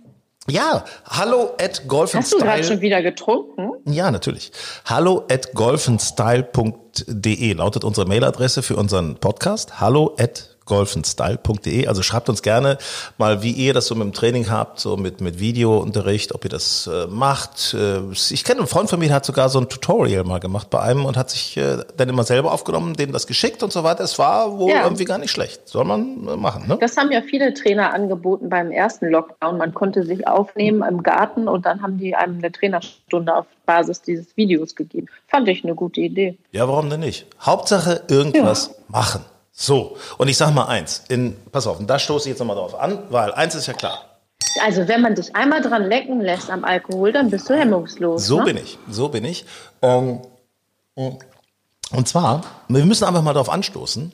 Ja, 0.48 0.84
hallo 1.08 1.54
at 1.60 1.88
Golf 1.88 2.14
Hast 2.14 2.32
du 2.32 2.38
gerade 2.38 2.62
schon 2.62 2.80
wieder 2.80 3.02
getrunken? 3.02 3.72
Ja, 3.84 4.12
natürlich. 4.12 4.52
Hallo 4.84 5.24
at 5.28 5.54
golfenstyle.de 5.54 7.52
lautet 7.54 7.82
unsere 7.82 8.06
Mailadresse 8.06 8.62
für 8.62 8.76
unseren 8.76 9.16
Podcast. 9.16 9.80
Hallo 9.80 10.14
at 10.18 10.55
golfenstyle.de. 10.66 11.86
Also 11.86 12.02
schreibt 12.02 12.28
uns 12.28 12.42
gerne 12.42 12.78
mal, 13.18 13.42
wie 13.42 13.52
ihr 13.52 13.72
das 13.74 13.86
so 13.86 13.94
mit 13.94 14.04
dem 14.04 14.12
Training 14.12 14.50
habt, 14.50 14.78
so 14.80 14.96
mit, 14.96 15.20
mit 15.20 15.38
Videounterricht, 15.40 16.34
ob 16.34 16.44
ihr 16.44 16.50
das 16.50 16.86
äh, 16.86 17.06
macht. 17.06 17.74
Äh, 17.74 18.00
ich 18.12 18.44
kenne 18.44 18.60
einen 18.60 18.68
Freund 18.68 18.90
von 18.90 18.98
mir, 18.98 19.06
der 19.06 19.16
hat 19.16 19.24
sogar 19.24 19.48
so 19.48 19.58
ein 19.58 19.68
Tutorial 19.68 20.24
mal 20.24 20.40
gemacht 20.40 20.70
bei 20.70 20.80
einem 20.80 21.04
und 21.04 21.16
hat 21.16 21.30
sich 21.30 21.56
äh, 21.56 21.78
dann 21.96 22.08
immer 22.08 22.24
selber 22.24 22.52
aufgenommen, 22.52 22.94
dem 22.94 23.12
das 23.12 23.26
geschickt 23.26 23.62
und 23.62 23.72
so 23.72 23.82
weiter. 23.84 24.04
Es 24.04 24.18
war 24.18 24.58
wohl 24.58 24.70
Ja. 24.70 24.84
irgendwie 24.84 25.04
gar 25.04 25.18
nicht 25.18 25.30
schlecht. 25.30 25.68
Soll 25.68 25.84
man 25.84 26.26
äh, 26.28 26.36
machen, 26.36 26.66
ne? 26.68 26.76
Das 26.80 26.96
haben 26.96 27.10
ja 27.12 27.22
viele 27.22 27.54
Trainer 27.54 27.92
angeboten 27.94 28.48
beim 28.48 28.70
ersten 28.70 29.06
Lockdown. 29.06 29.58
Man 29.58 29.72
konnte 29.74 30.04
sich 30.04 30.26
aufnehmen 30.26 30.82
im 30.88 31.02
Garten 31.02 31.48
und 31.48 31.64
dann 31.66 31.82
haben 31.82 31.98
die 31.98 32.14
einem 32.14 32.38
eine 32.38 32.52
Trainerstunde 32.52 33.34
auf 33.34 33.46
Basis 33.64 34.02
dieses 34.02 34.36
Videos 34.36 34.74
gegeben. 34.76 35.06
Fand 35.28 35.48
ich 35.48 35.64
eine 35.64 35.74
gute 35.74 36.00
Idee. 36.00 36.36
Ja, 36.52 36.68
warum 36.68 36.90
denn 36.90 37.00
nicht? 37.00 37.26
Hauptsache 37.40 38.02
irgendwas 38.08 38.76
machen. 38.88 39.24
So, 39.58 39.96
und 40.18 40.28
ich 40.28 40.36
sag 40.36 40.52
mal 40.52 40.66
eins, 40.66 41.04
in, 41.08 41.34
pass 41.50 41.66
auf, 41.66 41.78
und 41.78 41.88
da 41.88 41.98
stoße 41.98 42.28
ich 42.28 42.32
jetzt 42.32 42.40
nochmal 42.40 42.56
drauf 42.56 42.78
an, 42.78 43.04
weil 43.08 43.32
eins 43.32 43.54
ist 43.54 43.66
ja 43.66 43.72
klar. 43.72 44.20
Also 44.62 44.86
wenn 44.86 45.00
man 45.00 45.14
dich 45.14 45.34
einmal 45.34 45.62
dran 45.62 45.88
lecken 45.88 46.20
lässt 46.20 46.50
am 46.50 46.62
Alkohol, 46.62 47.10
dann 47.12 47.30
bist 47.30 47.48
du 47.48 47.54
hemmungslos. 47.54 48.26
So 48.26 48.40
ne? 48.40 48.44
bin 48.44 48.56
ich, 48.58 48.78
so 48.90 49.08
bin 49.08 49.24
ich. 49.24 49.46
Ähm, 49.80 50.20
und 50.94 52.06
zwar, 52.06 52.42
wir 52.68 52.84
müssen 52.84 53.04
einfach 53.04 53.22
mal 53.22 53.32
darauf 53.32 53.48
anstoßen, 53.48 54.12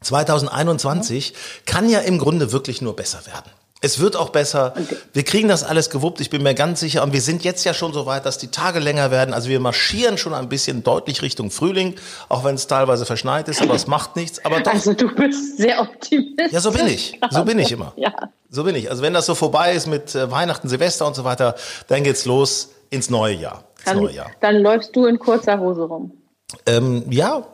2021 0.00 1.34
kann 1.66 1.88
ja 1.88 2.00
im 2.00 2.18
Grunde 2.18 2.50
wirklich 2.50 2.82
nur 2.82 2.96
besser 2.96 3.24
werden. 3.26 3.52
Es 3.82 3.98
wird 3.98 4.14
auch 4.14 4.28
besser. 4.28 4.74
Wir 5.14 5.22
kriegen 5.22 5.48
das 5.48 5.64
alles 5.64 5.88
gewuppt, 5.88 6.20
ich 6.20 6.28
bin 6.28 6.42
mir 6.42 6.54
ganz 6.54 6.80
sicher. 6.80 7.02
Und 7.02 7.14
wir 7.14 7.22
sind 7.22 7.44
jetzt 7.44 7.64
ja 7.64 7.72
schon 7.72 7.94
so 7.94 8.04
weit, 8.04 8.26
dass 8.26 8.36
die 8.36 8.48
Tage 8.48 8.78
länger 8.78 9.10
werden. 9.10 9.32
Also 9.32 9.48
wir 9.48 9.58
marschieren 9.58 10.18
schon 10.18 10.34
ein 10.34 10.50
bisschen 10.50 10.82
deutlich 10.82 11.22
Richtung 11.22 11.50
Frühling, 11.50 11.94
auch 12.28 12.44
wenn 12.44 12.56
es 12.56 12.66
teilweise 12.66 13.06
verschneit 13.06 13.48
ist, 13.48 13.62
aber 13.62 13.74
es 13.74 13.86
macht 13.86 14.16
nichts. 14.16 14.44
Aber 14.44 14.60
doch, 14.60 14.72
Also 14.74 14.92
du 14.92 15.08
bist 15.14 15.56
sehr 15.56 15.80
optimistisch. 15.80 16.52
ja, 16.52 16.60
so 16.60 16.72
bin 16.72 16.86
ich. 16.88 17.18
So 17.30 17.42
bin 17.44 17.58
ich 17.58 17.72
immer. 17.72 17.94
Ja. 17.96 18.12
So 18.50 18.64
bin 18.64 18.74
ich. 18.76 18.90
Also 18.90 19.02
wenn 19.02 19.14
das 19.14 19.24
so 19.24 19.34
vorbei 19.34 19.72
ist 19.72 19.86
mit 19.86 20.14
äh, 20.14 20.30
Weihnachten, 20.30 20.68
Silvester 20.68 21.06
und 21.06 21.16
so 21.16 21.24
weiter, 21.24 21.54
dann 21.88 22.02
geht's 22.04 22.26
los 22.26 22.70
ins 22.90 23.08
neue 23.08 23.34
Jahr. 23.36 23.64
Ins 23.76 23.84
Dann, 23.86 23.96
neue 24.02 24.12
Jahr. 24.12 24.30
dann 24.40 24.56
läufst 24.56 24.94
du 24.94 25.06
in 25.06 25.18
kurzer 25.18 25.58
Hose 25.58 25.82
rum. 25.84 26.12
Ähm, 26.66 27.04
ja, 27.10 27.46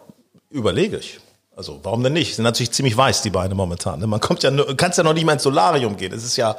überlege 0.50 0.97
ich. 0.97 1.21
Also 1.57 1.81
warum 1.83 2.03
denn 2.03 2.13
nicht? 2.13 2.37
Sind 2.37 2.43
natürlich 2.43 2.71
ziemlich 2.73 2.95
weiß 2.95 3.23
die 3.23 3.31
Beine 3.31 3.55
momentan. 3.55 3.99
Ne? 3.99 4.07
Man 4.07 4.21
kommt 4.21 4.43
ja, 4.43 4.51
nur- 4.51 4.77
kannst 4.77 4.99
ja 4.99 5.05
noch 5.05 5.15
nicht 5.15 5.25
mal 5.25 5.33
ins 5.33 5.43
Solarium 5.43 5.97
gehen. 5.97 6.13
Das 6.13 6.23
ist 6.23 6.37
ja, 6.37 6.55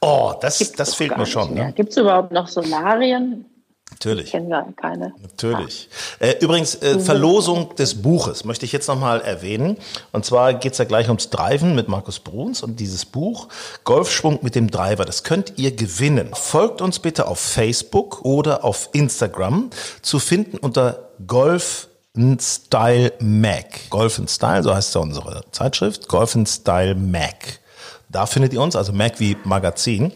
oh, 0.00 0.32
das, 0.40 0.72
das 0.72 0.94
fehlt 0.94 1.18
mir 1.18 1.26
schon. 1.26 1.52
Ne? 1.52 1.72
Gibt 1.76 1.90
es 1.90 1.98
überhaupt 1.98 2.32
noch 2.32 2.48
Solarien? 2.48 3.44
Natürlich. 3.90 4.30
Kennen 4.30 4.48
wir 4.48 4.66
keine. 4.80 5.12
Natürlich. 5.20 5.88
Äh, 6.18 6.36
übrigens, 6.40 6.76
äh, 6.76 6.98
Verlosung 6.98 7.74
des 7.76 8.00
Buches 8.00 8.44
möchte 8.44 8.64
ich 8.64 8.72
jetzt 8.72 8.86
nochmal 8.88 9.20
erwähnen. 9.20 9.76
Und 10.12 10.24
zwar 10.24 10.54
geht's 10.54 10.78
ja 10.78 10.84
gleich 10.84 11.08
ums 11.08 11.28
Driven 11.30 11.74
mit 11.74 11.88
Markus 11.88 12.18
Bruns 12.18 12.62
und 12.62 12.80
dieses 12.80 13.04
Buch 13.04 13.48
Golfschwung 13.84 14.38
mit 14.42 14.54
dem 14.54 14.70
Driver, 14.70 15.04
das 15.04 15.24
könnt 15.24 15.54
ihr 15.56 15.74
gewinnen. 15.74 16.30
Folgt 16.32 16.80
uns 16.80 16.98
bitte 17.00 17.26
auf 17.26 17.38
Facebook 17.38 18.24
oder 18.24 18.64
auf 18.64 18.90
Instagram 18.92 19.70
zu 20.00 20.18
finden 20.18 20.58
unter 20.58 21.10
Golf 21.26 21.87
Style 22.40 23.12
Mac. 23.20 23.90
Golf 23.90 24.20
Style, 24.26 24.62
so 24.62 24.74
heißt 24.74 24.94
ja 24.94 25.00
unsere 25.00 25.42
Zeitschrift. 25.52 26.08
Golf 26.08 26.36
Style 26.46 26.94
Mac. 26.94 27.60
Da 28.08 28.26
findet 28.26 28.52
ihr 28.52 28.60
uns, 28.60 28.76
also 28.76 28.92
Mac 28.92 29.20
wie 29.20 29.36
Magazin. 29.44 30.12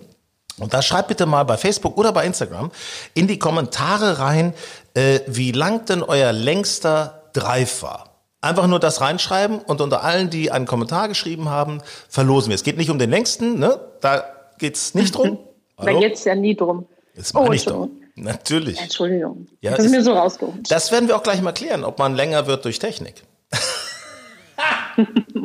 Und 0.59 0.75
da 0.75 0.83
schreibt 0.83 1.09
bitte 1.09 1.27
mal 1.27 1.45
bei 1.45 1.57
Facebook 1.57 1.97
oder 1.97 2.13
bei 2.13 2.27
Instagram 2.27 2.71
in 3.15 3.27
die 3.27 3.39
Kommentare 3.39 4.19
rein, 4.19 4.55
äh, 4.95 5.21
wie 5.27 5.53
lang 5.53 5.87
denn 5.87 6.03
euer 6.03 6.33
längster 6.33 7.23
Drive 7.33 7.83
war. 7.83 8.11
Einfach 8.41 8.67
nur 8.67 8.81
das 8.81 9.01
reinschreiben 9.01 9.61
und 9.61 9.81
unter 9.81 10.03
allen, 10.03 10.29
die 10.29 10.51
einen 10.51 10.67
Kommentar 10.67 11.09
geschrieben 11.09 11.49
haben, 11.49 11.81
verlosen 12.09 12.51
wir. 12.51 12.57
Es 12.57 12.65
geht 12.65 12.77
nicht 12.77 12.91
um 12.91 12.99
den 12.99 13.11
längsten, 13.11 13.59
ne? 13.59 13.81
Da 14.01 14.25
geht's 14.59 14.95
nicht 14.95 15.15
drum. 15.15 15.39
Da 15.79 15.87
Hallo? 15.87 16.01
geht 16.01 16.15
es 16.15 16.25
ja 16.25 16.35
nie 16.35 16.55
drum. 16.55 16.87
Das 17.17 17.35
Oh, 17.35 17.43
meine 17.43 17.57
ich 17.57 17.65
doch. 17.65 17.89
Natürlich. 18.15 18.79
Entschuldigung. 18.81 19.47
Ja, 19.61 19.71
das 19.71 19.81
ist 19.81 19.87
ist- 19.87 19.91
mir 19.93 20.03
so 20.03 20.13
rausgeholt. 20.13 20.71
Das 20.71 20.93
werden 20.93 21.09
wir 21.09 21.17
auch 21.17 21.23
gleich 21.23 21.41
mal 21.41 21.53
klären, 21.53 21.85
ob 21.85 21.99
man 21.99 22.15
länger 22.15 22.47
wird 22.47 22.65
durch 22.65 22.79
Technik. 22.79 23.23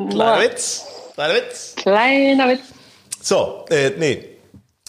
Kleiner 0.10 0.42
Witz. 0.42 0.86
Kleiner 1.14 1.34
Witz. 1.36 1.74
Kleiner 1.76 2.50
Witz. 2.50 2.62
So, 3.22 3.66
äh, 3.70 3.92
nee. 3.98 4.37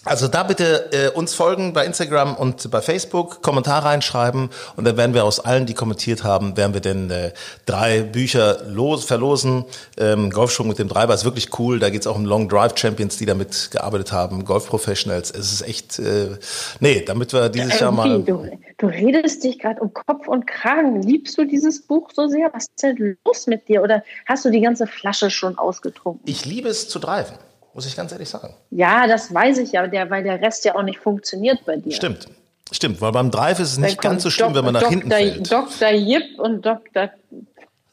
Also 0.09 0.27
da 0.27 0.43
bitte 0.43 0.91
äh, 0.93 1.11
uns 1.11 1.35
folgen 1.35 1.75
bei 1.75 1.85
Instagram 1.85 2.35
und 2.35 2.71
bei 2.71 2.81
Facebook, 2.81 3.43
Kommentar 3.43 3.85
reinschreiben 3.85 4.49
und 4.77 4.85
dann 4.87 4.97
werden 4.97 5.13
wir 5.13 5.25
aus 5.25 5.39
allen, 5.39 5.67
die 5.67 5.75
kommentiert 5.75 6.25
haben, 6.25 6.57
werden 6.57 6.73
wir 6.73 6.81
denn 6.81 7.11
äh, 7.11 7.33
drei 7.67 8.01
Bücher 8.01 8.63
los, 8.67 9.05
verlosen. 9.05 9.67
Ähm, 9.99 10.31
Golfschwung 10.31 10.69
mit 10.69 10.79
dem 10.79 10.89
Treiber 10.89 11.13
ist 11.13 11.25
wirklich 11.25 11.59
cool. 11.59 11.79
Da 11.79 11.91
geht's 11.91 12.07
auch 12.07 12.17
um 12.17 12.25
Long 12.25 12.49
Drive 12.49 12.73
Champions, 12.77 13.19
die 13.19 13.27
damit 13.27 13.71
gearbeitet 13.71 14.11
haben, 14.11 14.47
Golf 14.47 14.67
Professionals. 14.69 15.31
Es 15.31 15.53
ist 15.53 15.69
echt, 15.69 15.99
äh, 15.99 16.39
nee, 16.81 17.03
damit 17.07 17.35
wir 17.35 17.51
dieses 17.51 17.79
Jahr 17.79 17.93
mal... 17.93 18.23
Du, 18.23 18.49
du 18.79 18.87
redest 18.87 19.45
dich 19.45 19.59
gerade 19.59 19.81
um 19.81 19.93
Kopf 19.93 20.27
und 20.27 20.47
Kragen. 20.47 21.03
Liebst 21.03 21.37
du 21.37 21.45
dieses 21.45 21.83
Buch 21.83 22.11
so 22.15 22.29
sehr? 22.29 22.49
Was 22.55 22.65
ist 22.65 22.83
denn 22.83 23.19
los 23.27 23.47
mit 23.47 23.69
dir? 23.69 23.83
Oder 23.83 24.03
hast 24.27 24.45
du 24.47 24.51
die 24.51 24.61
ganze 24.61 24.87
Flasche 24.87 25.31
schon 25.31 25.59
ausgetrunken? 25.59 26.23
Ich 26.25 26.47
liebe 26.47 26.69
es 26.69 26.89
zu 26.89 26.99
driven, 26.99 27.37
muss 27.79 27.87
ich 27.87 27.95
ganz 27.95 28.11
ehrlich 28.11 28.29
sagen. 28.29 28.53
Ja, 28.71 29.07
das 29.07 29.33
weiß 29.33 29.59
ich 29.59 29.71
ja, 29.71 29.87
der, 29.87 30.11
weil 30.11 30.25
der 30.25 30.41
Rest 30.43 30.65
ja 30.65 30.75
auch 30.75 30.83
nicht 30.83 30.99
funktioniert 30.99 31.65
bei 31.65 31.77
dir. 31.77 31.93
Stimmt. 31.95 32.27
Stimmt, 32.73 33.01
weil 33.01 33.13
beim 33.13 33.31
Drive 33.31 33.61
ist 33.61 33.71
es 33.71 33.79
nicht 33.79 34.01
ganz 34.03 34.25
so 34.25 34.31
schlimm, 34.31 34.49
Dok- 34.49 34.57
wenn 34.57 34.65
man 34.65 34.75
nach 34.75 34.81
Dr. 34.81 34.91
hinten 34.91 35.11
fällt. 35.13 35.53
Dr. 35.53 35.91
Jip 35.93 36.41
und 36.41 36.67
Dr. 36.67 37.11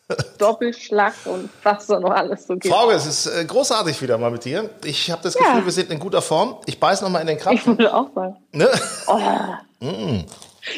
Doppelschlag 0.40 1.14
und 1.26 1.52
was 1.62 1.86
da 1.86 2.00
noch 2.00 2.10
alles 2.10 2.48
so 2.48 2.56
gibt. 2.56 2.74
Frauke, 2.74 2.94
es 2.96 3.06
ist 3.06 3.28
äh, 3.28 3.46
großartig 3.46 4.02
wieder 4.02 4.18
mal 4.18 4.32
mit 4.32 4.44
dir. 4.44 4.68
Ich 4.84 5.12
habe 5.12 5.22
das 5.22 5.36
Ja. 5.36 5.42
Gefühl, 5.42 5.66
wir 5.66 5.72
sind 5.72 5.92
in 5.92 6.00
guter 6.00 6.24
Form. 6.24 6.58
Ich 6.66 6.80
beiß 6.80 7.04
noch 7.04 7.10
mal 7.10 7.20
in 7.20 7.28
den 7.28 7.38
Ich 7.38 7.44
Krapfen. 7.44 7.78
würde 7.78 7.94
auch 7.94 8.10
sagen. 8.16 8.38
Ne? 8.54 8.68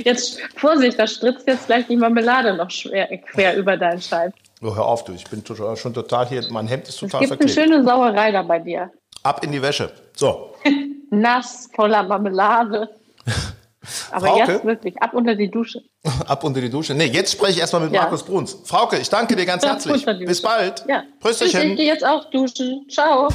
Jetzt, 0.03 0.39
Vorsicht, 0.57 0.99
da 0.99 1.07
stritzt 1.07 1.47
jetzt 1.47 1.67
gleich 1.67 1.87
die 1.87 1.95
Marmelade 1.95 2.53
noch 2.57 2.69
schwer, 2.69 3.07
quer 3.31 3.55
über 3.55 3.77
deinen 3.77 4.01
Scheib. 4.01 4.33
Oh, 4.61 4.75
hör 4.75 4.85
auf, 4.85 5.05
du. 5.05 5.13
Ich 5.13 5.23
bin 5.29 5.43
schon 5.45 5.93
total 5.93 6.27
hier. 6.27 6.43
Mein 6.49 6.67
Hemd 6.67 6.83
ist 6.89 6.95
Es 6.95 6.99
total 6.99 7.21
gibt 7.21 7.31
eine 7.33 7.37
verklebt. 7.49 7.69
schöne 7.71 7.83
Sauerei 7.85 8.31
da 8.31 8.41
bei 8.41 8.59
dir. 8.59 8.89
Ab 9.23 9.43
in 9.43 9.51
die 9.51 9.61
Wäsche. 9.61 9.91
So. 10.15 10.53
Nass, 11.09 11.69
voller 11.75 12.03
Marmelade. 12.03 12.89
Aber 14.11 14.27
Frauke? 14.27 14.51
jetzt 14.51 14.65
wirklich, 14.65 15.01
ab 15.01 15.13
unter 15.13 15.33
die 15.35 15.49
Dusche. 15.49 15.81
Ab 16.27 16.43
unter 16.43 16.59
die 16.59 16.69
Dusche. 16.69 16.93
Nee, 16.93 17.05
jetzt 17.05 17.31
spreche 17.31 17.53
ich 17.53 17.59
erstmal 17.59 17.83
mit 17.83 17.93
Ja. 17.93 18.01
Markus 18.01 18.23
Bruns. 18.23 18.57
Frauke, 18.65 18.97
ich 18.97 19.09
danke 19.09 19.35
dir 19.35 19.45
ganz 19.45 19.63
herzlich. 19.65 20.05
Bis 20.25 20.41
bald. 20.41 20.83
Ja. 20.89 21.03
Ich 21.13 21.19
Prösterchen. 21.21 21.75
gehe 21.77 21.85
jetzt 21.85 22.05
auch 22.05 22.29
duschen. 22.29 22.85
Ciao. 22.89 23.29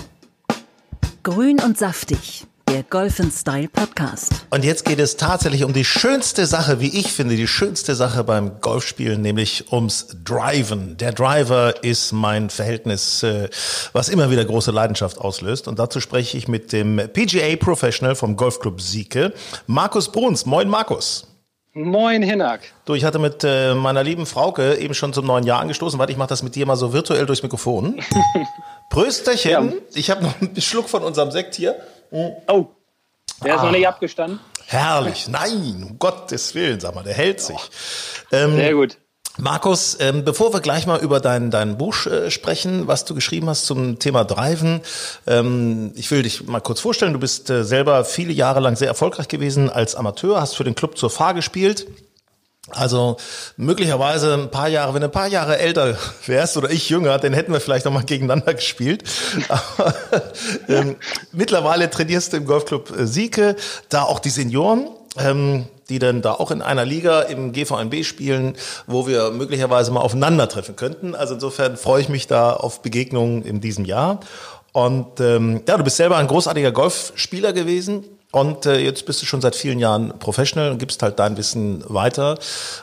Grün 1.22 1.58
und 1.60 1.78
saftig, 1.78 2.44
der 2.72 2.84
Golf 2.84 3.20
Style 3.30 3.68
Podcast. 3.68 4.46
Und 4.48 4.64
jetzt 4.64 4.86
geht 4.86 4.98
es 4.98 5.18
tatsächlich 5.18 5.62
um 5.62 5.74
die 5.74 5.84
schönste 5.84 6.46
Sache, 6.46 6.80
wie 6.80 6.98
ich 6.98 7.12
finde, 7.12 7.36
die 7.36 7.46
schönste 7.46 7.94
Sache 7.94 8.24
beim 8.24 8.62
Golfspielen, 8.62 9.20
nämlich 9.20 9.70
ums 9.70 10.16
Driven. 10.24 10.96
Der 10.96 11.12
Driver 11.12 11.84
ist 11.84 12.12
mein 12.12 12.48
Verhältnis, 12.48 13.22
äh, 13.24 13.50
was 13.92 14.08
immer 14.08 14.30
wieder 14.30 14.42
große 14.46 14.70
Leidenschaft 14.70 15.18
auslöst. 15.18 15.68
Und 15.68 15.78
dazu 15.78 16.00
spreche 16.00 16.38
ich 16.38 16.48
mit 16.48 16.72
dem 16.72 16.96
PGA 16.96 17.56
Professional 17.56 18.14
vom 18.14 18.36
Golfclub 18.36 18.80
Sieke, 18.80 19.34
Markus 19.66 20.10
Bruns. 20.10 20.46
Moin, 20.46 20.66
Markus. 20.66 21.26
Moin, 21.74 22.22
Hinak. 22.22 22.60
Du, 22.86 22.94
ich 22.94 23.04
hatte 23.04 23.18
mit 23.18 23.44
äh, 23.44 23.74
meiner 23.74 24.02
lieben 24.02 24.24
Frauke 24.24 24.76
eben 24.76 24.94
schon 24.94 25.12
zum 25.12 25.26
neuen 25.26 25.44
Jahr 25.44 25.60
angestoßen. 25.60 25.98
Warte, 25.98 26.12
ich 26.12 26.18
mache 26.18 26.28
das 26.30 26.42
mit 26.42 26.54
dir 26.54 26.64
mal 26.64 26.76
so 26.76 26.94
virtuell 26.94 27.26
durchs 27.26 27.42
Mikrofon. 27.42 28.00
Prösterchen. 28.88 29.72
Ja. 29.72 29.78
Ich 29.92 30.10
habe 30.10 30.22
noch 30.22 30.40
einen 30.40 30.58
Schluck 30.58 30.88
von 30.88 31.02
unserem 31.02 31.30
Sekt 31.30 31.54
hier. 31.54 31.76
Oh, 32.12 32.66
der 33.44 33.54
Ah. 33.54 33.56
ist 33.56 33.62
noch 33.62 33.70
nicht 33.72 33.88
abgestanden. 33.88 34.38
Herrlich. 34.66 35.28
Nein, 35.28 35.86
um 35.90 35.98
Gottes 35.98 36.54
Willen, 36.54 36.78
sag 36.80 36.94
mal, 36.94 37.02
der 37.04 37.14
hält 37.14 37.40
sich. 37.40 37.58
Ähm, 38.30 38.54
Sehr 38.56 38.74
gut. 38.74 38.98
Markus, 39.38 39.96
ähm, 39.98 40.24
bevor 40.26 40.52
wir 40.52 40.60
gleich 40.60 40.86
mal 40.86 41.00
über 41.00 41.18
dein, 41.18 41.50
dein 41.50 41.78
Buch 41.78 42.04
äh, 42.06 42.30
sprechen, 42.30 42.86
was 42.86 43.06
du 43.06 43.14
geschrieben 43.14 43.48
hast 43.48 43.64
zum 43.64 43.98
Thema 43.98 44.24
Driven, 44.24 44.82
ähm, 45.26 45.92
ich 45.94 46.10
will 46.10 46.22
dich 46.22 46.46
mal 46.46 46.60
kurz 46.60 46.80
vorstellen. 46.80 47.14
Du 47.14 47.18
bist 47.18 47.48
äh, 47.48 47.64
selber 47.64 48.04
viele 48.04 48.32
Jahre 48.32 48.60
lang 48.60 48.76
sehr 48.76 48.88
erfolgreich 48.88 49.28
gewesen 49.28 49.70
als 49.70 49.94
Amateur, 49.94 50.38
hast 50.40 50.54
für 50.54 50.64
den 50.64 50.74
Club 50.74 50.98
zur 50.98 51.08
Fahr 51.08 51.32
gespielt. 51.32 51.86
Also 52.70 53.16
möglicherweise 53.56 54.34
ein 54.34 54.50
paar 54.50 54.68
Jahre, 54.68 54.94
wenn 54.94 55.00
du 55.00 55.08
ein 55.08 55.12
paar 55.12 55.26
Jahre 55.26 55.58
älter 55.58 55.96
wärst 56.26 56.56
oder 56.56 56.70
ich 56.70 56.88
jünger, 56.88 57.18
dann 57.18 57.32
hätten 57.32 57.52
wir 57.52 57.60
vielleicht 57.60 57.84
noch 57.84 57.92
mal 57.92 58.04
gegeneinander 58.04 58.54
gespielt. 58.54 59.02
Aber, 59.48 59.94
ähm, 60.68 60.96
mittlerweile 61.32 61.90
trainierst 61.90 62.32
du 62.32 62.36
im 62.36 62.46
Golfclub 62.46 62.96
äh, 62.96 63.06
Sieke, 63.06 63.56
da 63.88 64.02
auch 64.02 64.20
die 64.20 64.30
Senioren. 64.30 64.88
Ähm, 65.18 65.66
die 65.88 65.98
dann 65.98 66.22
da 66.22 66.32
auch 66.32 66.50
in 66.50 66.62
einer 66.62 66.86
Liga 66.86 67.20
im 67.20 67.52
GVNB 67.52 68.04
spielen, 68.04 68.56
wo 68.86 69.06
wir 69.06 69.30
möglicherweise 69.30 69.90
mal 69.90 70.00
aufeinandertreffen 70.00 70.74
könnten. 70.74 71.14
Also 71.14 71.34
insofern 71.34 71.76
freue 71.76 72.00
ich 72.00 72.08
mich 72.08 72.28
da 72.28 72.54
auf 72.54 72.80
Begegnungen 72.80 73.42
in 73.42 73.60
diesem 73.60 73.84
Jahr. 73.84 74.20
Und 74.72 75.20
ähm, 75.20 75.60
ja, 75.68 75.76
du 75.76 75.84
bist 75.84 75.98
selber 75.98 76.16
ein 76.16 76.28
großartiger 76.28 76.72
Golfspieler 76.72 77.52
gewesen. 77.52 78.04
Und 78.32 78.64
äh, 78.64 78.78
jetzt 78.78 79.04
bist 79.04 79.20
du 79.20 79.26
schon 79.26 79.42
seit 79.42 79.54
vielen 79.54 79.78
Jahren 79.78 80.18
Professional 80.18 80.70
und 80.70 80.78
gibst 80.78 81.02
halt 81.02 81.18
dein 81.18 81.36
Wissen 81.36 81.84
weiter 81.86 82.38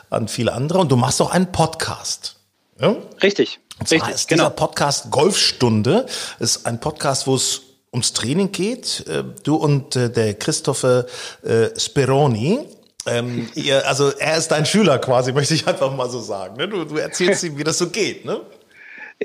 an 0.08 0.28
viele 0.28 0.52
andere. 0.52 0.78
Und 0.78 0.90
du 0.90 0.96
machst 0.96 1.20
auch 1.20 1.30
einen 1.30 1.50
Podcast. 1.50 2.36
Ja? 2.80 2.94
Richtig. 3.20 3.58
Und 3.80 3.88
zwar 3.88 3.96
richtig, 3.96 4.14
ist 4.14 4.30
dieser 4.30 4.44
genau. 4.44 4.50
Podcast 4.50 5.10
Golfstunde. 5.10 6.06
ist 6.38 6.66
ein 6.66 6.78
Podcast, 6.78 7.26
wo 7.26 7.34
es 7.34 7.62
ums 7.92 8.12
Training 8.12 8.52
geht. 8.52 9.04
Äh, 9.08 9.24
du 9.42 9.56
und 9.56 9.96
äh, 9.96 10.08
der 10.08 10.34
Christopher 10.34 11.06
äh, 11.42 11.68
Speroni. 11.76 12.60
Ähm, 13.06 13.48
ihr, 13.56 13.84
also 13.88 14.10
er 14.10 14.36
ist 14.36 14.52
dein 14.52 14.66
Schüler 14.66 14.98
quasi, 15.00 15.32
möchte 15.34 15.54
ich 15.54 15.66
einfach 15.66 15.92
mal 15.92 16.08
so 16.08 16.20
sagen. 16.20 16.56
Ne? 16.58 16.68
Du, 16.68 16.84
du 16.84 16.96
erzählst 16.96 17.42
ihm, 17.42 17.58
wie 17.58 17.64
das 17.64 17.78
so 17.78 17.88
geht, 17.88 18.24
ne? 18.24 18.40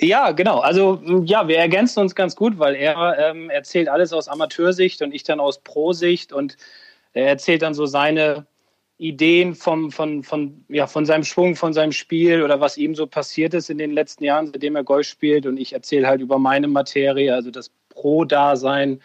Ja, 0.01 0.31
genau. 0.31 0.60
Also 0.60 1.01
ja, 1.25 1.47
wir 1.47 1.58
ergänzen 1.58 2.01
uns 2.01 2.15
ganz 2.15 2.36
gut, 2.36 2.60
weil 2.60 2.75
er 2.75 3.17
ähm, 3.17 3.49
erzählt 3.49 3.88
alles 3.88 4.12
aus 4.12 4.27
Amateursicht 4.27 5.01
und 5.01 5.13
ich 5.13 5.23
dann 5.23 5.39
aus 5.39 5.60
Pro-Sicht 5.60 6.34
und 6.34 6.58
er 7.13 7.27
erzählt 7.27 7.62
dann 7.62 7.73
so 7.73 7.86
seine 7.86 8.45
Ideen 8.97 9.55
vom, 9.55 9.91
von, 9.91 10.23
von, 10.23 10.65
ja, 10.67 10.88
von 10.88 11.05
seinem 11.05 11.23
Schwung, 11.23 11.55
von 11.55 11.73
seinem 11.73 11.93
Spiel 11.93 12.43
oder 12.43 12.60
was 12.60 12.77
ihm 12.77 12.95
so 12.95 13.08
passiert 13.08 13.53
ist 13.53 13.69
in 13.69 13.77
den 13.77 13.91
letzten 13.91 14.23
Jahren, 14.25 14.47
seitdem 14.47 14.75
er 14.75 14.84
Golf 14.84 15.08
spielt. 15.08 15.45
Und 15.45 15.58
ich 15.58 15.73
erzähle 15.73 16.08
halt 16.08 16.21
über 16.21 16.39
meine 16.39 16.67
Materie, 16.67 17.34
also 17.34 17.51
das 17.51 17.71
Pro-Dasein. 17.89 19.01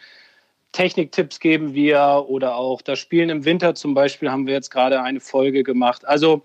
Techniktipps 0.73 1.41
geben 1.41 1.75
wir 1.75 2.27
oder 2.29 2.57
auch 2.57 2.83
das 2.83 2.99
Spielen 3.01 3.31
im 3.31 3.45
Winter 3.45 3.75
zum 3.75 3.95
Beispiel 3.95 4.31
haben 4.31 4.47
wir 4.47 4.55
jetzt 4.55 4.71
gerade 4.71 5.03
eine 5.03 5.21
Folge 5.21 5.65
gemacht. 5.65 6.07
Also 6.07 6.43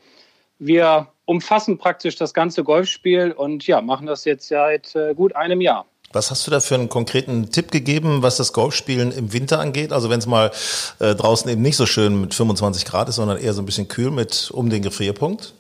wir 0.58 1.08
umfassen 1.26 1.78
praktisch 1.78 2.16
das 2.16 2.34
ganze 2.34 2.64
Golfspiel 2.64 3.32
und 3.32 3.66
ja, 3.68 3.82
machen 3.82 4.08
das 4.08 4.26
jetzt 4.26 4.48
seit 4.48 4.96
äh, 4.96 5.14
gut 5.14 5.36
einem 5.36 5.62
Jahr. 5.62 5.86
Was 6.14 6.32
hast 6.32 6.48
du 6.48 6.52
da 6.52 6.62
für 6.62 6.76
einen 6.76 6.88
konkreten 6.88 7.52
Tipp 7.52 7.72
gegeben, 7.72 8.22
was 8.22 8.38
das 8.38 8.54
Golfspielen 8.54 9.12
im 9.12 9.34
Winter 9.34 9.60
angeht? 9.60 9.92
Also 9.92 10.10
wenn 10.10 10.20
es 10.20 10.28
mal 10.28 10.52
äh, 11.00 11.14
draußen 11.14 11.50
eben 11.52 11.62
nicht 11.62 11.76
so 11.76 11.86
schön 11.86 12.22
mit 12.22 12.34
25 12.34 12.86
Grad 12.86 13.10
ist, 13.10 13.16
sondern 13.16 13.38
eher 13.38 13.54
so 13.54 13.62
ein 13.62 13.66
bisschen 13.66 13.88
kühl 13.88 14.12
mit 14.12 14.50
um 14.52 14.70
den 14.70 14.82
Gefrierpunkt? 14.82 15.54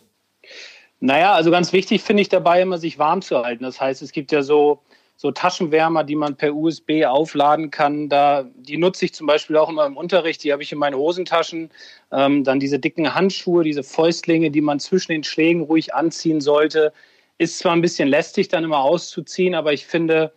Naja, 1.01 1.33
also 1.33 1.51
ganz 1.51 1.73
wichtig 1.73 2.03
finde 2.03 2.21
ich 2.21 2.29
dabei 2.29 2.61
immer, 2.61 2.77
sich 2.77 2.97
warm 2.97 3.21
zu 3.21 3.43
halten. 3.43 3.63
Das 3.63 3.81
heißt, 3.81 4.01
es 4.01 4.11
gibt 4.11 4.31
ja 4.31 4.43
so 4.43 4.81
so 5.17 5.31
Taschenwärmer, 5.31 6.03
die 6.03 6.15
man 6.15 6.35
per 6.35 6.53
USB 6.53 7.05
aufladen 7.05 7.71
kann. 7.71 8.09
Da, 8.09 8.45
die 8.55 8.77
nutze 8.77 9.05
ich 9.05 9.13
zum 9.13 9.27
Beispiel 9.27 9.57
auch 9.57 9.69
immer 9.69 9.85
im 9.85 9.97
Unterricht. 9.97 10.43
Die 10.43 10.51
habe 10.51 10.63
ich 10.63 10.71
in 10.71 10.77
meinen 10.77 10.95
Hosentaschen. 10.95 11.69
Ähm, 12.11 12.43
dann 12.43 12.59
diese 12.59 12.79
dicken 12.79 13.15
Handschuhe, 13.15 13.63
diese 13.63 13.83
Fäustlinge, 13.83 14.51
die 14.51 14.61
man 14.61 14.79
zwischen 14.79 15.13
den 15.13 15.23
Schlägen 15.23 15.61
ruhig 15.61 15.93
anziehen 15.93 16.41
sollte. 16.41 16.91
Ist 17.37 17.59
zwar 17.59 17.73
ein 17.73 17.81
bisschen 17.81 18.09
lästig, 18.09 18.49
dann 18.49 18.63
immer 18.63 18.79
auszuziehen, 18.79 19.55
aber 19.55 19.73
ich 19.73 19.85
finde, 19.85 20.33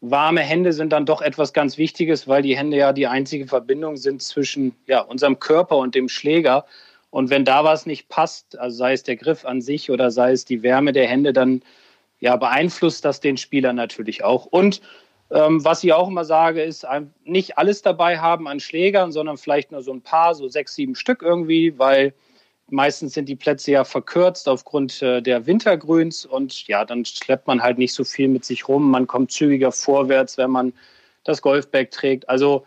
warme 0.00 0.40
Hände 0.40 0.72
sind 0.72 0.92
dann 0.92 1.06
doch 1.06 1.22
etwas 1.22 1.52
ganz 1.52 1.78
Wichtiges, 1.78 2.28
weil 2.28 2.42
die 2.42 2.56
Hände 2.56 2.76
ja 2.76 2.92
die 2.92 3.06
einzige 3.06 3.46
Verbindung 3.46 3.96
sind 3.96 4.22
zwischen 4.22 4.74
ja, 4.86 5.00
unserem 5.00 5.38
Körper 5.38 5.76
und 5.76 5.94
dem 5.94 6.08
Schläger. 6.08 6.66
Und 7.10 7.30
wenn 7.30 7.44
da 7.44 7.64
was 7.64 7.86
nicht 7.86 8.08
passt, 8.08 8.58
also 8.58 8.76
sei 8.76 8.92
es 8.92 9.02
der 9.02 9.16
Griff 9.16 9.44
an 9.44 9.60
sich 9.62 9.90
oder 9.90 10.10
sei 10.10 10.32
es 10.32 10.44
die 10.44 10.62
Wärme 10.62 10.92
der 10.92 11.06
Hände, 11.06 11.32
dann 11.32 11.62
ja, 12.24 12.36
beeinflusst 12.36 13.04
das 13.04 13.20
den 13.20 13.36
Spieler 13.36 13.74
natürlich 13.74 14.24
auch. 14.24 14.46
Und 14.46 14.80
ähm, 15.30 15.62
was 15.62 15.84
ich 15.84 15.92
auch 15.92 16.08
immer 16.08 16.24
sage, 16.24 16.62
ist 16.62 16.86
nicht 17.24 17.58
alles 17.58 17.82
dabei 17.82 18.18
haben 18.18 18.48
an 18.48 18.60
Schlägern, 18.60 19.12
sondern 19.12 19.36
vielleicht 19.36 19.72
nur 19.72 19.82
so 19.82 19.92
ein 19.92 20.00
paar, 20.00 20.34
so 20.34 20.48
sechs, 20.48 20.74
sieben 20.74 20.94
Stück 20.94 21.20
irgendwie, 21.20 21.78
weil 21.78 22.14
meistens 22.70 23.12
sind 23.12 23.28
die 23.28 23.36
Plätze 23.36 23.72
ja 23.72 23.84
verkürzt 23.84 24.48
aufgrund 24.48 25.02
äh, 25.02 25.20
der 25.20 25.46
Wintergrüns 25.46 26.24
und 26.24 26.66
ja, 26.66 26.86
dann 26.86 27.04
schleppt 27.04 27.46
man 27.46 27.62
halt 27.62 27.76
nicht 27.76 27.92
so 27.92 28.04
viel 28.04 28.28
mit 28.28 28.46
sich 28.46 28.68
rum. 28.68 28.90
Man 28.90 29.06
kommt 29.06 29.30
zügiger 29.30 29.70
vorwärts, 29.70 30.38
wenn 30.38 30.50
man 30.50 30.72
das 31.24 31.42
Golfbag 31.42 31.90
trägt. 31.90 32.26
Also 32.30 32.64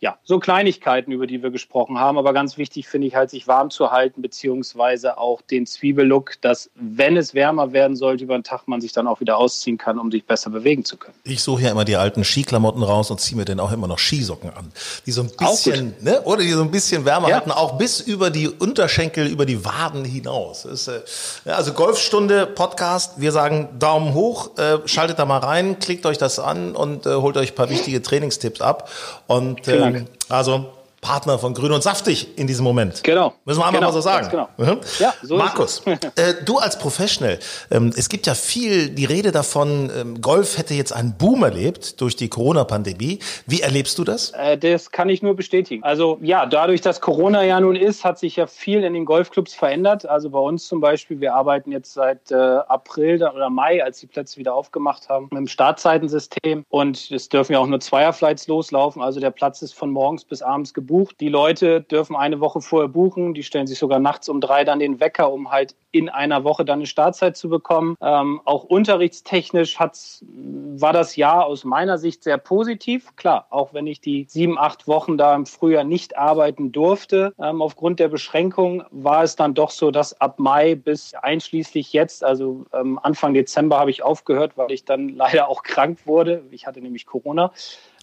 ja, 0.00 0.16
so 0.22 0.38
Kleinigkeiten, 0.38 1.10
über 1.10 1.26
die 1.26 1.42
wir 1.42 1.50
gesprochen 1.50 1.98
haben. 1.98 2.18
Aber 2.18 2.32
ganz 2.32 2.56
wichtig 2.56 2.86
finde 2.86 3.08
ich 3.08 3.16
halt, 3.16 3.30
sich 3.30 3.48
warm 3.48 3.70
zu 3.70 3.90
halten, 3.90 4.22
beziehungsweise 4.22 5.18
auch 5.18 5.42
den 5.42 5.66
Zwiebellook, 5.66 6.40
dass, 6.40 6.70
wenn 6.76 7.16
es 7.16 7.34
wärmer 7.34 7.72
werden 7.72 7.96
sollte 7.96 8.22
über 8.22 8.38
den 8.38 8.44
Tag, 8.44 8.68
man 8.68 8.80
sich 8.80 8.92
dann 8.92 9.08
auch 9.08 9.18
wieder 9.20 9.38
ausziehen 9.38 9.76
kann, 9.76 9.98
um 9.98 10.12
sich 10.12 10.24
besser 10.24 10.50
bewegen 10.50 10.84
zu 10.84 10.96
können. 10.96 11.16
Ich 11.24 11.42
suche 11.42 11.62
ja 11.62 11.70
immer 11.72 11.84
die 11.84 11.96
alten 11.96 12.22
Skiklamotten 12.22 12.82
raus 12.82 13.10
und 13.10 13.20
ziehe 13.20 13.36
mir 13.36 13.44
dann 13.44 13.58
auch 13.58 13.72
immer 13.72 13.88
noch 13.88 13.98
Skisocken 13.98 14.50
an. 14.50 14.70
Die 15.04 15.10
so 15.10 15.22
ein 15.22 15.30
bisschen, 15.36 15.94
ne, 16.00 16.22
oder 16.22 16.42
die 16.42 16.52
so 16.52 16.62
ein 16.62 16.70
bisschen 16.70 17.04
wärmer 17.04 17.30
ja. 17.30 17.36
halten, 17.36 17.50
auch 17.50 17.76
bis 17.76 18.00
über 18.00 18.30
die 18.30 18.48
Unterschenkel, 18.48 19.26
über 19.26 19.46
die 19.46 19.64
Waden 19.64 20.04
hinaus. 20.04 20.64
Ist, 20.64 20.86
äh, 20.86 21.00
also 21.46 21.72
Golfstunde, 21.72 22.46
Podcast, 22.46 23.20
wir 23.20 23.32
sagen 23.32 23.68
Daumen 23.80 24.14
hoch, 24.14 24.56
äh, 24.58 24.78
schaltet 24.86 25.18
da 25.18 25.24
mal 25.24 25.38
rein, 25.38 25.80
klickt 25.80 26.06
euch 26.06 26.18
das 26.18 26.38
an 26.38 26.76
und 26.76 27.06
äh, 27.06 27.14
holt 27.14 27.36
euch 27.36 27.52
ein 27.52 27.54
paar 27.56 27.68
wichtige 27.68 28.00
Trainingstipps 28.00 28.60
ab. 28.60 28.88
Und 29.26 29.66
äh, 29.66 29.87
Dank. 29.94 30.08
Also 30.28 30.77
Partner 31.00 31.38
von 31.38 31.54
Grün 31.54 31.72
und 31.72 31.82
Saftig 31.82 32.36
in 32.36 32.46
diesem 32.46 32.64
Moment. 32.64 33.04
Genau. 33.04 33.34
Müssen 33.44 33.60
wir 33.60 33.66
einmal 33.66 33.80
genau. 33.80 33.92
mal 33.92 33.92
so 33.92 34.00
sagen. 34.00 34.28
Genau. 34.30 34.48
Mhm. 34.56 34.80
Ja, 34.98 35.14
so 35.22 35.36
Markus, 35.36 35.82
äh, 35.86 36.34
du 36.44 36.58
als 36.58 36.78
Professional, 36.78 37.38
ähm, 37.70 37.92
es 37.96 38.08
gibt 38.08 38.26
ja 38.26 38.34
viel 38.34 38.88
die 38.88 39.04
Rede 39.04 39.30
davon, 39.30 39.90
ähm, 39.96 40.20
Golf 40.20 40.58
hätte 40.58 40.74
jetzt 40.74 40.92
einen 40.92 41.16
Boom 41.16 41.44
erlebt 41.44 42.00
durch 42.00 42.16
die 42.16 42.28
Corona-Pandemie. 42.28 43.20
Wie 43.46 43.60
erlebst 43.60 43.98
du 43.98 44.04
das? 44.04 44.30
Äh, 44.32 44.58
das 44.58 44.90
kann 44.90 45.08
ich 45.08 45.22
nur 45.22 45.36
bestätigen. 45.36 45.84
Also 45.84 46.18
ja, 46.20 46.46
dadurch, 46.46 46.80
dass 46.80 47.00
Corona 47.00 47.44
ja 47.44 47.60
nun 47.60 47.76
ist, 47.76 48.04
hat 48.04 48.18
sich 48.18 48.36
ja 48.36 48.46
viel 48.46 48.82
in 48.82 48.92
den 48.92 49.04
Golfclubs 49.04 49.54
verändert. 49.54 50.04
Also 50.06 50.30
bei 50.30 50.40
uns 50.40 50.66
zum 50.66 50.80
Beispiel, 50.80 51.20
wir 51.20 51.34
arbeiten 51.34 51.70
jetzt 51.70 51.92
seit 51.94 52.30
äh, 52.32 52.34
April 52.34 53.22
oder 53.22 53.50
Mai, 53.50 53.82
als 53.82 54.00
die 54.00 54.06
Plätze 54.06 54.36
wieder 54.36 54.54
aufgemacht 54.54 55.08
haben, 55.08 55.28
mit 55.30 55.38
dem 55.38 55.48
Startzeitensystem. 55.48 56.64
Und 56.68 57.10
es 57.12 57.28
dürfen 57.28 57.52
ja 57.52 57.60
auch 57.60 57.66
nur 57.66 57.80
Zweierflights 57.80 58.48
loslaufen. 58.48 59.00
Also 59.00 59.20
der 59.20 59.30
Platz 59.30 59.62
ist 59.62 59.74
von 59.74 59.90
morgens 59.90 60.24
bis 60.24 60.42
abends 60.42 60.74
gebucht 60.74 60.87
gebucht. 60.88 61.20
Die 61.20 61.28
Leute 61.28 61.82
dürfen 61.82 62.16
eine 62.16 62.40
Woche 62.40 62.60
vorher 62.60 62.88
buchen. 62.88 63.34
Die 63.34 63.42
stellen 63.42 63.66
sich 63.66 63.78
sogar 63.78 64.00
nachts 64.00 64.28
um 64.28 64.40
drei 64.40 64.64
dann 64.64 64.78
den 64.78 64.98
Wecker, 64.98 65.30
um 65.30 65.50
halt 65.50 65.76
in 65.90 66.08
einer 66.08 66.44
Woche 66.44 66.64
dann 66.64 66.80
eine 66.80 66.86
Startzeit 66.86 67.36
zu 67.36 67.48
bekommen. 67.48 67.96
Ähm, 68.00 68.40
auch 68.44 68.64
unterrichtstechnisch 68.64 69.78
hat's, 69.78 70.24
war 70.30 70.92
das 70.92 71.16
Jahr 71.16 71.46
aus 71.46 71.64
meiner 71.64 71.98
Sicht 71.98 72.24
sehr 72.24 72.38
positiv. 72.38 73.14
Klar, 73.16 73.46
auch 73.50 73.72
wenn 73.72 73.86
ich 73.86 74.00
die 74.00 74.26
sieben, 74.28 74.58
acht 74.58 74.88
Wochen 74.88 75.16
da 75.16 75.34
im 75.34 75.46
Frühjahr 75.46 75.84
nicht 75.84 76.16
arbeiten 76.16 76.72
durfte, 76.72 77.34
ähm, 77.40 77.62
aufgrund 77.62 78.00
der 78.00 78.08
Beschränkung, 78.08 78.84
war 78.90 79.22
es 79.22 79.36
dann 79.36 79.54
doch 79.54 79.70
so, 79.70 79.90
dass 79.90 80.18
ab 80.20 80.38
Mai 80.38 80.74
bis 80.74 81.14
einschließlich 81.14 81.92
jetzt, 81.92 82.24
also 82.24 82.66
ähm, 82.72 82.98
Anfang 83.02 83.34
Dezember 83.34 83.78
habe 83.78 83.90
ich 83.90 84.02
aufgehört, 84.02 84.56
weil 84.56 84.72
ich 84.72 84.84
dann 84.84 85.08
leider 85.16 85.48
auch 85.48 85.62
krank 85.62 86.00
wurde. 86.06 86.44
Ich 86.50 86.66
hatte 86.66 86.80
nämlich 86.80 87.06
Corona. 87.06 87.52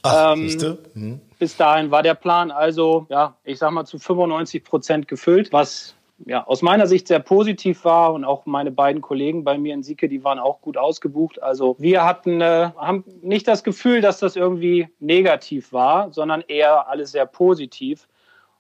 Ach, 0.05 0.35
ähm, 0.35 0.79
mhm. 0.93 1.21
Bis 1.39 1.57
dahin 1.57 1.91
war 1.91 2.03
der 2.03 2.13
Plan 2.13 2.51
also, 2.51 3.05
ja, 3.09 3.35
ich 3.43 3.57
sag 3.57 3.71
mal 3.71 3.85
zu 3.85 3.99
95 3.99 4.63
Prozent 4.63 5.07
gefüllt, 5.07 5.51
was 5.51 5.95
ja, 6.25 6.45
aus 6.47 6.61
meiner 6.61 6.87
Sicht 6.87 7.07
sehr 7.07 7.19
positiv 7.19 7.83
war 7.83 8.13
und 8.13 8.23
auch 8.23 8.45
meine 8.45 8.71
beiden 8.71 9.01
Kollegen 9.01 9.43
bei 9.43 9.57
mir 9.57 9.73
in 9.73 9.83
Sieke, 9.83 10.07
die 10.07 10.23
waren 10.23 10.39
auch 10.39 10.61
gut 10.61 10.77
ausgebucht. 10.77 11.41
Also 11.43 11.75
wir 11.77 12.05
hatten, 12.05 12.39
äh, 12.39 12.71
haben 12.77 13.03
nicht 13.21 13.47
das 13.47 13.63
Gefühl, 13.63 14.01
dass 14.01 14.19
das 14.19 14.35
irgendwie 14.35 14.87
negativ 14.99 15.73
war, 15.73 16.11
sondern 16.13 16.41
eher 16.47 16.87
alles 16.87 17.11
sehr 17.11 17.25
positiv. 17.25 18.07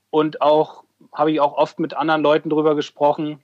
Und 0.09 0.41
auch 0.41 0.83
habe 1.13 1.31
ich 1.31 1.39
auch 1.39 1.53
oft 1.53 1.79
mit 1.79 1.93
anderen 1.93 2.21
Leuten 2.21 2.49
darüber 2.49 2.75
gesprochen, 2.75 3.39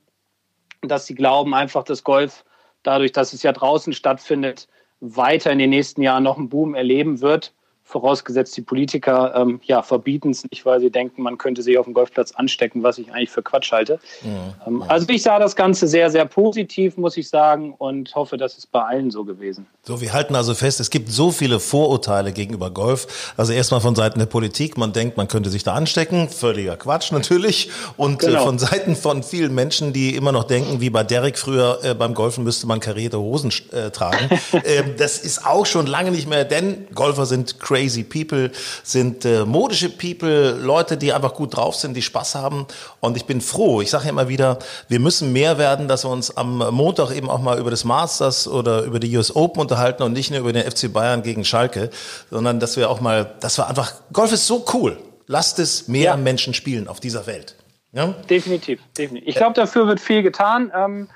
dass 0.82 1.06
sie 1.06 1.14
glauben 1.14 1.54
einfach, 1.54 1.84
dass 1.84 2.04
Golf 2.04 2.44
dadurch, 2.82 3.12
dass 3.12 3.32
es 3.32 3.42
ja 3.42 3.52
draußen 3.52 3.92
stattfindet, 3.92 4.68
weiter 5.00 5.50
in 5.50 5.58
den 5.58 5.70
nächsten 5.70 6.02
Jahren 6.02 6.22
noch 6.22 6.36
einen 6.36 6.48
Boom 6.48 6.74
erleben 6.74 7.20
wird 7.20 7.54
vorausgesetzt 7.92 8.56
die 8.56 8.62
Politiker 8.62 9.34
ähm, 9.36 9.60
ja, 9.64 9.82
verbieten 9.82 10.30
es 10.30 10.44
nicht, 10.50 10.64
weil 10.64 10.80
sie 10.80 10.90
denken, 10.90 11.22
man 11.22 11.38
könnte 11.38 11.62
sich 11.62 11.78
auf 11.78 11.84
dem 11.84 11.94
Golfplatz 11.94 12.32
anstecken, 12.32 12.82
was 12.82 12.98
ich 12.98 13.12
eigentlich 13.12 13.30
für 13.30 13.42
Quatsch 13.42 13.70
halte. 13.70 14.00
Ja, 14.24 14.54
ähm, 14.66 14.80
ja. 14.80 14.86
Also 14.86 15.08
ich 15.10 15.22
sah 15.22 15.38
das 15.38 15.54
Ganze 15.54 15.86
sehr, 15.86 16.10
sehr 16.10 16.24
positiv, 16.24 16.96
muss 16.96 17.16
ich 17.16 17.28
sagen, 17.28 17.74
und 17.76 18.14
hoffe, 18.14 18.38
dass 18.38 18.56
es 18.56 18.66
bei 18.66 18.82
allen 18.82 19.10
so 19.10 19.24
gewesen. 19.24 19.66
So, 19.82 20.00
wir 20.00 20.12
halten 20.12 20.34
also 20.34 20.54
fest, 20.54 20.80
es 20.80 20.90
gibt 20.90 21.10
so 21.10 21.30
viele 21.30 21.60
Vorurteile 21.60 22.32
gegenüber 22.32 22.70
Golf. 22.70 23.32
Also 23.36 23.52
erstmal 23.52 23.80
von 23.80 23.94
Seiten 23.94 24.18
der 24.18 24.26
Politik, 24.26 24.78
man 24.78 24.92
denkt, 24.92 25.16
man 25.16 25.28
könnte 25.28 25.50
sich 25.50 25.62
da 25.62 25.74
anstecken, 25.74 26.28
völliger 26.30 26.76
Quatsch 26.76 27.12
natürlich. 27.12 27.70
Und 27.98 28.22
äh, 28.22 28.26
genau. 28.26 28.40
äh, 28.40 28.44
von 28.44 28.58
Seiten 28.58 28.96
von 28.96 29.22
vielen 29.22 29.54
Menschen, 29.54 29.92
die 29.92 30.16
immer 30.16 30.32
noch 30.32 30.44
denken, 30.44 30.80
wie 30.80 30.88
bei 30.88 31.04
Derek 31.04 31.38
früher 31.38 31.80
äh, 31.82 31.94
beim 31.94 32.14
Golfen 32.14 32.42
müsste 32.42 32.66
man 32.66 32.80
karierte 32.80 33.18
Hosen 33.18 33.52
äh, 33.72 33.90
tragen. 33.90 34.30
Ähm, 34.64 34.94
das 34.96 35.18
ist 35.18 35.44
auch 35.44 35.66
schon 35.66 35.86
lange 35.86 36.10
nicht 36.10 36.28
mehr, 36.28 36.44
denn 36.44 36.86
Golfer 36.94 37.26
sind 37.26 37.58
crazy 37.58 37.81
crazy 37.82 38.04
people, 38.04 38.50
sind 38.82 39.24
äh, 39.24 39.44
modische 39.44 39.88
people, 39.88 40.52
Leute, 40.52 40.96
die 40.96 41.12
einfach 41.12 41.34
gut 41.34 41.56
drauf 41.56 41.74
sind, 41.74 41.94
die 41.94 42.02
Spaß 42.02 42.36
haben. 42.36 42.66
Und 43.00 43.16
ich 43.16 43.24
bin 43.24 43.40
froh. 43.40 43.80
Ich 43.80 43.90
sage 43.90 44.04
ja 44.04 44.10
immer 44.10 44.28
wieder, 44.28 44.58
wir 44.88 45.00
müssen 45.00 45.32
mehr 45.32 45.58
werden, 45.58 45.88
dass 45.88 46.04
wir 46.04 46.10
uns 46.10 46.36
am 46.36 46.58
Montag 46.58 47.10
eben 47.10 47.28
auch 47.28 47.40
mal 47.40 47.58
über 47.58 47.70
das 47.70 47.84
Masters 47.84 48.46
oder 48.46 48.82
über 48.82 49.00
die 49.00 49.16
US 49.16 49.34
Open 49.34 49.60
unterhalten 49.60 50.02
und 50.02 50.12
nicht 50.12 50.30
nur 50.30 50.40
über 50.40 50.52
den 50.52 50.70
FC 50.70 50.92
Bayern 50.92 51.22
gegen 51.22 51.44
Schalke, 51.44 51.90
sondern 52.30 52.60
dass 52.60 52.76
wir 52.76 52.88
auch 52.88 53.00
mal, 53.00 53.34
dass 53.40 53.58
wir 53.58 53.68
einfach, 53.68 53.92
Golf 54.12 54.32
ist 54.32 54.46
so 54.46 54.64
cool. 54.72 54.98
Lasst 55.26 55.58
es 55.58 55.88
mehr 55.88 56.02
ja. 56.02 56.16
Menschen 56.16 56.54
spielen 56.54 56.88
auf 56.88 57.00
dieser 57.00 57.26
Welt. 57.26 57.56
Ja? 57.92 58.14
Definitiv, 58.28 58.80
definitiv. 58.96 59.28
Ich 59.28 59.34
glaube, 59.34 59.54
dafür 59.54 59.86
wird 59.86 60.00
viel 60.00 60.22
getan. 60.22 60.72
Ähm, 60.74 61.08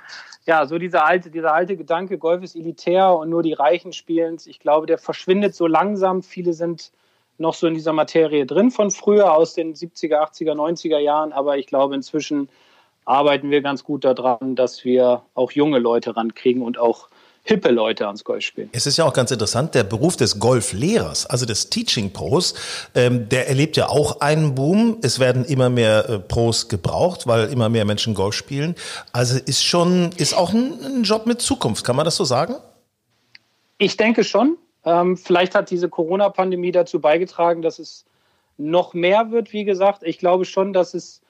ja, 0.47 0.65
so 0.67 0.79
dieser 0.79 1.05
alte, 1.05 1.31
dieser 1.31 1.53
alte 1.53 1.77
Gedanke, 1.77 2.19
Golf 2.19 2.43
ist 2.43 2.55
elitär 2.55 3.13
und 3.15 3.31
nur 3.31 3.43
die 3.43 3.53
Reichen 3.53 3.93
spielen. 3.93 4.39
Ich 4.47 4.61
glaube, 4.61 4.87
der 4.87 4.99
verschwindet 4.99 5.55
so 5.55 5.67
langsam. 5.67 6.23
Viele 6.23 6.53
sind 6.53 6.93
noch 7.39 7.55
so 7.55 7.67
in 7.67 7.75
dieser 7.75 7.93
Materie 7.93 8.47
drin 8.47 8.71
von 8.71 8.91
früher, 8.91 9.35
aus 9.35 9.55
den 9.55 9.75
70er, 9.75 10.21
80er, 10.21 10.55
90er 10.55 10.99
Jahren. 10.99 11.33
Aber 11.33 11.59
ich 11.59 11.67
glaube, 11.67 11.97
inzwischen 11.97 12.49
arbeiten 13.05 13.51
wir 13.51 13.61
ganz 13.61 13.83
gut 13.83 14.05
daran, 14.05 14.55
dass 14.55 14.85
wir 14.85 15.23
auch 15.35 15.51
junge 15.51 15.81
Leute 15.81 16.17
rankriegen 16.17 16.63
und 16.63 16.79
auch 16.79 17.09
hippe 17.47 17.71
Leute 17.71 18.07
ans 18.07 18.25
Golf 18.25 18.45
spielen. 18.45 18.69
Es 18.73 18.87
ist 18.87 18.97
ja 18.97 19.05
auch 19.05 19.13
ganz 19.13 19.31
interessant, 19.31 19.75
der 19.75 19.85
Beruf 19.85 20.17
des 20.17 20.41
Golflehrers, 20.41 21.27
also 21.27 21.47
des 21.47 21.71
Teaching 21.71 22.13
Pros, 22.13 22.55
ähm, 22.95 23.29
der 23.29 23.49
erlebt 23.49 23.77
ja 23.77 23.89
auch 23.89 24.21
einen 24.21 24.57
Boom. 24.57 24.99
Es 25.03 25.21
werden 25.21 25.45
immer 25.45 25.71
mehr 25.71 26.09
äh, 26.09 26.19
Pros 26.19 26.69
gebraucht, 26.69 27.29
weil 27.29 27.49
immer 27.51 27.69
mehr 27.69 27.85
Menschen 27.85 28.15
Golf 28.15 28.35
spielen. 28.35 28.75
Also 29.13 29.39
ist 29.39 29.65
schon, 29.65 30.11
ist 30.17 30.37
auch 30.37 30.53
ein, 30.53 30.75
ein 30.85 31.03
Job 31.05 31.27
mit 31.27 31.41
Zukunft, 31.41 31.85
kann 31.85 31.95
man 31.95 32.05
das 32.05 32.17
so 32.17 32.25
sagen? 32.25 32.57
Ich 33.79 33.97
denke 33.97 34.25
schon. 34.25 34.57
Ähm, 34.85 35.17
vielleicht 35.17 35.55
hat 35.55 35.71
diese 35.71 35.89
Corona-Pandemie 35.89 36.73
dazu 36.73 37.01
beigetragen, 37.01 37.63
dass 37.63 37.79
es 37.79 38.05
noch 38.59 38.93
mehr 38.93 39.31
wird, 39.31 39.53
wie 39.53 39.65
gesagt. 39.65 40.03
Ich 40.03 40.19
glaube 40.19 40.45
schon, 40.45 40.73
dass 40.73 40.95
es, 40.95 41.21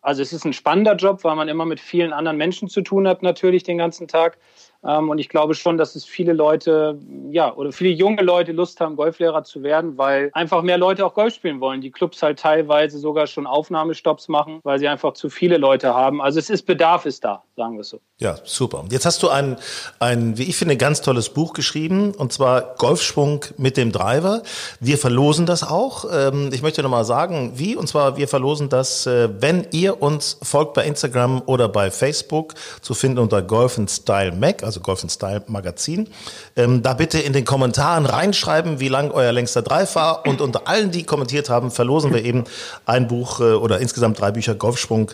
also 0.00 0.22
es 0.22 0.32
ist 0.32 0.46
ein 0.46 0.54
spannender 0.54 0.94
Job, 0.96 1.22
weil 1.24 1.36
man 1.36 1.48
immer 1.48 1.66
mit 1.66 1.80
vielen 1.80 2.14
anderen 2.14 2.38
Menschen 2.38 2.68
zu 2.68 2.80
tun 2.80 3.06
hat, 3.06 3.22
natürlich 3.22 3.62
den 3.62 3.76
ganzen 3.76 4.08
Tag. 4.08 4.38
Ähm, 4.86 5.08
und 5.10 5.18
ich 5.18 5.28
glaube 5.28 5.54
schon, 5.54 5.78
dass 5.78 5.96
es 5.96 6.04
viele 6.04 6.32
Leute, 6.32 6.98
ja, 7.30 7.52
oder 7.54 7.72
viele 7.72 7.90
junge 7.90 8.22
Leute 8.22 8.52
Lust 8.52 8.80
haben, 8.80 8.96
Golflehrer 8.96 9.42
zu 9.44 9.62
werden, 9.62 9.98
weil 9.98 10.30
einfach 10.32 10.62
mehr 10.62 10.78
Leute 10.78 11.04
auch 11.04 11.14
Golf 11.14 11.34
spielen 11.34 11.60
wollen. 11.60 11.80
Die 11.80 11.90
Clubs 11.90 12.22
halt 12.22 12.38
teilweise 12.38 12.98
sogar 12.98 13.26
schon 13.26 13.46
Aufnahmestopps 13.46 14.28
machen, 14.28 14.60
weil 14.62 14.78
sie 14.78 14.88
einfach 14.88 15.14
zu 15.14 15.30
viele 15.30 15.56
Leute 15.56 15.94
haben. 15.94 16.20
Also 16.20 16.38
es 16.38 16.50
ist 16.50 16.62
Bedarf 16.62 17.06
ist 17.06 17.24
da, 17.24 17.42
sagen 17.56 17.74
wir 17.74 17.80
es 17.80 17.88
so. 17.88 18.00
Ja, 18.18 18.36
super. 18.44 18.84
Jetzt 18.90 19.06
hast 19.06 19.22
du 19.22 19.28
ein, 19.28 19.56
ein, 19.98 20.38
wie 20.38 20.44
ich 20.44 20.56
finde, 20.56 20.76
ganz 20.76 21.00
tolles 21.00 21.30
Buch 21.30 21.52
geschrieben, 21.52 22.14
und 22.14 22.32
zwar 22.32 22.76
Golfschwung 22.76 23.44
mit 23.56 23.76
dem 23.76 23.92
Driver. 23.92 24.42
Wir 24.80 24.98
verlosen 24.98 25.46
das 25.46 25.62
auch. 25.62 26.04
Ähm, 26.12 26.50
ich 26.52 26.62
möchte 26.62 26.82
nochmal 26.82 27.04
sagen, 27.04 27.52
wie, 27.56 27.76
und 27.76 27.88
zwar 27.88 28.16
wir 28.16 28.28
verlosen 28.28 28.68
das, 28.68 29.06
äh, 29.06 29.28
wenn 29.40 29.66
ihr 29.72 30.00
uns 30.00 30.38
folgt 30.42 30.74
bei 30.74 30.84
Instagram 30.84 31.42
oder 31.46 31.68
bei 31.68 31.90
Facebook, 31.90 32.54
zu 32.80 32.94
finden 32.94 33.18
unter 33.18 33.42
Golf 33.42 33.78
Style 33.88 34.32
Mac, 34.32 34.62
also 34.62 34.75
Golf 34.80 35.04
Style 35.08 35.42
Magazin. 35.46 36.08
Ähm, 36.56 36.82
da 36.82 36.94
bitte 36.94 37.18
in 37.18 37.32
den 37.32 37.44
Kommentaren 37.44 38.06
reinschreiben, 38.06 38.80
wie 38.80 38.88
lang 38.88 39.10
euer 39.10 39.32
längster 39.32 39.62
Drive 39.62 39.94
war. 39.94 40.26
Und 40.26 40.40
unter 40.40 40.68
allen, 40.68 40.90
die 40.90 41.04
kommentiert 41.04 41.50
haben, 41.50 41.70
verlosen 41.70 42.12
wir 42.12 42.24
eben 42.24 42.44
ein 42.84 43.08
Buch 43.08 43.40
äh, 43.40 43.54
oder 43.54 43.80
insgesamt 43.80 44.20
drei 44.20 44.30
Bücher 44.30 44.54
Golfschwung 44.54 45.10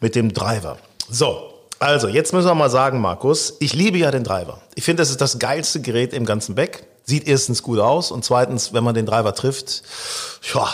mit 0.00 0.14
dem 0.14 0.32
Driver. 0.32 0.78
So, 1.08 1.54
also 1.78 2.08
jetzt 2.08 2.32
müssen 2.32 2.46
wir 2.46 2.54
mal 2.54 2.70
sagen, 2.70 3.00
Markus, 3.00 3.54
ich 3.60 3.74
liebe 3.74 3.98
ja 3.98 4.10
den 4.10 4.24
Driver. 4.24 4.60
Ich 4.74 4.84
finde, 4.84 5.02
das 5.02 5.10
ist 5.10 5.20
das 5.20 5.38
geilste 5.38 5.80
Gerät 5.80 6.12
im 6.12 6.24
ganzen 6.24 6.54
Back. 6.54 6.86
Sieht 7.04 7.28
erstens 7.28 7.62
gut 7.62 7.78
aus 7.78 8.10
und 8.10 8.24
zweitens, 8.24 8.72
wenn 8.72 8.82
man 8.82 8.94
den 8.94 9.04
Driver 9.04 9.34
trifft, 9.34 9.82
ja, 10.54 10.68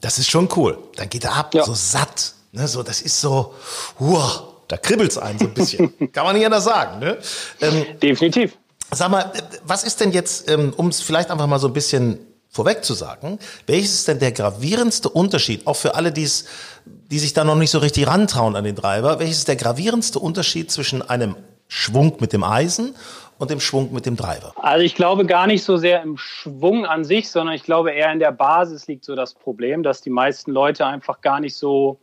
das 0.00 0.18
ist 0.18 0.30
schon 0.30 0.48
cool. 0.56 0.78
Dann 0.96 1.08
geht 1.08 1.24
er 1.24 1.34
ab, 1.34 1.54
ja. 1.54 1.64
so 1.64 1.74
satt. 1.74 2.34
Ne, 2.52 2.68
so, 2.68 2.82
das 2.82 3.00
ist 3.00 3.20
so, 3.20 3.54
wow, 3.98 4.51
da 4.72 4.78
kribbelt's 4.78 5.18
einen 5.18 5.38
so 5.38 5.44
ein 5.44 5.52
bisschen. 5.52 5.92
Kann 6.12 6.24
man 6.24 6.34
nicht 6.34 6.46
anders 6.46 6.64
sagen. 6.64 6.98
Ne? 6.98 7.18
Ähm, 7.60 7.84
Definitiv. 8.02 8.56
Sag 8.90 9.10
mal, 9.10 9.30
was 9.64 9.84
ist 9.84 10.00
denn 10.00 10.12
jetzt, 10.12 10.50
ähm, 10.50 10.72
um 10.74 10.88
es 10.88 11.02
vielleicht 11.02 11.30
einfach 11.30 11.46
mal 11.46 11.58
so 11.58 11.66
ein 11.66 11.74
bisschen 11.74 12.18
vorweg 12.48 12.82
zu 12.82 12.94
sagen, 12.94 13.38
welches 13.66 13.92
ist 13.92 14.08
denn 14.08 14.18
der 14.18 14.32
gravierendste 14.32 15.10
Unterschied, 15.10 15.66
auch 15.66 15.76
für 15.76 15.94
alle, 15.94 16.10
die's, 16.10 16.46
die 16.86 17.18
sich 17.18 17.34
da 17.34 17.44
noch 17.44 17.56
nicht 17.56 17.70
so 17.70 17.80
richtig 17.80 18.06
rantrauen 18.06 18.56
an 18.56 18.64
den 18.64 18.74
Treiber, 18.74 19.18
welches 19.18 19.38
ist 19.38 19.48
der 19.48 19.56
gravierendste 19.56 20.18
Unterschied 20.18 20.70
zwischen 20.70 21.02
einem 21.02 21.36
Schwung 21.68 22.16
mit 22.20 22.32
dem 22.32 22.42
Eisen 22.42 22.94
und 23.36 23.50
dem 23.50 23.60
Schwung 23.60 23.92
mit 23.92 24.06
dem 24.06 24.16
Treiber? 24.16 24.54
Also 24.56 24.84
ich 24.84 24.94
glaube 24.94 25.26
gar 25.26 25.46
nicht 25.46 25.64
so 25.64 25.76
sehr 25.76 26.00
im 26.02 26.16
Schwung 26.16 26.86
an 26.86 27.04
sich, 27.04 27.30
sondern 27.30 27.54
ich 27.54 27.62
glaube 27.62 27.90
eher 27.90 28.10
in 28.10 28.20
der 28.20 28.32
Basis 28.32 28.86
liegt 28.86 29.04
so 29.04 29.14
das 29.16 29.34
Problem, 29.34 29.82
dass 29.82 30.00
die 30.00 30.10
meisten 30.10 30.50
Leute 30.50 30.86
einfach 30.86 31.20
gar 31.20 31.40
nicht 31.40 31.56
so 31.56 31.98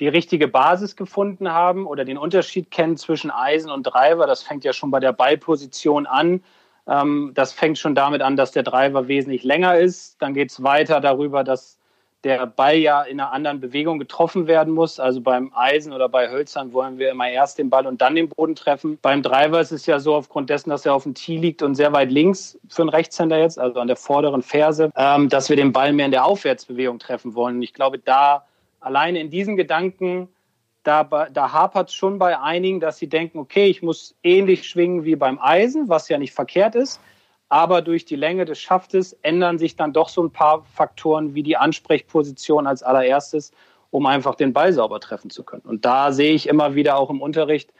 die 0.00 0.08
richtige 0.08 0.48
Basis 0.48 0.96
gefunden 0.96 1.52
haben 1.52 1.86
oder 1.86 2.04
den 2.04 2.18
Unterschied 2.18 2.70
kennen 2.70 2.96
zwischen 2.96 3.30
Eisen 3.30 3.70
und 3.70 3.84
Driver. 3.84 4.26
Das 4.26 4.42
fängt 4.42 4.64
ja 4.64 4.72
schon 4.72 4.90
bei 4.90 5.00
der 5.00 5.12
Ballposition 5.12 6.06
an. 6.06 6.42
Ähm, 6.86 7.32
das 7.34 7.52
fängt 7.52 7.78
schon 7.78 7.94
damit 7.94 8.22
an, 8.22 8.36
dass 8.36 8.52
der 8.52 8.62
Driver 8.62 9.08
wesentlich 9.08 9.44
länger 9.44 9.78
ist. 9.78 10.20
Dann 10.20 10.34
geht 10.34 10.50
es 10.50 10.62
weiter 10.62 11.00
darüber, 11.00 11.44
dass 11.44 11.78
der 12.24 12.46
Ball 12.46 12.76
ja 12.76 13.02
in 13.02 13.20
einer 13.20 13.32
anderen 13.32 13.60
Bewegung 13.60 13.98
getroffen 13.98 14.46
werden 14.46 14.72
muss. 14.72 14.98
Also 14.98 15.20
beim 15.20 15.52
Eisen 15.54 15.92
oder 15.92 16.08
bei 16.08 16.30
Hölzern 16.30 16.72
wollen 16.72 16.98
wir 16.98 17.10
immer 17.10 17.28
erst 17.28 17.58
den 17.58 17.70
Ball 17.70 17.86
und 17.86 18.00
dann 18.00 18.14
den 18.14 18.30
Boden 18.30 18.54
treffen. 18.54 18.98
Beim 19.02 19.22
Driver 19.22 19.60
ist 19.60 19.72
es 19.72 19.86
ja 19.86 20.00
so, 20.00 20.14
aufgrund 20.14 20.50
dessen, 20.50 20.70
dass 20.70 20.86
er 20.86 20.94
auf 20.94 21.04
dem 21.04 21.14
Tee 21.14 21.36
liegt 21.36 21.62
und 21.62 21.74
sehr 21.74 21.92
weit 21.92 22.10
links 22.10 22.58
für 22.68 22.82
einen 22.82 22.88
Rechtshänder 22.88 23.38
jetzt, 23.38 23.58
also 23.58 23.78
an 23.78 23.88
der 23.88 23.96
vorderen 23.96 24.42
Ferse, 24.42 24.90
ähm, 24.96 25.28
dass 25.28 25.50
wir 25.50 25.56
den 25.56 25.72
Ball 25.72 25.92
mehr 25.92 26.06
in 26.06 26.12
der 26.12 26.24
Aufwärtsbewegung 26.24 26.98
treffen 26.98 27.34
wollen. 27.34 27.56
Und 27.56 27.62
ich 27.62 27.74
glaube, 27.74 27.98
da 27.98 28.46
alleine 28.84 29.20
in 29.20 29.30
diesen 29.30 29.56
Gedanken, 29.56 30.28
da, 30.82 31.04
da 31.04 31.52
hapert 31.52 31.88
es 31.88 31.94
schon 31.94 32.18
bei 32.18 32.38
einigen, 32.38 32.78
dass 32.78 32.98
sie 32.98 33.08
denken, 33.08 33.38
okay, 33.38 33.66
ich 33.66 33.82
muss 33.82 34.14
ähnlich 34.22 34.68
schwingen 34.68 35.04
wie 35.04 35.16
beim 35.16 35.38
Eisen, 35.40 35.88
was 35.88 36.08
ja 36.08 36.18
nicht 36.18 36.34
verkehrt 36.34 36.74
ist. 36.74 37.00
Aber 37.48 37.82
durch 37.82 38.04
die 38.04 38.16
Länge 38.16 38.44
des 38.44 38.60
Schaftes 38.60 39.14
ändern 39.22 39.58
sich 39.58 39.76
dann 39.76 39.92
doch 39.92 40.08
so 40.08 40.22
ein 40.22 40.30
paar 40.30 40.64
Faktoren 40.64 41.34
wie 41.34 41.42
die 41.42 41.56
Ansprechposition 41.56 42.66
als 42.66 42.82
allererstes, 42.82 43.52
um 43.90 44.06
einfach 44.06 44.34
den 44.34 44.52
Ball 44.52 44.72
sauber 44.72 45.00
treffen 45.00 45.30
zu 45.30 45.44
können. 45.44 45.62
Und 45.62 45.84
da 45.84 46.12
sehe 46.12 46.34
ich 46.34 46.48
immer 46.48 46.74
wieder 46.74 46.96
auch 46.96 47.10
im 47.10 47.22
Unterricht, 47.22 47.72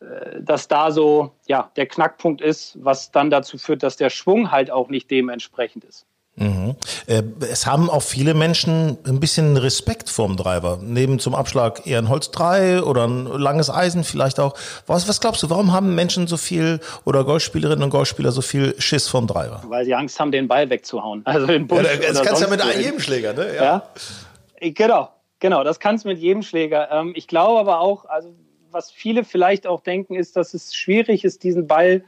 äh, 0.00 0.40
dass 0.40 0.68
da 0.68 0.90
so 0.90 1.32
ja, 1.46 1.70
der 1.76 1.86
Knackpunkt 1.86 2.40
ist, 2.40 2.78
was 2.82 3.10
dann 3.10 3.30
dazu 3.30 3.58
führt, 3.58 3.82
dass 3.82 3.96
der 3.96 4.10
Schwung 4.10 4.50
halt 4.50 4.70
auch 4.70 4.88
nicht 4.88 5.10
dementsprechend 5.10 5.84
ist. 5.84 6.06
Mhm. 6.36 6.76
Äh, 7.06 7.22
es 7.50 7.66
haben 7.66 7.90
auch 7.90 8.02
viele 8.02 8.34
Menschen 8.34 8.96
ein 9.04 9.20
bisschen 9.20 9.56
Respekt 9.56 10.08
vorm 10.08 10.36
Driver. 10.36 10.78
Neben 10.82 11.18
zum 11.18 11.34
Abschlag 11.34 11.86
eher 11.86 11.98
ein 11.98 12.08
Holz 12.08 12.30
3 12.30 12.82
oder 12.82 13.06
ein 13.06 13.26
langes 13.26 13.68
Eisen 13.68 14.04
vielleicht 14.04 14.40
auch. 14.40 14.54
Was, 14.86 15.06
was 15.08 15.20
glaubst 15.20 15.42
du, 15.42 15.50
warum 15.50 15.72
haben 15.72 15.94
Menschen 15.94 16.26
so 16.26 16.36
viel 16.36 16.80
oder 17.04 17.24
Golfspielerinnen 17.24 17.84
und 17.84 17.90
Golfspieler 17.90 18.32
so 18.32 18.42
viel 18.42 18.74
Schiss 18.78 19.08
vorm 19.08 19.26
Driver? 19.26 19.62
Weil 19.68 19.84
sie 19.84 19.94
Angst 19.94 20.18
haben, 20.18 20.32
den 20.32 20.48
Ball 20.48 20.68
wegzuhauen. 20.70 21.24
Also 21.30 21.46
den 21.46 21.68
Busch 21.68 21.84
ja, 21.84 21.96
das 21.96 22.22
kannst 22.22 22.42
du 22.42 22.46
ja 22.46 22.50
mit 22.50 22.64
wohin. 22.64 22.80
jedem 22.80 23.00
Schläger, 23.00 23.32
ne? 23.32 23.54
Ja. 23.54 23.62
ja. 23.62 24.70
Genau, 24.72 25.08
genau, 25.38 25.62
das 25.62 25.78
kannst 25.78 26.04
du 26.04 26.08
mit 26.08 26.18
jedem 26.18 26.42
Schläger. 26.42 26.90
Ähm, 26.90 27.12
ich 27.14 27.28
glaube 27.28 27.60
aber 27.60 27.80
auch, 27.80 28.04
also 28.06 28.34
was 28.70 28.90
viele 28.90 29.24
vielleicht 29.24 29.66
auch 29.66 29.80
denken, 29.80 30.16
ist, 30.16 30.36
dass 30.36 30.54
es 30.54 30.74
schwierig 30.74 31.24
ist, 31.24 31.44
diesen 31.44 31.66
Ball 31.66 32.02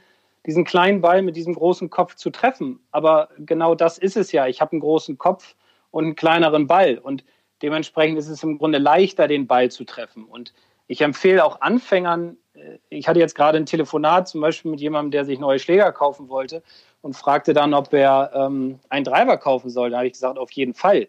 diesen 0.47 0.65
kleinen 0.65 1.01
Ball 1.01 1.23
mit 1.23 1.37
diesem 1.37 1.55
großen 1.55 1.91
Kopf 1.91 2.15
zu 2.17 2.31
treffen. 2.31 2.81
Aber 2.91 3.29
genau 3.39 3.75
das 3.75 3.99
ist 3.99 4.17
es 4.17 4.33
ja. 4.33 4.47
Ich 4.47 4.61
habe 4.61 4.73
einen 4.73 4.81
großen 4.81 5.19
Kopf 5.19 5.55
und 5.91 6.05
einen 6.05 6.17
kleineren 6.17 6.67
Ball. 6.67 6.99
Und 6.99 7.25
dementsprechend 7.63 8.19
ist 8.19 8.29
es 8.29 8.43
im 8.43 8.59
Grunde 8.59 8.79
leichter, 8.79 9.29
den 9.29 9.47
Ball 9.47 9.71
zu 9.71 9.85
treffen. 9.85 10.25
Und 10.25 10.53
ich 10.89 11.01
empfehle 11.01 11.45
auch 11.45 11.61
Anfängern, 11.61 12.37
äh, 12.55 12.79
ich 12.89 13.09
hatte 13.09 13.21
jetzt 13.21 13.35
gerade 13.35 13.59
ein 13.59 13.67
Telefonat 13.67 14.29
zum 14.29 14.41
Beispiel 14.41 14.71
mit 14.71 14.81
jemandem, 14.81 15.13
der 15.13 15.25
sich 15.25 15.39
neue 15.39 15.59
Schläger 15.59 15.93
kaufen 15.93 16.29
wollte 16.29 16.63
und 17.01 17.15
fragte 17.15 17.53
dann, 17.53 17.75
ob 17.75 17.93
er 17.93 18.33
ähm, 18.35 18.81
einen 18.89 19.05
Driver 19.05 19.37
kaufen 19.37 19.71
soll. 19.71 19.91
Da 19.91 19.99
habe 19.99 20.07
ich 20.07 20.13
gesagt, 20.13 20.39
auf 20.39 20.51
jeden 20.53 20.75
Fall 20.75 21.09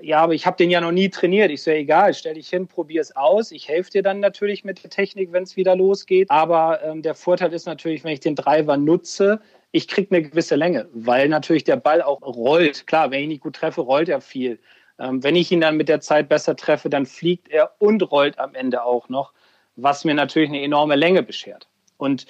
ja, 0.00 0.20
aber 0.20 0.34
ich 0.34 0.46
habe 0.46 0.56
den 0.56 0.70
ja 0.70 0.80
noch 0.80 0.92
nie 0.92 1.08
trainiert. 1.08 1.50
Ich 1.50 1.62
so, 1.62 1.70
egal, 1.70 2.14
stell 2.14 2.34
dich 2.34 2.48
hin, 2.48 2.66
probier 2.66 3.00
es 3.00 3.14
aus. 3.14 3.52
Ich 3.52 3.68
helfe 3.68 3.90
dir 3.90 4.02
dann 4.02 4.20
natürlich 4.20 4.64
mit 4.64 4.82
der 4.82 4.90
Technik, 4.90 5.32
wenn 5.32 5.42
es 5.42 5.56
wieder 5.56 5.76
losgeht. 5.76 6.30
Aber 6.30 6.82
ähm, 6.82 7.02
der 7.02 7.14
Vorteil 7.14 7.52
ist 7.52 7.66
natürlich, 7.66 8.04
wenn 8.04 8.12
ich 8.12 8.20
den 8.20 8.34
Driver 8.34 8.76
nutze, 8.76 9.40
ich 9.72 9.88
kriege 9.88 10.14
eine 10.14 10.28
gewisse 10.28 10.56
Länge, 10.56 10.88
weil 10.92 11.28
natürlich 11.28 11.64
der 11.64 11.76
Ball 11.76 12.02
auch 12.02 12.22
rollt. 12.22 12.86
Klar, 12.86 13.10
wenn 13.10 13.18
ich 13.18 13.24
ihn 13.24 13.28
nicht 13.30 13.42
gut 13.42 13.56
treffe, 13.56 13.82
rollt 13.82 14.08
er 14.08 14.20
viel. 14.20 14.58
Ähm, 14.98 15.22
wenn 15.22 15.36
ich 15.36 15.50
ihn 15.52 15.60
dann 15.60 15.76
mit 15.76 15.88
der 15.88 16.00
Zeit 16.00 16.28
besser 16.28 16.56
treffe, 16.56 16.88
dann 16.88 17.06
fliegt 17.06 17.48
er 17.48 17.72
und 17.78 18.10
rollt 18.10 18.38
am 18.38 18.54
Ende 18.54 18.82
auch 18.82 19.08
noch, 19.08 19.32
was 19.76 20.04
mir 20.04 20.14
natürlich 20.14 20.48
eine 20.48 20.62
enorme 20.62 20.96
Länge 20.96 21.22
beschert. 21.22 21.68
Und 21.98 22.26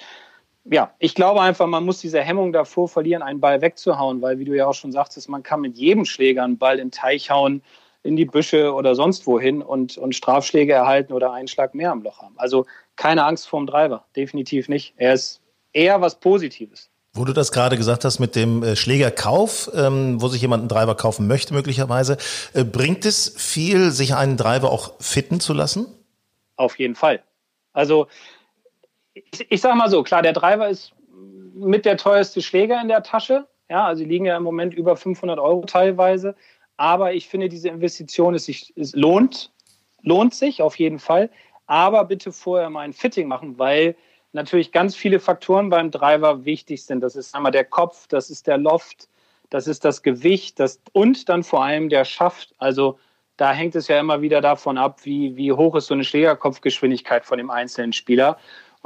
ja, 0.71 0.93
ich 0.99 1.15
glaube 1.15 1.41
einfach, 1.41 1.67
man 1.67 1.85
muss 1.85 1.99
diese 1.99 2.21
Hemmung 2.21 2.51
davor 2.51 2.87
verlieren, 2.87 3.21
einen 3.21 3.39
Ball 3.39 3.61
wegzuhauen, 3.61 4.21
weil, 4.21 4.39
wie 4.39 4.45
du 4.45 4.55
ja 4.55 4.67
auch 4.67 4.73
schon 4.73 4.91
sagtest, 4.91 5.29
man 5.29 5.43
kann 5.43 5.61
mit 5.61 5.77
jedem 5.77 6.05
Schläger 6.05 6.43
einen 6.43 6.57
Ball 6.57 6.79
in 6.79 6.87
den 6.87 6.91
Teich 6.91 7.29
hauen, 7.29 7.61
in 8.03 8.15
die 8.15 8.25
Büsche 8.25 8.73
oder 8.73 8.95
sonst 8.95 9.27
wohin 9.27 9.61
und, 9.61 9.97
und 9.97 10.15
Strafschläge 10.15 10.73
erhalten 10.73 11.13
oder 11.13 11.33
einen 11.33 11.47
Schlag 11.47 11.73
mehr 11.75 11.91
am 11.91 12.03
Loch 12.03 12.21
haben. 12.21 12.35
Also 12.37 12.65
keine 12.95 13.25
Angst 13.25 13.47
vorm 13.47 13.67
Driver, 13.67 14.05
definitiv 14.15 14.69
nicht. 14.69 14.93
Er 14.97 15.13
ist 15.13 15.41
eher 15.73 16.01
was 16.01 16.19
Positives. 16.19 16.89
Wo 17.13 17.25
du 17.25 17.33
das 17.33 17.51
gerade 17.51 17.77
gesagt 17.77 18.05
hast 18.05 18.19
mit 18.19 18.35
dem 18.35 18.63
äh, 18.63 18.75
Schlägerkauf, 18.75 19.71
ähm, 19.73 20.21
wo 20.21 20.27
sich 20.27 20.41
jemand 20.41 20.61
einen 20.61 20.69
Driver 20.69 20.95
kaufen 20.95 21.27
möchte 21.27 21.53
möglicherweise, 21.53 22.17
äh, 22.53 22.63
bringt 22.63 23.05
es 23.05 23.33
viel, 23.35 23.91
sich 23.91 24.15
einen 24.15 24.37
Driver 24.37 24.71
auch 24.71 24.93
fitten 24.99 25.39
zu 25.39 25.53
lassen? 25.53 25.87
Auf 26.55 26.77
jeden 26.77 26.95
Fall. 26.95 27.23
Also 27.73 28.07
ich, 29.31 29.51
ich 29.51 29.61
sage 29.61 29.77
mal 29.77 29.89
so, 29.89 30.03
klar, 30.03 30.21
der 30.21 30.33
Driver 30.33 30.69
ist 30.69 30.93
mit 31.53 31.85
der 31.85 31.97
teuerste 31.97 32.41
Schläger 32.41 32.79
in 32.81 32.87
der 32.87 33.03
Tasche. 33.03 33.47
Ja, 33.69 33.85
also 33.85 34.03
die 34.03 34.09
liegen 34.09 34.25
ja 34.25 34.37
im 34.37 34.43
Moment 34.43 34.73
über 34.73 34.95
500 34.95 35.39
Euro 35.39 35.65
teilweise. 35.65 36.35
Aber 36.77 37.13
ich 37.13 37.27
finde, 37.27 37.49
diese 37.49 37.69
Investition 37.69 38.35
ist, 38.35 38.49
es 38.49 38.95
lohnt. 38.95 39.51
lohnt 40.03 40.33
sich 40.33 40.61
auf 40.61 40.77
jeden 40.77 40.99
Fall. 40.99 41.29
Aber 41.65 42.05
bitte 42.05 42.31
vorher 42.31 42.69
mal 42.69 42.81
ein 42.81 42.93
Fitting 42.93 43.27
machen, 43.27 43.59
weil 43.59 43.95
natürlich 44.31 44.71
ganz 44.71 44.95
viele 44.95 45.19
Faktoren 45.19 45.69
beim 45.69 45.91
Driver 45.91 46.45
wichtig 46.45 46.85
sind. 46.85 47.01
Das 47.01 47.15
ist 47.15 47.35
einmal 47.35 47.51
der 47.51 47.65
Kopf, 47.65 48.07
das 48.07 48.29
ist 48.29 48.47
der 48.47 48.57
Loft, 48.57 49.09
das 49.49 49.67
ist 49.67 49.83
das 49.83 50.03
Gewicht 50.03 50.59
das, 50.59 50.79
und 50.93 51.27
dann 51.27 51.43
vor 51.43 51.63
allem 51.63 51.89
der 51.89 52.05
Schaft. 52.05 52.53
Also 52.57 52.99
da 53.35 53.51
hängt 53.51 53.75
es 53.75 53.87
ja 53.87 53.99
immer 53.99 54.21
wieder 54.21 54.41
davon 54.41 54.77
ab, 54.77 55.01
wie, 55.03 55.35
wie 55.35 55.51
hoch 55.51 55.75
ist 55.75 55.87
so 55.87 55.93
eine 55.93 56.03
Schlägerkopfgeschwindigkeit 56.03 57.25
von 57.25 57.37
dem 57.37 57.49
einzelnen 57.49 57.93
Spieler. 57.93 58.37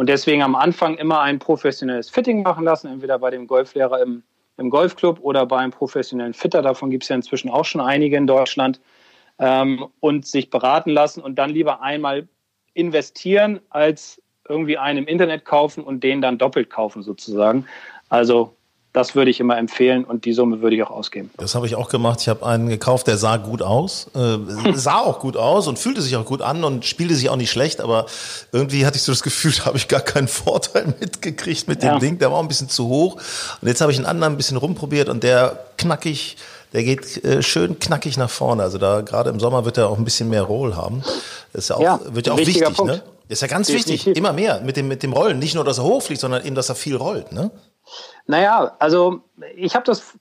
Und 0.02 0.08
deswegen 0.08 0.42
am 0.42 0.56
Anfang 0.56 0.96
immer 0.96 1.22
ein 1.22 1.38
professionelles 1.38 2.10
Fitting 2.10 2.42
machen 2.42 2.64
lassen, 2.64 2.88
entweder 2.88 3.20
bei 3.20 3.30
dem 3.30 3.46
Golflehrer 3.46 4.02
im, 4.02 4.24
im 4.58 4.72
Golfclub 4.72 5.20
oder 5.22 5.46
bei 5.46 5.58
einem 5.58 5.70
professionellen 5.70 6.34
Fitter. 6.34 6.64
Davon 6.64 6.90
gibt 6.90 7.04
es 7.04 7.10
ja 7.10 7.16
inzwischen 7.16 7.52
auch 7.52 7.66
schon 7.66 7.82
einige 7.82 8.18
in 8.18 8.26
Deutschland. 8.26 8.82
Ähm, 9.38 9.86
und 10.00 10.26
sich 10.26 10.50
beraten 10.50 10.90
lassen 10.90 11.22
und 11.22 11.36
dann 11.36 11.52
lieber 11.52 11.84
einmal 11.84 12.28
investieren, 12.74 13.60
als 13.70 14.20
irgendwie 14.50 14.80
einen 14.80 14.98
im 14.98 15.08
Internet 15.08 15.46
kaufen 15.46 15.84
und 15.84 16.04
den 16.04 16.20
dann 16.20 16.40
doppelt 16.40 16.72
kaufen 16.72 17.04
sozusagen. 17.04 17.68
Also 18.10 18.56
das 18.93 19.15
würde 19.15 19.32
ich 19.32 19.39
immer 19.39 19.58
empfehlen 19.58 20.04
und 20.04 20.25
die 20.25 20.34
Summe 20.34 20.62
würde 20.62 20.75
ich 20.75 20.84
auch 20.84 20.91
ausgeben. 20.91 21.32
Das 21.38 21.56
habe 21.56 21.65
ich 21.65 21.75
auch 21.75 21.88
gemacht. 21.88 22.19
Ich 22.21 22.27
habe 22.27 22.45
einen 22.45 22.67
gekauft, 22.67 23.08
der 23.08 23.17
sah 23.17 23.38
gut 23.38 23.62
aus, 23.62 24.08
äh, 24.15 24.73
sah 24.73 24.99
auch 24.99 25.19
gut 25.19 25.38
aus 25.38 25.67
und 25.67 25.80
fühlte 25.80 26.01
sich 26.01 26.17
auch 26.17 26.25
gut 26.25 26.41
an 26.41 26.65
und 26.65 26.84
spielte 26.84 27.15
sich 27.15 27.30
auch 27.30 27.38
nicht 27.38 27.51
schlecht, 27.51 27.80
aber 27.80 28.06
irgendwie 28.51 28.86
hatte 28.86 28.97
ich 28.97 29.04
so 29.04 29.13
das 29.13 29.23
Gefühl, 29.23 29.54
da 29.58 29.65
habe 29.65 29.77
ich 29.77 29.88
gar 29.88 30.01
keinen 30.01 30.27
Vorteil 30.27 30.93
mitgekriegt 30.99 31.69
mit 31.69 31.82
dem 31.84 31.89
ja. 31.89 31.99
Ding. 31.99 32.19
Der 32.19 32.32
war 32.32 32.41
ein 32.41 32.49
bisschen 32.49 32.67
zu 32.67 32.88
hoch. 32.88 33.15
Und 33.62 33.67
jetzt 33.67 33.80
habe 33.80 33.91
ich 33.93 33.97
einen 33.97 34.08
anderen 34.08 34.34
ein 34.34 34.38
bisschen 34.38 34.58
rumprobiert 34.58 35.08
und 35.08 35.23
der 35.23 35.63
knackig, 35.77 36.36
der 36.73 36.84
geht 36.84 37.23
äh, 37.23 37.41
schön 37.41 37.80
knackig 37.80 38.17
nach 38.17 38.30
vorne. 38.30 38.63
Also 38.63 38.77
da 38.77 39.01
gerade 39.01 39.30
im 39.30 39.39
Sommer 39.39 39.63
wird 39.63 39.77
er 39.77 39.88
auch 39.88 39.97
ein 39.97 40.04
bisschen 40.04 40.30
mehr 40.30 40.43
Roll 40.43 40.75
haben. 40.75 41.01
Das 41.54 41.63
ist 41.63 41.69
ja 41.69 41.77
auch, 41.77 41.82
ja, 41.82 41.99
wird 42.10 42.27
ja 42.27 42.34
auch 42.34 42.38
wichtig, 42.38 42.62
ne? 42.62 42.71
Punkt. 42.71 42.91
ne? 42.91 43.04
Das 43.30 43.38
ist 43.38 43.41
ja 43.43 43.47
ganz 43.47 43.67
Definitiv. 43.67 43.93
wichtig, 44.08 44.17
immer 44.17 44.34
mehr 44.34 44.60
mit 44.60 44.75
dem, 44.75 44.89
mit 44.89 45.04
dem 45.04 45.13
Rollen. 45.13 45.39
Nicht 45.39 45.56
nur, 45.56 45.63
dass 45.63 45.77
er 45.77 45.86
hochfliegt, 45.86 46.19
sondern 46.19 46.45
eben, 46.45 46.54
dass 46.54 46.67
er 46.67 46.75
viel 46.75 46.97
rollt, 46.97 47.32
ne? 47.32 47.51
Naja, 48.27 48.75
also 48.79 49.21
ich 49.55 49.75
habe 49.75 49.86
das, 49.86 50.17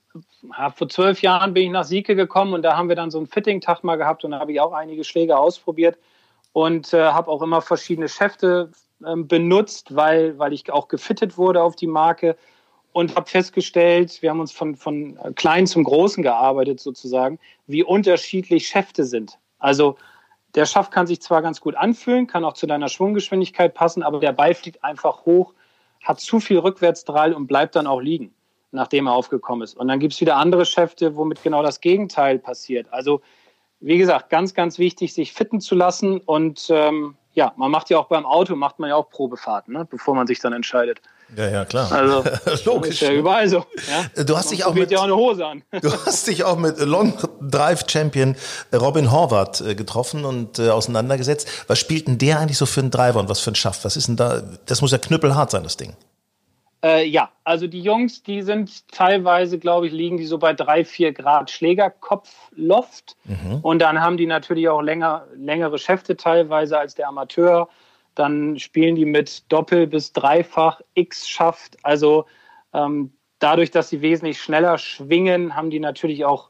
vor 0.75 0.89
zwölf 0.89 1.21
Jahren 1.21 1.53
bin 1.53 1.63
ich 1.63 1.71
nach 1.71 1.83
Sieke 1.83 2.15
gekommen 2.15 2.53
und 2.53 2.63
da 2.63 2.75
haben 2.75 2.89
wir 2.89 2.95
dann 2.95 3.11
so 3.11 3.17
einen 3.17 3.27
Fitting-Tag 3.27 3.83
mal 3.83 3.95
gehabt 3.95 4.23
und 4.25 4.31
da 4.31 4.39
habe 4.39 4.51
ich 4.51 4.59
auch 4.59 4.73
einige 4.73 5.03
Schläge 5.03 5.37
ausprobiert 5.37 5.97
und 6.53 6.93
äh, 6.93 7.03
habe 7.03 7.29
auch 7.29 7.41
immer 7.41 7.61
verschiedene 7.61 8.09
Schäfte 8.09 8.71
äh, 9.05 9.15
benutzt, 9.15 9.95
weil, 9.95 10.37
weil 10.37 10.53
ich 10.53 10.71
auch 10.71 10.87
gefittet 10.87 11.37
wurde 11.37 11.61
auf 11.61 11.75
die 11.75 11.87
Marke 11.87 12.35
und 12.93 13.15
habe 13.15 13.29
festgestellt, 13.29 14.21
wir 14.21 14.29
haben 14.29 14.41
uns 14.41 14.51
von, 14.51 14.75
von 14.75 15.17
klein 15.35 15.67
zum 15.67 15.83
großen 15.83 16.23
gearbeitet 16.23 16.79
sozusagen, 16.79 17.39
wie 17.67 17.83
unterschiedlich 17.83 18.67
Schäfte 18.67 19.05
sind. 19.05 19.37
Also 19.59 19.95
der 20.55 20.65
Schaft 20.65 20.91
kann 20.91 21.07
sich 21.07 21.21
zwar 21.21 21.41
ganz 21.41 21.61
gut 21.61 21.75
anfühlen, 21.75 22.27
kann 22.27 22.43
auch 22.43 22.53
zu 22.53 22.67
deiner 22.67 22.89
Schwunggeschwindigkeit 22.89 23.73
passen, 23.73 24.03
aber 24.03 24.19
der 24.19 24.33
Ball 24.33 24.53
fliegt 24.53 24.83
einfach 24.83 25.25
hoch 25.25 25.53
hat 26.01 26.19
zu 26.19 26.39
viel 26.39 26.59
Rückwärtsdrall 26.59 27.33
und 27.33 27.47
bleibt 27.47 27.75
dann 27.75 27.87
auch 27.87 28.01
liegen, 28.01 28.33
nachdem 28.71 29.07
er 29.07 29.13
aufgekommen 29.13 29.63
ist. 29.63 29.77
Und 29.77 29.87
dann 29.87 29.99
gibt 29.99 30.13
es 30.13 30.21
wieder 30.21 30.37
andere 30.37 30.65
Schäfte, 30.65 31.15
womit 31.15 31.43
genau 31.43 31.63
das 31.63 31.81
Gegenteil 31.81 32.39
passiert. 32.39 32.87
Also 32.91 33.21
wie 33.79 33.97
gesagt, 33.97 34.29
ganz, 34.29 34.53
ganz 34.53 34.77
wichtig, 34.77 35.13
sich 35.13 35.33
fitten 35.33 35.59
zu 35.59 35.75
lassen. 35.75 36.19
Und 36.19 36.67
ähm, 36.69 37.15
ja, 37.33 37.53
man 37.55 37.71
macht 37.71 37.89
ja 37.89 37.97
auch 37.97 38.07
beim 38.07 38.25
Auto, 38.25 38.55
macht 38.55 38.79
man 38.79 38.89
ja 38.89 38.95
auch 38.95 39.09
Probefahrten, 39.09 39.73
ne, 39.73 39.85
bevor 39.89 40.15
man 40.15 40.27
sich 40.27 40.39
dann 40.39 40.53
entscheidet. 40.53 41.01
Ja, 41.35 41.49
ja, 41.49 41.65
klar. 41.65 41.91
Also, 41.91 42.23
logisch. 42.65 42.89
Ist 43.01 43.01
ja 43.01 43.13
überall 43.13 43.47
so. 43.47 43.65
Ja? 43.89 44.23
Du 44.23 44.37
hast 44.37 44.51
dich 44.51 44.65
auch 44.65 44.73
mit, 44.73 44.91
ja 44.91 44.99
auch 44.99 45.03
eine 45.03 45.15
Hose 45.15 45.45
an. 45.45 45.63
du 45.81 45.91
hast 46.05 46.27
dich 46.27 46.43
auch 46.43 46.57
mit 46.57 46.79
Long 46.79 47.13
Drive 47.41 47.85
Champion 47.87 48.35
Robin 48.73 49.11
Horvath 49.11 49.61
äh, 49.61 49.75
getroffen 49.75 50.25
und 50.25 50.59
äh, 50.59 50.69
auseinandergesetzt. 50.69 51.65
Was 51.67 51.79
spielt 51.79 52.07
denn 52.07 52.17
der 52.17 52.39
eigentlich 52.39 52.57
so 52.57 52.65
für 52.65 52.81
einen 52.81 52.91
Driver 52.91 53.19
und 53.19 53.29
was 53.29 53.39
für 53.39 53.51
ein 53.51 53.55
Schaft? 53.55 53.85
Was 53.85 53.95
ist 53.95 54.07
denn 54.07 54.17
da? 54.17 54.41
Das 54.65 54.81
muss 54.81 54.91
ja 54.91 54.97
knüppelhart 54.97 55.51
sein, 55.51 55.63
das 55.63 55.77
Ding. 55.77 55.95
Äh, 56.83 57.05
ja, 57.05 57.29
also 57.43 57.67
die 57.67 57.81
Jungs, 57.81 58.23
die 58.23 58.41
sind 58.41 58.87
teilweise, 58.91 59.59
glaube 59.59 59.87
ich, 59.87 59.93
liegen 59.93 60.17
die 60.17 60.25
so 60.25 60.39
bei 60.39 60.53
drei, 60.53 60.83
vier 60.83 61.13
Grad 61.13 61.51
Schlägerkopfloft. 61.51 63.15
Mhm. 63.25 63.59
Und 63.61 63.79
dann 63.79 64.01
haben 64.01 64.17
die 64.17 64.25
natürlich 64.25 64.67
auch 64.67 64.81
länger, 64.81 65.27
längere 65.35 65.77
Schäfte 65.77 66.17
teilweise 66.17 66.79
als 66.79 66.95
der 66.95 67.07
Amateur. 67.07 67.69
Dann 68.15 68.59
spielen 68.59 68.95
die 68.95 69.05
mit 69.05 69.51
Doppel- 69.51 69.87
bis 69.87 70.13
Dreifach 70.13 70.81
X-Schaft. 70.93 71.77
Also 71.83 72.25
ähm, 72.73 73.13
dadurch, 73.39 73.71
dass 73.71 73.89
sie 73.89 74.01
wesentlich 74.01 74.41
schneller 74.41 74.77
schwingen, 74.77 75.55
haben 75.55 75.69
die 75.69 75.79
natürlich 75.79 76.25
auch 76.25 76.49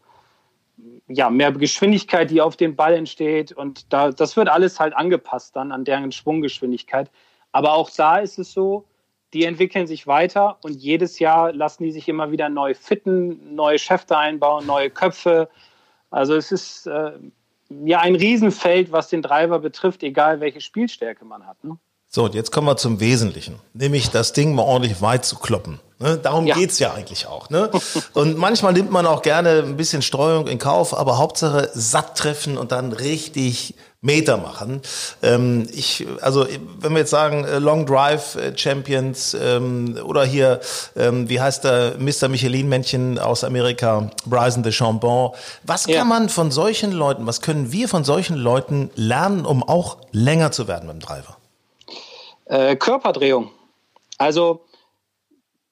ja, 1.07 1.29
mehr 1.29 1.51
Geschwindigkeit, 1.51 2.31
die 2.31 2.41
auf 2.41 2.55
dem 2.55 2.75
Ball 2.75 2.93
entsteht. 2.93 3.51
Und 3.51 3.91
da, 3.93 4.11
das 4.11 4.35
wird 4.35 4.49
alles 4.49 4.79
halt 4.79 4.95
angepasst 4.95 5.55
dann 5.55 5.71
an 5.71 5.85
deren 5.85 6.11
Schwunggeschwindigkeit. 6.11 7.11
Aber 7.51 7.73
auch 7.73 7.89
da 7.89 8.17
ist 8.17 8.39
es 8.39 8.53
so, 8.53 8.85
die 9.33 9.45
entwickeln 9.45 9.87
sich 9.87 10.07
weiter 10.07 10.57
und 10.61 10.73
jedes 10.73 11.19
Jahr 11.19 11.53
lassen 11.53 11.83
die 11.83 11.91
sich 11.91 12.09
immer 12.09 12.31
wieder 12.31 12.49
neu 12.49 12.73
fitten, 12.73 13.55
neue 13.55 13.79
Schäfte 13.79 14.17
einbauen, 14.17 14.65
neue 14.65 14.89
Köpfe. 14.89 15.49
Also 16.09 16.35
es 16.35 16.51
ist 16.51 16.87
äh, 16.87 17.13
ja 17.85 17.99
ein 17.99 18.15
Riesenfeld, 18.15 18.91
was 18.91 19.09
den 19.09 19.21
Driver 19.21 19.59
betrifft, 19.59 20.03
egal 20.03 20.39
welche 20.39 20.61
Spielstärke 20.61 21.25
man 21.25 21.45
hat. 21.47 21.63
Ne? 21.63 21.77
So, 22.13 22.25
und 22.25 22.35
jetzt 22.35 22.51
kommen 22.51 22.67
wir 22.67 22.75
zum 22.75 22.99
Wesentlichen, 22.99 23.55
nämlich 23.73 24.09
das 24.09 24.33
Ding 24.33 24.53
mal 24.53 24.63
ordentlich 24.63 25.01
weit 25.01 25.23
zu 25.23 25.37
kloppen. 25.37 25.79
Ne? 25.97 26.17
Darum 26.17 26.45
ja. 26.45 26.55
geht's 26.55 26.77
ja 26.77 26.93
eigentlich 26.93 27.25
auch. 27.25 27.49
Ne? 27.49 27.71
Und 28.13 28.37
manchmal 28.37 28.73
nimmt 28.73 28.91
man 28.91 29.05
auch 29.05 29.21
gerne 29.21 29.59
ein 29.59 29.77
bisschen 29.77 30.01
Streuung 30.01 30.47
in 30.47 30.59
Kauf, 30.59 30.93
aber 30.93 31.17
Hauptsache 31.17 31.69
satt 31.73 32.17
treffen 32.17 32.57
und 32.57 32.73
dann 32.73 32.91
richtig 32.91 33.75
Meter 34.01 34.35
machen. 34.35 34.81
Ähm, 35.23 35.69
ich, 35.71 36.05
also 36.19 36.45
wenn 36.79 36.91
wir 36.91 36.99
jetzt 36.99 37.11
sagen 37.11 37.45
äh, 37.45 37.59
Long 37.59 37.85
Drive 37.85 38.35
äh, 38.35 38.57
Champions 38.57 39.33
ähm, 39.39 39.97
oder 40.03 40.25
hier, 40.25 40.59
ähm, 40.97 41.29
wie 41.29 41.39
heißt 41.39 41.63
der 41.63 41.93
Mr. 41.97 42.27
Michelin-Männchen 42.27 43.19
aus 43.19 43.45
Amerika, 43.45 44.11
Bryson 44.25 44.63
de 44.63 44.73
Chambon. 44.73 45.31
Was 45.63 45.85
ja. 45.85 45.99
kann 45.99 46.09
man 46.09 46.27
von 46.27 46.51
solchen 46.51 46.91
Leuten, 46.91 47.25
was 47.25 47.39
können 47.39 47.71
wir 47.71 47.87
von 47.87 48.03
solchen 48.03 48.35
Leuten 48.35 48.89
lernen, 48.95 49.45
um 49.45 49.63
auch 49.63 49.95
länger 50.11 50.51
zu 50.51 50.67
werden 50.67 50.87
beim 50.87 50.99
Driver? 50.99 51.37
Äh, 52.51 52.75
Körperdrehung. 52.75 53.49
Also 54.17 54.65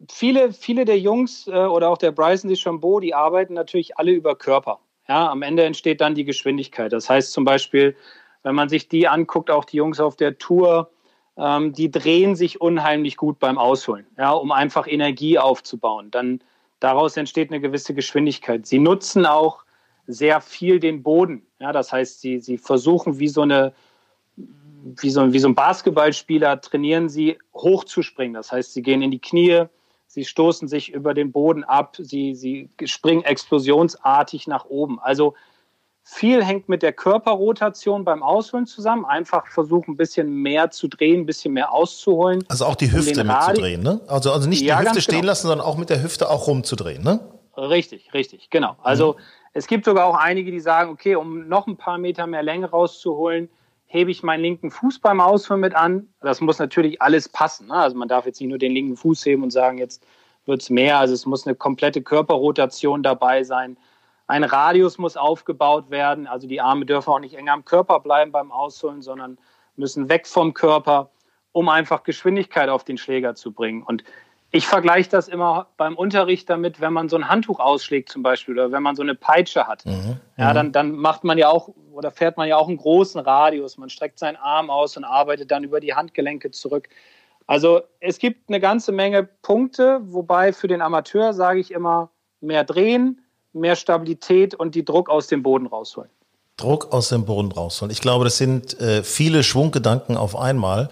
viele, 0.10 0.54
viele 0.54 0.86
der 0.86 0.98
Jungs 0.98 1.46
äh, 1.48 1.52
oder 1.52 1.90
auch 1.90 1.98
der 1.98 2.14
Bryson 2.14 2.48
de 2.48 2.56
Chambon, 2.56 3.02
die 3.02 3.14
arbeiten 3.14 3.54
natürlich 3.54 3.98
alle 3.98 4.12
über 4.12 4.34
Körper. 4.38 4.80
Ja, 5.10 5.30
am 5.30 5.42
Ende 5.42 5.66
entsteht 5.66 6.00
dann 6.00 6.16
die 6.16 6.24
Geschwindigkeit. 6.24 6.94
Das 6.94 7.10
heißt 7.10 7.34
zum 7.34 7.44
Beispiel, 7.44 7.98
wenn 8.44 8.56
man 8.56 8.70
sich 8.70 8.88
die 8.88 9.10
anguckt, 9.10 9.52
auch 9.52 9.66
die 9.66 9.76
Jungs 9.76 10.00
auf 10.00 10.16
der 10.16 10.38
Tour, 10.38 10.90
ähm, 11.36 11.74
die 11.74 11.92
drehen 11.92 12.38
sich 12.38 12.62
unheimlich 12.62 13.18
gut 13.18 13.40
beim 13.40 13.58
Ausholen, 13.58 14.08
ja, 14.18 14.32
um 14.32 14.54
einfach 14.54 14.88
Energie 14.88 15.38
aufzubauen. 15.38 16.12
Dann 16.12 16.40
daraus 16.80 17.18
entsteht 17.18 17.50
eine 17.50 17.60
gewisse 17.60 17.94
Geschwindigkeit. 17.94 18.66
Sie 18.66 18.80
nutzen 18.80 19.26
auch 19.26 19.66
sehr 20.08 20.40
viel 20.40 20.80
den 20.80 21.04
Boden. 21.04 21.46
Ja, 21.60 21.74
das 21.74 21.92
heißt, 21.92 22.22
sie, 22.22 22.40
sie 22.40 22.58
versuchen 22.58 23.20
wie 23.20 23.28
so 23.28 23.42
eine 23.42 23.74
wie 24.84 25.10
so, 25.10 25.34
wie 25.34 25.40
so 25.40 25.48
ein 25.48 25.56
Basketballspieler 25.56 26.62
trainieren 26.62 27.10
sie 27.10 27.38
hochzuspringen. 27.54 28.34
Das 28.34 28.52
heißt, 28.52 28.74
sie 28.74 28.82
gehen 28.82 29.02
in 29.02 29.12
die 29.12 29.20
Knie, 29.20 29.66
sie 30.08 30.26
stoßen 30.26 30.68
sich 30.68 30.92
über 30.92 31.14
den 31.14 31.32
Boden 31.32 31.64
ab, 31.64 31.96
sie, 32.00 32.36
sie 32.36 32.70
springen 32.86 33.24
explosionsartig 33.24 34.48
nach 34.48 34.66
oben. 34.66 35.00
Also 35.00 35.36
viel 36.12 36.44
hängt 36.44 36.70
mit 36.70 36.82
der 36.82 36.92
Körperrotation 36.92 38.04
beim 38.04 38.24
Ausholen 38.24 38.66
zusammen. 38.66 39.06
Einfach 39.06 39.46
versuchen, 39.48 39.92
ein 39.92 39.98
bisschen 39.98 40.34
mehr 40.34 40.72
zu 40.72 40.88
drehen, 40.88 41.22
ein 41.22 41.26
bisschen 41.28 41.54
mehr 41.54 41.72
auszuholen. 41.72 42.44
Also 42.48 42.66
auch 42.66 42.76
die 42.76 42.92
Hüfte 42.92 43.22
um 43.22 43.28
mitzudrehen, 43.28 43.84
ne? 43.84 44.02
Also, 44.08 44.32
also 44.32 44.50
nicht 44.50 44.64
ja, 44.64 44.80
die 44.80 44.88
Hüfte 44.88 45.02
stehen 45.02 45.22
genau. 45.22 45.28
lassen, 45.28 45.48
sondern 45.48 45.66
auch 45.66 45.78
mit 45.78 45.90
der 45.90 46.02
Hüfte 46.02 46.30
auch 46.30 46.48
rumzudrehen, 46.48 47.04
ne? 47.04 47.20
Richtig, 47.56 48.14
richtig, 48.14 48.50
genau. 48.50 48.76
Also 48.82 49.14
mhm. 49.14 49.20
es 49.54 49.68
gibt 49.68 49.86
sogar 49.86 50.06
auch 50.06 50.16
einige, 50.16 50.50
die 50.50 50.60
sagen, 50.60 50.92
okay, 50.92 51.16
um 51.16 51.48
noch 51.48 51.68
ein 51.68 51.78
paar 51.78 51.98
Meter 51.98 52.26
mehr 52.26 52.44
Länge 52.44 52.70
rauszuholen, 52.70 53.50
hebe 53.90 54.12
ich 54.12 54.22
meinen 54.22 54.42
linken 54.42 54.70
Fuß 54.70 55.00
beim 55.00 55.20
Ausholen 55.20 55.62
mit 55.62 55.76
an. 55.76 56.08
Das 56.22 56.42
muss 56.42 56.60
natürlich 56.60 57.02
alles 57.02 57.28
passen. 57.28 57.68
Ne? 57.68 57.74
Also 57.74 57.98
man 57.98 58.08
darf 58.08 58.26
jetzt 58.28 58.40
nicht 58.40 58.50
nur 58.50 58.60
den 58.60 58.72
linken 58.72 58.96
Fuß 58.96 59.26
heben 59.26 59.42
und 59.42 59.52
sagen, 59.52 59.80
jetzt 59.80 60.06
wird 60.46 60.62
es 60.62 60.70
mehr. 60.70 61.00
Also 61.00 61.16
es 61.16 61.26
muss 61.26 61.48
eine 61.48 61.56
komplette 61.56 62.04
Körperrotation 62.04 63.02
dabei 63.02 63.44
sein. 63.44 63.78
Ein 64.28 64.44
Radius 64.44 65.00
muss 65.00 65.18
aufgebaut 65.18 65.90
werden. 65.90 66.28
Also 66.28 66.48
die 66.48 66.62
Arme 66.62 66.86
dürfen 66.86 67.10
auch 67.10 67.20
nicht 67.20 67.34
enger 67.34 67.54
am 67.54 67.66
Körper 67.66 68.00
bleiben 68.00 68.32
beim 68.32 68.52
Ausholen, 68.52 69.02
sondern 69.02 69.40
müssen 69.76 70.08
weg 70.08 70.28
vom 70.28 70.54
Körper, 70.54 71.10
um 71.52 71.68
einfach 71.68 72.04
Geschwindigkeit 72.04 72.70
auf 72.70 72.84
den 72.84 73.00
Schläger 73.00 73.34
zu 73.34 73.52
bringen. 73.52 73.82
Und 73.82 74.04
ich 74.52 74.68
vergleiche 74.68 75.10
das 75.10 75.28
immer 75.28 75.68
beim 75.78 75.96
Unterricht 75.96 76.50
damit, 76.50 76.82
wenn 76.82 76.94
man 76.94 77.08
so 77.08 77.16
ein 77.16 77.30
Handtuch 77.30 77.60
ausschlägt 77.60 78.10
zum 78.10 78.24
Beispiel 78.24 78.56
oder 78.56 78.72
wenn 78.72 78.82
man 78.82 78.96
so 78.96 79.04
eine 79.04 79.14
Peitsche 79.14 79.68
hat. 79.68 79.86
Mhm. 79.86 80.20
Ja, 80.38 80.50
mhm. 80.50 80.54
dann, 80.56 80.72
dann 80.72 80.92
macht 80.94 81.24
man 81.24 81.38
ja 81.38 81.50
auch 81.50 81.70
oder 81.92 82.12
fährt 82.12 82.38
man 82.38 82.48
ja 82.48 82.58
auch 82.58 82.68
einen 82.68 82.78
großen 82.78 83.20
Radius. 83.22 83.78
Man 83.78 83.90
streckt 83.90 84.18
seinen 84.18 84.38
Arm 84.38 84.70
aus 84.70 84.98
und 84.98 85.04
arbeitet 85.04 85.52
dann 85.52 85.64
über 85.64 85.80
die 85.80 85.94
Handgelenke 85.94 86.52
zurück. 86.52 86.90
Also 87.46 87.82
es 88.00 88.20
gibt 88.20 88.50
eine 88.50 88.60
ganze 88.60 88.92
Menge 88.92 89.24
Punkte, 89.24 90.00
wobei 90.04 90.54
für 90.54 90.68
den 90.68 90.82
Amateur 90.82 91.34
sage 91.34 91.60
ich 91.60 91.72
immer 91.72 92.12
mehr 92.42 92.64
drehen, 92.64 93.22
mehr 93.54 93.76
Stabilität 93.76 94.56
und 94.56 94.76
die 94.76 94.86
Druck 94.86 95.10
aus 95.10 95.28
dem 95.28 95.44
Boden 95.44 95.68
rausholen. 95.68 96.10
Druck 96.60 96.92
aus 96.92 97.10
dem 97.10 97.26
Boden 97.26 97.52
rausholen. 97.52 97.92
Ich 97.92 98.02
glaube, 98.02 98.26
das 98.26 98.38
sind 98.38 98.80
äh, 98.80 99.04
viele 99.04 99.44
Schwunggedanken 99.44 100.18
auf 100.18 100.36
einmal. 100.36 100.90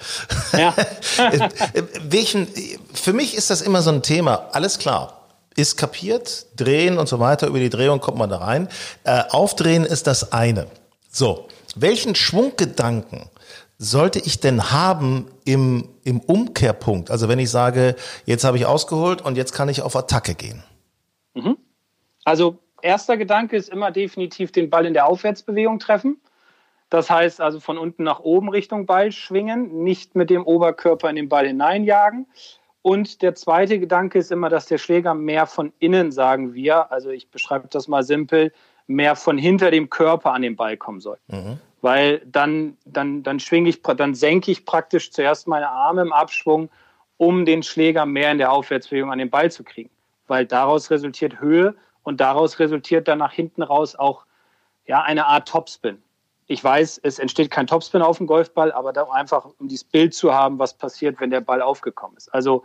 Ja. 0.58 0.74
Äh, 1.18 1.84
welchen, 2.04 2.48
für 2.94 3.12
mich 3.12 3.36
ist 3.36 3.50
das 3.50 3.62
immer 3.62 3.82
so 3.82 3.90
ein 3.90 4.04
Thema. 4.04 4.50
Alles 4.52 4.78
klar. 4.78 5.28
Ist 5.56 5.76
kapiert, 5.76 6.46
drehen 6.56 6.98
und 6.98 7.10
so 7.10 7.20
weiter. 7.20 7.48
Über 7.48 7.60
die 7.60 7.70
Drehung 7.70 8.00
kommt 8.00 8.18
man 8.18 8.30
da 8.30 8.38
rein. 8.38 8.70
Äh, 9.04 9.24
aufdrehen 9.30 9.84
ist 9.84 10.08
das 10.08 10.32
eine. 10.32 10.68
So. 11.12 11.48
Welchen 11.76 12.16
Schwunggedanken 12.16 13.30
sollte 13.78 14.20
ich 14.20 14.40
denn 14.40 14.72
haben 14.72 15.28
im, 15.46 15.90
im 16.04 16.20
Umkehrpunkt? 16.20 17.12
Also 17.12 17.28
wenn 17.28 17.40
ich 17.40 17.50
sage, 17.50 17.96
jetzt 18.26 18.44
habe 18.44 18.58
ich 18.58 18.66
ausgeholt 18.66 19.22
und 19.22 19.36
jetzt 19.36 19.54
kann 19.54 19.70
ich 19.70 19.82
auf 19.82 19.96
Attacke 19.96 20.36
gehen. 20.36 20.64
Mhm. 21.34 21.58
Also 22.24 22.60
erster 22.82 23.18
Gedanke 23.18 23.56
ist 23.56 23.70
immer 23.70 23.92
definitiv 23.92 24.52
den 24.52 24.70
Ball 24.70 24.86
in 24.86 24.94
der 24.94 25.08
Aufwärtsbewegung 25.08 25.80
treffen. 25.80 26.20
Das 26.90 27.10
heißt 27.10 27.42
also 27.42 27.60
von 27.60 27.78
unten 27.78 28.04
nach 28.04 28.20
oben 28.20 28.50
Richtung 28.50 28.86
Ball 28.86 29.12
schwingen, 29.12 29.84
nicht 29.84 30.16
mit 30.16 30.30
dem 30.30 30.46
Oberkörper 30.46 31.10
in 31.10 31.18
den 31.18 31.30
Ball 31.30 31.48
hineinjagen. 31.48 32.28
Und 32.82 33.22
der 33.22 33.36
zweite 33.36 33.80
Gedanke 33.80 34.20
ist 34.20 34.32
immer, 34.32 34.48
dass 34.48 34.68
der 34.68 34.78
Schläger 34.78 35.14
mehr 35.14 35.46
von 35.46 35.74
innen, 35.80 36.12
sagen 36.12 36.54
wir, 36.54 36.90
also 36.92 37.10
ich 37.10 37.30
beschreibe 37.30 37.68
das 37.70 37.90
mal 37.90 38.04
simpel, 38.04 38.54
mehr 38.88 39.18
von 39.18 39.38
hinter 39.38 39.72
dem 39.72 39.90
Körper 39.90 40.32
an 40.32 40.42
den 40.42 40.56
Ball 40.56 40.78
kommen 40.78 41.02
soll. 41.02 41.18
Mhm. 41.28 41.60
Weil 41.82 42.22
dann, 42.26 42.78
dann, 42.86 43.24
dann 43.24 43.42
schwinge 43.42 43.70
ich, 43.70 43.82
dann 43.82 44.16
senke 44.16 44.52
ich 44.52 44.66
praktisch 44.66 45.12
zuerst 45.12 45.48
meine 45.48 45.70
Arme 45.70 46.02
im 46.02 46.14
Abschwung, 46.14 46.70
um 47.18 47.46
den 47.46 47.64
Schläger 47.64 48.06
mehr 48.06 48.32
in 48.32 48.38
der 48.38 48.52
Aufwärtsbewegung 48.54 49.12
an 49.12 49.20
den 49.20 49.30
Ball 49.30 49.52
zu 49.52 49.66
kriegen. 49.66 49.90
Weil 50.28 50.46
daraus 50.46 50.90
resultiert 50.90 51.42
Höhe 51.42 51.76
und 52.08 52.22
daraus 52.22 52.58
resultiert 52.60 53.10
dann 53.10 53.20
nach 53.20 53.34
hinten 53.34 53.62
raus 53.62 53.98
auch 53.98 54.24
ja, 54.86 55.02
eine 55.02 55.26
Art 55.26 55.46
Topspin. 55.46 55.98
Ich 56.46 56.64
weiß, 56.64 57.02
es 57.04 57.20
entsteht 57.20 57.52
kein 57.52 57.68
Topspin 57.68 58.02
auf 58.02 58.20
dem 58.20 58.28
Golfball, 58.28 58.72
aber 58.72 58.94
da 58.94 59.10
einfach, 59.12 59.46
um 59.60 59.68
dieses 59.68 59.84
Bild 59.84 60.14
zu 60.14 60.34
haben, 60.34 60.58
was 60.58 60.74
passiert, 60.74 61.20
wenn 61.20 61.32
der 61.32 61.42
Ball 61.42 61.62
aufgekommen 61.62 62.16
ist. 62.16 62.34
Also 62.34 62.64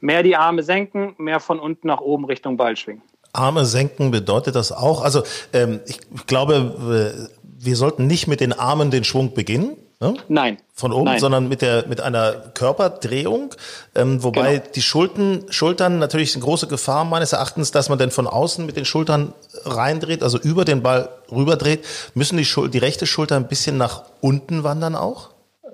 mehr 0.00 0.24
die 0.24 0.34
Arme 0.34 0.64
senken, 0.64 1.14
mehr 1.18 1.38
von 1.38 1.60
unten 1.60 1.86
nach 1.86 2.00
oben 2.00 2.24
Richtung 2.24 2.56
Ball 2.56 2.76
schwingen. 2.76 3.02
Arme 3.32 3.64
senken 3.64 4.10
bedeutet 4.10 4.56
das 4.56 4.72
auch? 4.72 5.04
Also 5.04 5.22
ähm, 5.52 5.78
ich 5.86 6.00
glaube, 6.26 7.30
wir 7.40 7.76
sollten 7.76 8.08
nicht 8.08 8.26
mit 8.26 8.40
den 8.40 8.52
Armen 8.52 8.90
den 8.90 9.04
Schwung 9.04 9.34
beginnen, 9.34 9.76
Ne? 10.04 10.14
Nein. 10.28 10.58
Von 10.74 10.92
oben, 10.92 11.04
Nein. 11.04 11.18
sondern 11.18 11.48
mit 11.48 11.62
der 11.62 11.86
mit 11.86 12.00
einer 12.00 12.32
Körperdrehung, 12.52 13.54
ähm, 13.94 14.22
wobei 14.22 14.58
genau. 14.58 14.70
die 14.74 14.82
Schultern, 14.82 15.46
Schultern 15.48 15.98
natürlich 15.98 16.34
eine 16.34 16.44
große 16.44 16.66
Gefahr 16.66 17.06
meines 17.06 17.32
Erachtens, 17.32 17.70
dass 17.70 17.88
man 17.88 17.98
dann 17.98 18.10
von 18.10 18.26
außen 18.26 18.66
mit 18.66 18.76
den 18.76 18.84
Schultern 18.84 19.32
reindreht, 19.64 20.22
also 20.22 20.38
über 20.38 20.66
den 20.66 20.82
Ball 20.82 21.08
rüberdreht. 21.32 21.86
Müssen 22.14 22.36
die, 22.36 22.44
Schul 22.44 22.68
die 22.68 22.78
rechte 22.78 23.06
Schulter 23.06 23.36
ein 23.36 23.48
bisschen 23.48 23.78
nach 23.78 24.02
unten 24.20 24.62
wandern 24.62 24.94
auch? 24.94 25.30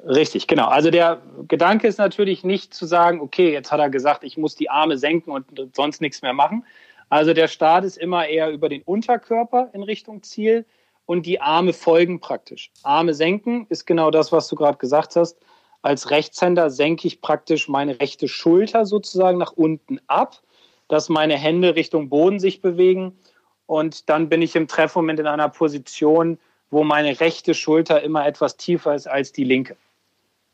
Richtig, 0.07 0.47
genau. 0.47 0.69
Also 0.69 0.91
der 0.91 1.19
Gedanke 1.49 1.89
ist 1.89 1.99
natürlich 1.99 2.45
nicht 2.45 2.73
zu 2.73 2.87
sagen, 2.87 3.21
okay, 3.21 3.53
jetzt 3.53 3.73
hat 3.73 3.81
er 3.81 3.91
gesagt, 3.91 4.23
ich 4.23 4.37
muss 4.39 4.55
die 4.55 4.71
Arme 4.71 4.97
senken 4.97 5.33
und 5.33 5.47
sonst 5.75 6.01
nichts 6.01 6.23
mehr 6.23 6.33
machen. 6.33 6.65
Also 7.09 7.35
der 7.35 7.49
Start 7.49 7.85
ist 7.85 7.99
immer 7.99 8.29
eher 8.29 8.51
über 8.51 8.69
den 8.69 8.83
Unterkörper 8.83 9.71
in 9.73 9.83
Richtung 9.83 10.23
Ziel 10.23 10.65
und 11.11 11.27
die 11.27 11.41
Arme 11.41 11.73
folgen 11.73 12.21
praktisch. 12.21 12.71
Arme 12.85 13.15
senken 13.15 13.67
ist 13.69 13.85
genau 13.85 14.13
das, 14.13 14.31
was 14.31 14.47
du 14.47 14.55
gerade 14.55 14.79
gesagt 14.79 15.17
hast. 15.17 15.37
Als 15.83 16.11
Rechtshänder 16.11 16.71
senke 16.71 17.09
ich 17.09 17.21
praktisch 17.21 17.69
meine 17.69 17.99
rechte 17.99 18.29
Schulter 18.29 18.87
sozusagen 18.87 19.37
nach 19.37 19.51
unten 19.51 19.99
ab, 20.07 20.41
dass 20.87 21.09
meine 21.09 21.37
Hände 21.37 21.75
Richtung 21.75 22.11
Boden 22.11 22.39
sich 22.39 22.61
bewegen 22.61 23.19
und 23.67 24.09
dann 24.09 24.29
bin 24.29 24.41
ich 24.41 24.55
im 24.55 24.69
Treffmoment 24.69 25.19
in 25.19 25.27
einer 25.27 25.49
Position, 25.49 26.39
wo 26.71 26.85
meine 26.85 27.19
rechte 27.19 27.55
Schulter 27.55 28.01
immer 28.03 28.25
etwas 28.25 28.57
tiefer 28.57 28.95
ist 28.95 29.09
als 29.09 29.33
die 29.33 29.43
linke. 29.43 29.75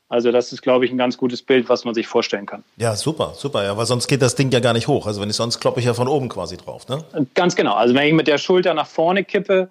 Also 0.09 0.33
das 0.33 0.55
ist, 0.55 0.63
glaube 0.63 0.87
ich, 0.87 0.91
ein 0.91 0.97
ganz 0.97 1.19
gutes 1.19 1.43
Bild, 1.43 1.69
was 1.69 1.85
man 1.85 1.93
sich 1.93 2.07
vorstellen 2.07 2.47
kann. 2.47 2.65
Ja, 2.79 2.97
super, 2.97 3.35
super. 3.37 3.63
Ja, 3.63 3.77
weil 3.77 3.85
sonst 3.85 4.09
geht 4.09 4.23
das 4.23 4.37
Ding 4.37 4.51
ja 4.53 4.61
gar 4.61 4.73
nicht 4.73 4.89
hoch. 4.89 5.07
Also 5.07 5.21
wenn 5.21 5.29
ich 5.29 5.37
sonst 5.37 5.61
kloppe 5.61 5.81
ich 5.81 5.87
ja 5.87 5.93
von 5.93 6.09
oben 6.09 6.31
quasi 6.31 6.57
drauf. 6.57 6.89
Ne? 6.89 7.05
Ganz 7.35 7.57
genau. 7.57 7.75
Also 7.75 7.95
wenn 7.95 8.09
ich 8.09 8.15
mit 8.15 8.27
der 8.27 8.39
Schulter 8.39 8.73
nach 8.73 8.87
vorne 8.87 9.23
kippe, 9.23 9.69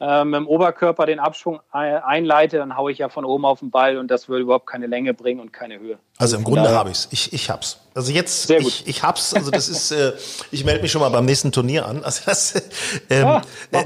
äh, 0.00 0.24
mit 0.24 0.36
dem 0.36 0.46
Oberkörper 0.46 1.06
den 1.06 1.18
Abschwung 1.18 1.60
einleite, 1.70 2.58
dann 2.58 2.76
haue 2.76 2.92
ich 2.92 2.98
ja 2.98 3.08
von 3.08 3.24
oben 3.24 3.44
auf 3.44 3.58
den 3.60 3.70
Ball 3.70 3.98
und 3.98 4.08
das 4.08 4.28
würde 4.28 4.42
überhaupt 4.42 4.66
keine 4.66 4.86
Länge 4.86 5.12
bringen 5.12 5.40
und 5.40 5.52
keine 5.52 5.80
Höhe. 5.80 5.98
Also 6.18 6.36
im 6.36 6.44
Grunde 6.44 6.70
habe 6.70 6.90
ich 6.90 6.98
es. 6.98 7.08
Ich, 7.10 7.32
ich 7.32 7.50
hab's. 7.50 7.80
Also 7.94 8.12
jetzt, 8.12 8.46
Sehr 8.46 8.60
gut. 8.60 8.68
ich, 8.68 8.86
ich 8.86 9.02
hab's. 9.02 9.34
Also 9.34 9.50
das 9.50 9.68
ist, 9.68 9.90
äh, 9.90 10.12
ich 10.52 10.64
melde 10.64 10.82
mich 10.82 10.92
schon 10.92 11.00
mal 11.00 11.08
beim 11.08 11.24
nächsten 11.24 11.50
Turnier 11.50 11.86
an. 11.86 12.04
Also 12.04 12.22
das, 12.26 12.54
ähm, 13.10 13.26
ah, 13.26 13.42
äh, 13.72 13.84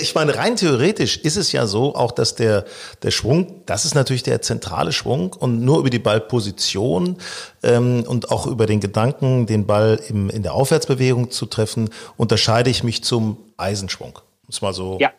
ich 0.00 0.14
meine, 0.14 0.36
rein 0.36 0.56
theoretisch 0.56 1.18
ist 1.18 1.36
es 1.36 1.52
ja 1.52 1.66
so, 1.66 1.94
auch 1.94 2.12
dass 2.12 2.34
der, 2.34 2.64
der 3.02 3.10
Schwung, 3.10 3.62
das 3.66 3.84
ist 3.84 3.94
natürlich 3.94 4.22
der 4.22 4.40
zentrale 4.40 4.92
Schwung 4.92 5.34
und 5.34 5.62
nur 5.62 5.80
über 5.80 5.90
die 5.90 5.98
Ballposition 5.98 7.18
ähm, 7.62 8.04
und 8.06 8.30
auch 8.30 8.46
über 8.46 8.64
den 8.64 8.80
Gedanken, 8.80 9.44
den 9.44 9.66
Ball 9.66 10.00
im, 10.08 10.30
in 10.30 10.42
der 10.42 10.54
Aufwärtsbewegung 10.54 11.30
zu 11.30 11.44
treffen, 11.44 11.90
unterscheide 12.16 12.70
ich 12.70 12.84
mich 12.84 13.04
zum 13.04 13.36
Eisenschwung. 13.58 14.18
Es 14.48 14.60
mal 14.60 14.72
so 14.72 14.98
ja 14.98 15.10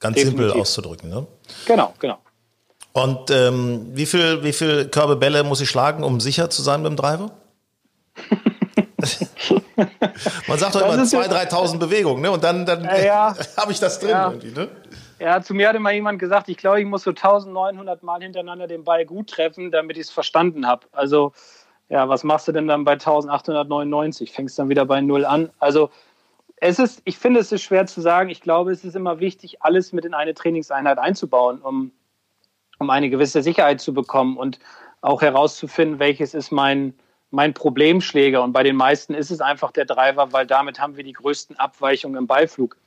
Ganz 0.00 0.16
Definitiv. 0.16 0.40
simpel 0.40 0.60
auszudrücken, 0.60 1.08
ne? 1.08 1.26
Genau, 1.66 1.94
genau. 1.98 2.18
Und 2.92 3.30
ähm, 3.30 3.90
wie 3.92 4.06
viel, 4.06 4.42
wie 4.42 4.52
viel 4.52 4.88
Körbebälle 4.88 5.44
muss 5.44 5.60
ich 5.60 5.68
schlagen, 5.68 6.02
um 6.02 6.20
sicher 6.20 6.48
zu 6.48 6.62
sein 6.62 6.82
dem 6.84 6.96
Driver? 6.96 7.30
Man 10.48 10.58
sagt 10.58 10.74
doch 10.74 10.80
immer 10.80 10.94
2.000, 10.94 11.28
3.000 11.50 11.78
Bewegungen, 11.78 12.22
ne? 12.22 12.30
Und 12.30 12.42
dann, 12.42 12.64
dann 12.64 12.84
ja, 12.84 13.34
habe 13.56 13.72
ich 13.72 13.80
das 13.80 14.00
drin 14.00 14.10
ja. 14.10 14.30
irgendwie, 14.30 14.58
ne? 14.58 14.68
Ja, 15.18 15.40
zu 15.42 15.54
mir 15.54 15.68
hatte 15.68 15.78
mal 15.78 15.92
jemand 15.92 16.18
gesagt, 16.18 16.48
ich 16.48 16.56
glaube, 16.56 16.80
ich 16.80 16.86
muss 16.86 17.02
so 17.02 17.10
1900 17.10 18.02
Mal 18.02 18.22
hintereinander 18.22 18.66
den 18.66 18.84
Ball 18.84 19.04
gut 19.06 19.30
treffen, 19.30 19.70
damit 19.70 19.96
ich 19.96 20.04
es 20.04 20.10
verstanden 20.10 20.66
habe. 20.66 20.86
Also, 20.92 21.32
ja, 21.88 22.08
was 22.08 22.24
machst 22.24 22.48
du 22.48 22.52
denn 22.52 22.68
dann 22.68 22.84
bei 22.84 22.92
1899? 22.92 24.32
Fängst 24.32 24.58
dann 24.58 24.68
wieder 24.68 24.84
bei 24.84 25.00
Null 25.00 25.24
an? 25.24 25.50
Also, 25.58 25.90
es 26.56 26.78
ist, 26.78 27.02
ich 27.04 27.18
finde, 27.18 27.40
es 27.40 27.52
ist 27.52 27.62
schwer 27.62 27.86
zu 27.86 28.00
sagen. 28.00 28.30
Ich 28.30 28.40
glaube, 28.40 28.72
es 28.72 28.84
ist 28.84 28.96
immer 28.96 29.20
wichtig, 29.20 29.62
alles 29.62 29.92
mit 29.92 30.04
in 30.04 30.14
eine 30.14 30.34
Trainingseinheit 30.34 30.98
einzubauen, 30.98 31.60
um, 31.60 31.92
um 32.78 32.90
eine 32.90 33.10
gewisse 33.10 33.42
Sicherheit 33.42 33.80
zu 33.80 33.92
bekommen 33.92 34.36
und 34.36 34.58
auch 35.02 35.22
herauszufinden, 35.22 35.98
welches 35.98 36.34
ist 36.34 36.50
mein, 36.50 36.94
mein 37.30 37.52
Problemschläger. 37.52 38.42
Und 38.42 38.52
bei 38.52 38.62
den 38.62 38.76
meisten 38.76 39.14
ist 39.14 39.30
es 39.30 39.40
einfach 39.40 39.70
der 39.70 39.84
Driver, 39.84 40.32
weil 40.32 40.46
damit 40.46 40.80
haben 40.80 40.96
wir 40.96 41.04
die 41.04 41.12
größten 41.12 41.58
Abweichungen 41.58 42.16
im 42.16 42.26
Ballflug, 42.26 42.78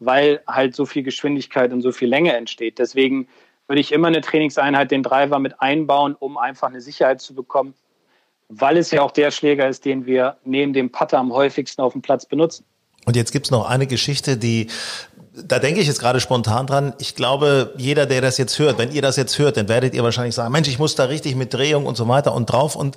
weil 0.00 0.42
halt 0.48 0.74
so 0.74 0.84
viel 0.84 1.04
Geschwindigkeit 1.04 1.72
und 1.72 1.80
so 1.80 1.92
viel 1.92 2.08
Länge 2.08 2.34
entsteht. 2.34 2.78
Deswegen 2.78 3.28
würde 3.68 3.80
ich 3.80 3.92
immer 3.92 4.08
eine 4.08 4.20
Trainingseinheit 4.20 4.90
den 4.90 5.04
Driver 5.04 5.38
mit 5.38 5.60
einbauen, 5.60 6.16
um 6.18 6.36
einfach 6.36 6.68
eine 6.68 6.80
Sicherheit 6.80 7.20
zu 7.20 7.34
bekommen, 7.34 7.74
weil 8.48 8.76
es 8.76 8.90
ja 8.90 9.02
auch 9.02 9.12
der 9.12 9.30
Schläger 9.30 9.68
ist, 9.68 9.84
den 9.84 10.04
wir 10.04 10.36
neben 10.44 10.72
dem 10.72 10.90
Putter 10.90 11.18
am 11.18 11.32
häufigsten 11.32 11.80
auf 11.80 11.92
dem 11.92 12.02
Platz 12.02 12.26
benutzen. 12.26 12.66
Und 13.04 13.16
jetzt 13.16 13.32
gibt's 13.32 13.50
noch 13.50 13.66
eine 13.66 13.86
Geschichte, 13.86 14.36
die 14.36 14.68
da 15.34 15.58
denke 15.58 15.80
ich 15.80 15.86
jetzt 15.86 16.00
gerade 16.00 16.20
spontan 16.20 16.66
dran. 16.66 16.92
Ich 16.98 17.14
glaube, 17.14 17.72
jeder, 17.76 18.06
der 18.06 18.20
das 18.20 18.36
jetzt 18.36 18.58
hört, 18.58 18.78
wenn 18.78 18.92
ihr 18.92 19.02
das 19.02 19.16
jetzt 19.16 19.38
hört, 19.38 19.56
dann 19.56 19.68
werdet 19.68 19.94
ihr 19.94 20.02
wahrscheinlich 20.02 20.34
sagen, 20.34 20.52
Mensch, 20.52 20.68
ich 20.68 20.78
muss 20.78 20.94
da 20.94 21.04
richtig 21.04 21.36
mit 21.36 21.54
Drehung 21.54 21.86
und 21.86 21.96
so 21.96 22.06
weiter 22.06 22.34
und 22.34 22.46
drauf. 22.46 22.76
Und 22.76 22.96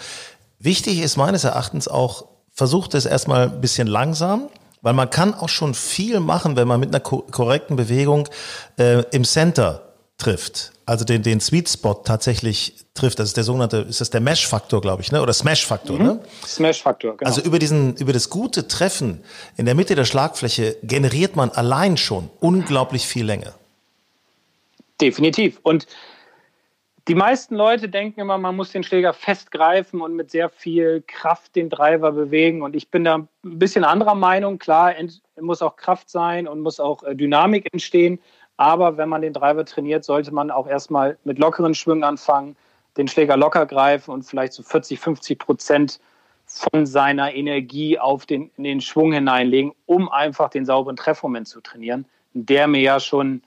wichtig 0.59 0.99
ist 0.99 1.15
meines 1.15 1.45
Erachtens 1.45 1.87
auch, 1.87 2.25
versucht 2.51 2.93
es 2.93 3.05
erstmal 3.05 3.43
ein 3.43 3.61
bisschen 3.61 3.87
langsam, 3.87 4.49
weil 4.81 4.93
man 4.93 5.09
kann 5.09 5.33
auch 5.33 5.49
schon 5.49 5.73
viel 5.73 6.19
machen, 6.19 6.57
wenn 6.57 6.67
man 6.67 6.79
mit 6.79 6.89
einer 6.89 6.99
korrekten 6.99 7.75
Bewegung 7.75 8.27
äh, 8.77 9.03
im 9.11 9.23
Center 9.23 9.84
trifft, 10.17 10.71
also 10.85 11.03
den, 11.03 11.23
den 11.23 11.39
Sweet 11.41 11.69
Spot 11.69 11.93
tatsächlich 11.93 12.85
trifft. 12.93 13.19
Das 13.19 13.27
ist 13.27 13.37
der 13.37 13.43
sogenannte, 13.43 13.77
ist 13.77 13.99
das 14.01 14.09
der 14.09 14.21
Mesh-Faktor, 14.21 14.81
glaube 14.81 15.01
ich, 15.01 15.11
ne? 15.11 15.21
Oder 15.21 15.33
Smash-Faktor, 15.33 15.99
mhm. 15.99 16.05
ne? 16.05 16.19
Smash-Faktor, 16.45 17.17
genau. 17.17 17.29
Also 17.29 17.41
über 17.41 17.59
diesen, 17.59 17.95
über 17.97 18.13
das 18.13 18.29
gute 18.29 18.67
Treffen 18.67 19.23
in 19.57 19.65
der 19.65 19.75
Mitte 19.75 19.95
der 19.95 20.05
Schlagfläche 20.05 20.77
generiert 20.83 21.35
man 21.35 21.49
allein 21.49 21.97
schon 21.97 22.29
unglaublich 22.39 23.05
viel 23.05 23.25
Länge. 23.25 23.53
Definitiv. 25.01 25.59
Und 25.63 25.85
die 27.07 27.15
meisten 27.15 27.55
Leute 27.55 27.87
denken 27.89 28.21
immer, 28.21 28.37
man 28.37 28.55
muss 28.55 28.71
den 28.71 28.83
Schläger 28.83 29.13
festgreifen 29.13 30.01
und 30.01 30.15
mit 30.15 30.31
sehr 30.31 30.49
viel 30.49 31.03
Kraft 31.05 31.55
den 31.55 31.69
Driver 31.69 32.11
bewegen. 32.11 32.63
Und 32.63 32.75
ich 32.75 32.89
bin 32.89 33.03
da 33.03 33.15
ein 33.17 33.27
bisschen 33.43 33.83
anderer 33.83 34.15
Meinung. 34.15 34.57
Klar, 34.57 34.93
muss 35.39 35.61
auch 35.61 35.75
Kraft 35.75 36.09
sein 36.09 36.47
und 36.47 36.61
muss 36.61 36.79
auch 36.79 37.03
äh, 37.03 37.15
Dynamik 37.15 37.67
entstehen. 37.71 38.19
Aber 38.57 38.97
wenn 38.97 39.09
man 39.09 39.21
den 39.21 39.33
Driver 39.33 39.65
trainiert, 39.65 40.05
sollte 40.05 40.33
man 40.33 40.51
auch 40.51 40.67
erstmal 40.67 41.17
mit 41.23 41.39
lockeren 41.39 41.75
Schwüngen 41.75 42.03
anfangen, 42.03 42.55
den 42.97 43.07
Schläger 43.07 43.35
locker 43.35 43.65
greifen 43.65 44.11
und 44.11 44.23
vielleicht 44.23 44.53
so 44.53 44.63
40, 44.63 44.99
50 44.99 45.39
Prozent 45.39 45.99
von 46.45 46.85
seiner 46.85 47.33
Energie 47.33 47.99
auf 47.99 48.25
den, 48.25 48.51
in 48.55 48.63
den 48.63 48.81
Schwung 48.81 49.11
hineinlegen, 49.11 49.73
um 49.85 50.09
einfach 50.09 50.49
den 50.49 50.65
sauberen 50.65 50.95
Treffmoment 50.95 51.47
zu 51.47 51.59
trainieren, 51.59 52.05
der 52.33 52.67
mir 52.67 52.81
ja 52.81 52.99
schon 52.99 53.41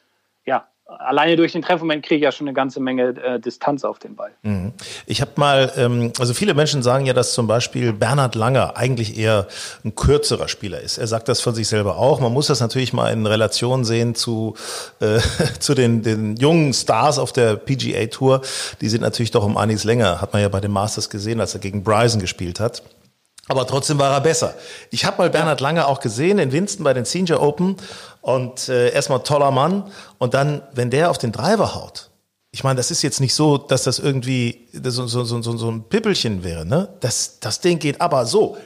alleine 0.88 1.36
durch 1.36 1.52
den 1.52 1.60
Treffmoment 1.60 2.04
kriege 2.04 2.16
ich 2.16 2.22
ja 2.22 2.32
schon 2.32 2.48
eine 2.48 2.54
ganze 2.54 2.80
Menge 2.80 3.08
äh, 3.22 3.38
Distanz 3.38 3.84
auf 3.84 3.98
den 3.98 4.16
Ball. 4.16 4.30
Mhm. 4.42 4.72
Ich 5.06 5.20
habe 5.20 5.32
mal, 5.36 5.70
ähm, 5.76 6.12
also 6.18 6.32
viele 6.32 6.54
Menschen 6.54 6.82
sagen 6.82 7.04
ja, 7.04 7.12
dass 7.12 7.34
zum 7.34 7.46
Beispiel 7.46 7.92
Bernhard 7.92 8.34
Langer 8.34 8.76
eigentlich 8.76 9.18
eher 9.18 9.46
ein 9.84 9.94
kürzerer 9.94 10.48
Spieler 10.48 10.80
ist. 10.80 10.96
Er 10.96 11.06
sagt 11.06 11.28
das 11.28 11.42
von 11.42 11.54
sich 11.54 11.68
selber 11.68 11.98
auch. 11.98 12.20
Man 12.20 12.32
muss 12.32 12.46
das 12.46 12.60
natürlich 12.60 12.94
mal 12.94 13.12
in 13.12 13.26
Relation 13.26 13.84
sehen 13.84 14.14
zu, 14.14 14.54
äh, 15.00 15.18
zu 15.60 15.74
den, 15.74 16.02
den 16.02 16.36
jungen 16.36 16.72
Stars 16.72 17.18
auf 17.18 17.32
der 17.32 17.56
PGA 17.56 18.06
Tour. 18.06 18.40
Die 18.80 18.88
sind 18.88 19.02
natürlich 19.02 19.30
doch 19.30 19.44
um 19.44 19.58
einiges 19.58 19.84
länger, 19.84 20.22
hat 20.22 20.32
man 20.32 20.40
ja 20.40 20.48
bei 20.48 20.60
den 20.60 20.72
Masters 20.72 21.10
gesehen, 21.10 21.40
als 21.40 21.52
er 21.52 21.60
gegen 21.60 21.84
Bryson 21.84 22.20
gespielt 22.20 22.60
hat. 22.60 22.82
Aber 23.48 23.66
trotzdem 23.66 23.98
war 23.98 24.12
er 24.12 24.20
besser. 24.20 24.54
Ich 24.90 25.06
habe 25.06 25.18
mal 25.18 25.30
Bernhard 25.30 25.60
Lange 25.60 25.86
auch 25.86 26.00
gesehen 26.00 26.38
in 26.38 26.52
Winston 26.52 26.84
bei 26.84 26.92
den 26.92 27.06
Senior 27.06 27.40
Open 27.40 27.76
und 28.20 28.68
äh, 28.68 28.90
erstmal 28.90 29.22
toller 29.22 29.50
Mann 29.50 29.90
und 30.18 30.34
dann, 30.34 30.62
wenn 30.72 30.90
der 30.90 31.10
auf 31.10 31.18
den 31.18 31.32
Driver 31.32 31.74
haut, 31.74 32.10
ich 32.50 32.64
meine, 32.64 32.76
das 32.76 32.90
ist 32.90 33.02
jetzt 33.02 33.20
nicht 33.20 33.34
so, 33.34 33.58
dass 33.58 33.84
das 33.84 33.98
irgendwie 33.98 34.68
so, 34.72 35.06
so, 35.06 35.24
so, 35.24 35.40
so 35.42 35.70
ein 35.70 35.84
Pippelchen 35.84 36.42
wäre, 36.42 36.64
ne? 36.64 36.88
Das, 37.00 37.40
das 37.40 37.60
Ding 37.60 37.78
geht 37.78 38.00
aber 38.00 38.24
so, 38.24 38.56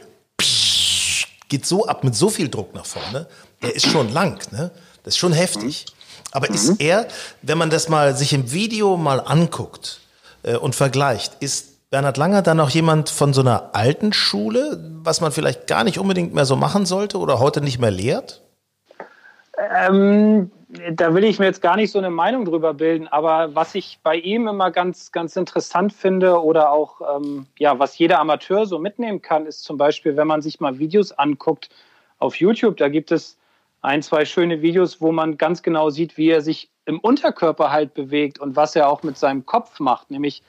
geht 1.48 1.66
so 1.66 1.86
ab 1.86 2.05
mit 2.05 2.14
so 2.14 2.28
viel 2.30 2.48
Druck 2.48 2.74
nach 2.74 2.86
vorne. 2.86 3.26
Der 3.61 3.74
ist 3.74 3.86
schon 3.86 4.12
lang, 4.12 4.38
ne? 4.53 4.70
Das 5.03 5.14
ist 5.14 5.18
schon 5.18 5.32
heftig. 5.32 5.86
Aber 6.30 6.48
ist 6.48 6.70
mhm. 6.70 6.76
er, 6.78 7.09
wenn 7.42 7.59
man 7.59 7.70
das 7.70 7.88
mal 7.88 8.16
sich 8.16 8.32
im 8.32 8.53
Video 8.53 8.96
mal 8.96 9.20
anguckt 9.20 10.00
äh, 10.44 10.57
und 10.57 10.74
vergleicht, 10.74 11.36
ist 11.40 11.90
Bernhard 11.90 12.16
Langer 12.16 12.40
dann 12.40 12.61
auch 12.61 12.70
jemand 12.70 13.11
von 13.11 13.34
so 13.34 13.42
einer 13.42 13.74
alten 13.74 14.12
Schule, 14.12 14.80
was 15.03 15.20
man 15.20 15.32
vielleicht 15.32 15.66
gar 15.66 15.84
nicht 15.84 15.98
unbedingt 15.98 16.32
mehr 16.32 16.46
so 16.46 16.57
machen 16.57 16.86
sollte 16.86 17.18
oder 17.18 17.38
heute 17.38 17.61
nicht 17.61 17.78
mehr 17.78 17.90
lehrt? 17.90 18.41
Ähm, 19.71 20.51
da 20.93 21.15
will 21.15 21.25
ich 21.25 21.39
mir 21.39 21.45
jetzt 21.45 21.61
gar 21.61 21.77
nicht 21.77 21.93
so 21.93 21.99
eine 21.99 22.11
Meinung 22.11 22.45
drüber 22.45 22.73
bilden, 22.75 23.07
aber 23.09 23.55
was 23.55 23.75
ich 23.75 24.01
bei 24.03 24.17
ihm 24.17 24.49
immer 24.49 24.71
ganz, 24.71 25.13
ganz 25.13 25.37
interessant 25.37 25.93
finde 25.93 26.43
oder 26.43 26.71
auch, 26.71 27.17
ähm, 27.17 27.47
ja, 27.59 27.79
was 27.79 27.99
jeder 27.99 28.19
Amateur 28.19 28.67
so 28.67 28.79
mitnehmen 28.79 29.21
kann, 29.21 29.47
ist 29.47 29.65
zum 29.65 29.77
Beispiel, 29.77 30.17
wenn 30.17 30.27
man 30.27 30.41
sich 30.41 30.61
mal 30.61 30.79
Videos 30.79 31.13
anguckt 31.13 31.69
auf 32.19 32.37
YouTube, 32.37 32.79
da 32.79 32.89
gibt 32.89 33.13
es 33.13 33.39
ein, 33.83 34.03
zwei 34.03 34.25
schöne 34.25 34.63
Videos, 34.63 35.01
wo 35.01 35.13
man 35.13 35.37
ganz 35.37 35.63
genau 35.63 35.91
sieht, 35.91 36.17
wie 36.17 36.31
er 36.31 36.41
sich 36.41 36.71
im 36.87 36.99
Unterkörper 36.99 37.71
halt 37.71 37.95
bewegt 37.95 38.39
und 38.39 38.57
was 38.57 38.75
er 38.75 38.89
auch 38.89 39.03
mit 39.03 39.19
seinem 39.19 39.45
Kopf 39.45 39.79
macht, 39.79 40.11
nämlich 40.11 40.43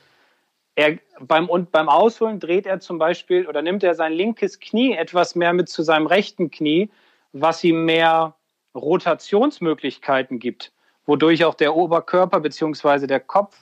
er, 0.76 0.98
beim, 1.20 1.50
und 1.50 1.72
beim 1.72 1.90
Ausholen 1.90 2.40
dreht 2.40 2.66
er 2.66 2.80
zum 2.80 2.98
Beispiel 2.98 3.48
oder 3.48 3.62
nimmt 3.62 3.84
er 3.84 3.94
sein 3.94 4.14
linkes 4.14 4.60
Knie 4.60 4.94
etwas 4.94 5.36
mehr 5.36 5.54
mit 5.54 5.70
zu 5.70 5.84
seinem 5.84 6.08
rechten 6.08 6.50
Knie, 6.50 6.90
was 7.32 7.64
ihm 7.64 7.86
mehr 7.86 8.36
Rotationsmöglichkeiten 8.76 10.40
gibt, 10.40 10.72
wodurch 11.06 11.46
auch 11.46 11.56
der 11.56 11.76
Oberkörper 11.76 12.40
bzw. 12.40 13.08
der 13.08 13.20
Kopf, 13.20 13.56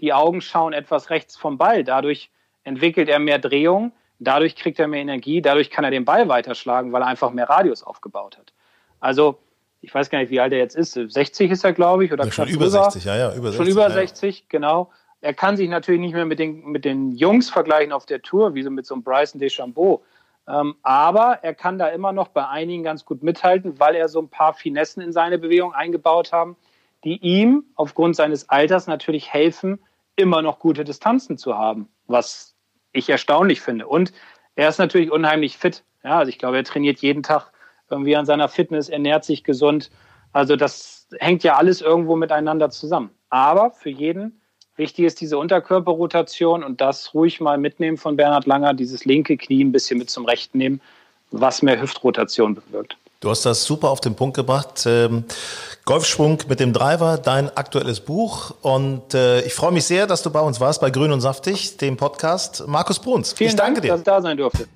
die 0.00 0.12
Augen 0.12 0.40
schauen 0.40 0.72
etwas 0.72 1.10
rechts 1.10 1.36
vom 1.36 1.58
Ball. 1.58 1.84
Dadurch 1.84 2.30
entwickelt 2.64 3.08
er 3.08 3.18
mehr 3.18 3.38
Drehung, 3.38 3.92
dadurch 4.18 4.56
kriegt 4.56 4.78
er 4.78 4.88
mehr 4.88 5.00
Energie, 5.00 5.42
dadurch 5.42 5.70
kann 5.70 5.84
er 5.84 5.90
den 5.90 6.04
Ball 6.04 6.28
weiterschlagen, 6.28 6.92
weil 6.92 7.02
er 7.02 7.08
einfach 7.08 7.30
mehr 7.30 7.48
Radius 7.48 7.82
aufgebaut 7.82 8.38
hat. 8.38 8.52
Also 9.00 9.38
ich 9.80 9.94
weiß 9.94 10.10
gar 10.10 10.18
nicht, 10.18 10.30
wie 10.30 10.40
alt 10.40 10.52
er 10.52 10.58
jetzt 10.58 10.76
ist. 10.76 10.92
60 10.92 11.50
ist 11.50 11.64
er, 11.64 11.72
glaube 11.72 12.04
ich, 12.04 12.12
oder 12.12 12.24
ja, 12.24 12.32
schon 12.32 12.48
über 12.48 12.64
drüber. 12.64 12.90
60, 12.90 13.04
ja, 13.04 13.16
ja, 13.16 13.34
über 13.34 13.52
60. 13.52 13.56
Schon 13.56 13.66
über 13.68 13.90
60, 13.90 14.38
ja. 14.38 14.44
genau. 14.48 14.90
Er 15.20 15.34
kann 15.34 15.56
sich 15.56 15.68
natürlich 15.68 16.00
nicht 16.00 16.14
mehr 16.14 16.24
mit 16.24 16.38
den, 16.38 16.64
mit 16.66 16.84
den 16.84 17.12
Jungs 17.12 17.50
vergleichen 17.50 17.92
auf 17.92 18.06
der 18.06 18.22
Tour, 18.22 18.54
wie 18.54 18.62
so 18.62 18.70
mit 18.70 18.86
so 18.86 18.94
einem 18.94 19.02
Bryson 19.02 19.40
DeChambeau. 19.40 20.02
Ähm, 20.48 20.76
aber 20.82 21.40
er 21.42 21.54
kann 21.54 21.78
da 21.78 21.88
immer 21.88 22.12
noch 22.12 22.28
bei 22.28 22.48
einigen 22.48 22.82
ganz 22.82 23.04
gut 23.04 23.22
mithalten, 23.22 23.78
weil 23.78 23.94
er 23.94 24.08
so 24.08 24.20
ein 24.20 24.30
paar 24.30 24.54
Finessen 24.54 25.02
in 25.02 25.12
seine 25.12 25.38
Bewegung 25.38 25.74
eingebaut 25.74 26.32
haben, 26.32 26.56
die 27.04 27.18
ihm 27.18 27.64
aufgrund 27.74 28.16
seines 28.16 28.48
Alters 28.48 28.86
natürlich 28.86 29.32
helfen, 29.32 29.78
immer 30.16 30.42
noch 30.42 30.58
gute 30.58 30.84
Distanzen 30.84 31.36
zu 31.36 31.56
haben, 31.56 31.88
was 32.06 32.56
ich 32.92 33.08
erstaunlich 33.10 33.60
finde. 33.60 33.86
Und 33.86 34.12
er 34.56 34.68
ist 34.68 34.78
natürlich 34.78 35.12
unheimlich 35.12 35.58
fit. 35.58 35.84
Ja, 36.02 36.18
also 36.18 36.30
ich 36.30 36.38
glaube, 36.38 36.56
er 36.56 36.64
trainiert 36.64 37.00
jeden 37.00 37.22
Tag 37.22 37.52
irgendwie 37.90 38.16
an 38.16 38.26
seiner 38.26 38.48
Fitness, 38.48 38.88
ernährt 38.88 39.24
sich 39.24 39.44
gesund. 39.44 39.90
Also 40.32 40.56
das 40.56 41.08
hängt 41.20 41.44
ja 41.44 41.56
alles 41.56 41.80
irgendwo 41.80 42.16
miteinander 42.16 42.70
zusammen. 42.70 43.10
Aber 43.28 43.70
für 43.70 43.90
jeden 43.90 44.40
Wichtig 44.78 45.04
ist 45.06 45.20
diese 45.20 45.38
Unterkörperrotation 45.38 46.62
und 46.62 46.80
das 46.80 47.12
ruhig 47.12 47.40
mal 47.40 47.58
mitnehmen 47.58 47.96
von 47.96 48.16
Bernhard 48.16 48.46
Langer, 48.46 48.74
dieses 48.74 49.04
linke 49.04 49.36
Knie 49.36 49.64
ein 49.64 49.72
bisschen 49.72 49.98
mit 49.98 50.08
zum 50.08 50.24
rechten 50.24 50.56
nehmen, 50.56 50.80
was 51.32 51.62
mehr 51.62 51.80
Hüftrotation 51.80 52.54
bewirkt. 52.54 52.96
Du 53.18 53.28
hast 53.28 53.44
das 53.44 53.64
super 53.64 53.90
auf 53.90 54.00
den 54.00 54.14
Punkt 54.14 54.36
gebracht. 54.36 54.84
Ähm, 54.86 55.24
Golfschwung 55.84 56.38
mit 56.48 56.60
dem 56.60 56.72
Driver, 56.72 57.18
dein 57.18 57.48
aktuelles 57.56 57.98
Buch. 57.98 58.54
Und 58.62 59.14
äh, 59.14 59.40
ich 59.40 59.52
freue 59.52 59.72
mich 59.72 59.84
sehr, 59.84 60.06
dass 60.06 60.22
du 60.22 60.30
bei 60.30 60.40
uns 60.40 60.60
warst, 60.60 60.80
bei 60.80 60.90
Grün 60.90 61.10
und 61.10 61.20
Saftig, 61.20 61.76
dem 61.78 61.96
Podcast. 61.96 62.62
Markus 62.68 63.00
Bruns, 63.00 63.32
Vielen 63.32 63.50
ich 63.50 63.56
danke 63.56 63.80
Dank, 63.80 63.82
dir. 63.82 63.88
dass 63.88 64.00
ich 64.00 64.04
da 64.04 64.22
sein 64.22 64.36
durfte. 64.36 64.68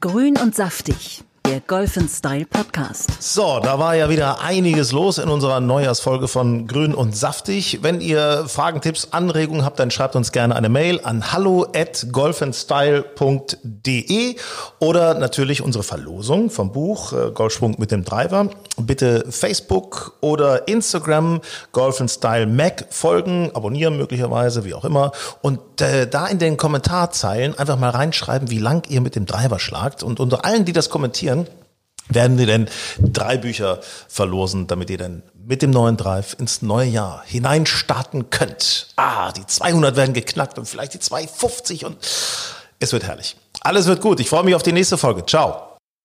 Grün 0.00 0.38
und 0.38 0.54
Saftig 0.54 1.22
der 1.46 1.60
Golf 1.60 1.96
Style 2.08 2.44
Podcast. 2.44 3.22
So, 3.22 3.60
da 3.62 3.78
war 3.78 3.94
ja 3.94 4.08
wieder 4.08 4.40
einiges 4.40 4.90
los 4.90 5.18
in 5.18 5.28
unserer 5.28 5.60
Neujahrsfolge 5.60 6.26
von 6.26 6.66
Grün 6.66 6.92
und 6.92 7.16
Saftig. 7.16 7.78
Wenn 7.82 8.00
ihr 8.00 8.46
Fragen, 8.48 8.80
Tipps, 8.80 9.12
Anregungen 9.12 9.64
habt, 9.64 9.78
dann 9.78 9.92
schreibt 9.92 10.16
uns 10.16 10.32
gerne 10.32 10.56
eine 10.56 10.68
Mail 10.68 10.98
an 11.04 11.32
hallo 11.32 11.64
at 11.72 12.08
golfandstyle.de 12.10 14.34
oder 14.80 15.14
natürlich 15.14 15.62
unsere 15.62 15.84
Verlosung 15.84 16.50
vom 16.50 16.72
Buch 16.72 17.12
äh, 17.12 17.30
Golfschwung 17.30 17.76
mit 17.78 17.92
dem 17.92 18.04
Driver. 18.04 18.50
Bitte 18.78 19.26
Facebook 19.30 20.16
oder 20.20 20.66
Instagram 20.66 21.42
Golf 21.70 22.02
Style 22.08 22.46
Mac 22.46 22.86
folgen, 22.90 23.52
abonnieren 23.54 23.96
möglicherweise, 23.96 24.64
wie 24.64 24.74
auch 24.74 24.84
immer. 24.84 25.12
Und 25.42 25.60
äh, 25.80 26.08
da 26.08 26.26
in 26.26 26.40
den 26.40 26.56
Kommentarzeilen 26.56 27.56
einfach 27.56 27.78
mal 27.78 27.90
reinschreiben, 27.90 28.50
wie 28.50 28.58
lang 28.58 28.82
ihr 28.88 29.00
mit 29.00 29.14
dem 29.14 29.26
Driver 29.26 29.60
schlagt. 29.60 30.02
Und 30.02 30.18
unter 30.18 30.44
allen, 30.44 30.64
die 30.64 30.72
das 30.72 30.90
kommentieren, 30.90 31.35
werden 32.08 32.38
wir 32.38 32.46
denn 32.46 32.68
drei 32.98 33.36
Bücher 33.36 33.80
verlosen, 34.08 34.66
damit 34.66 34.90
ihr 34.90 34.98
dann 34.98 35.22
mit 35.44 35.62
dem 35.62 35.70
neuen 35.70 35.96
Drive 35.96 36.36
ins 36.38 36.62
neue 36.62 36.88
Jahr 36.88 37.22
hineinstarten 37.24 38.30
könnt. 38.30 38.88
Ah, 38.96 39.32
die 39.32 39.46
200 39.46 39.96
werden 39.96 40.14
geknackt 40.14 40.58
und 40.58 40.66
vielleicht 40.66 40.94
die 40.94 41.00
250 41.00 41.84
und 41.84 41.96
es 42.78 42.92
wird 42.92 43.04
herrlich. 43.04 43.36
Alles 43.60 43.86
wird 43.86 44.00
gut. 44.00 44.20
Ich 44.20 44.28
freue 44.28 44.44
mich 44.44 44.54
auf 44.54 44.62
die 44.62 44.72
nächste 44.72 44.98
Folge. 44.98 45.24
Ciao. 45.26 45.75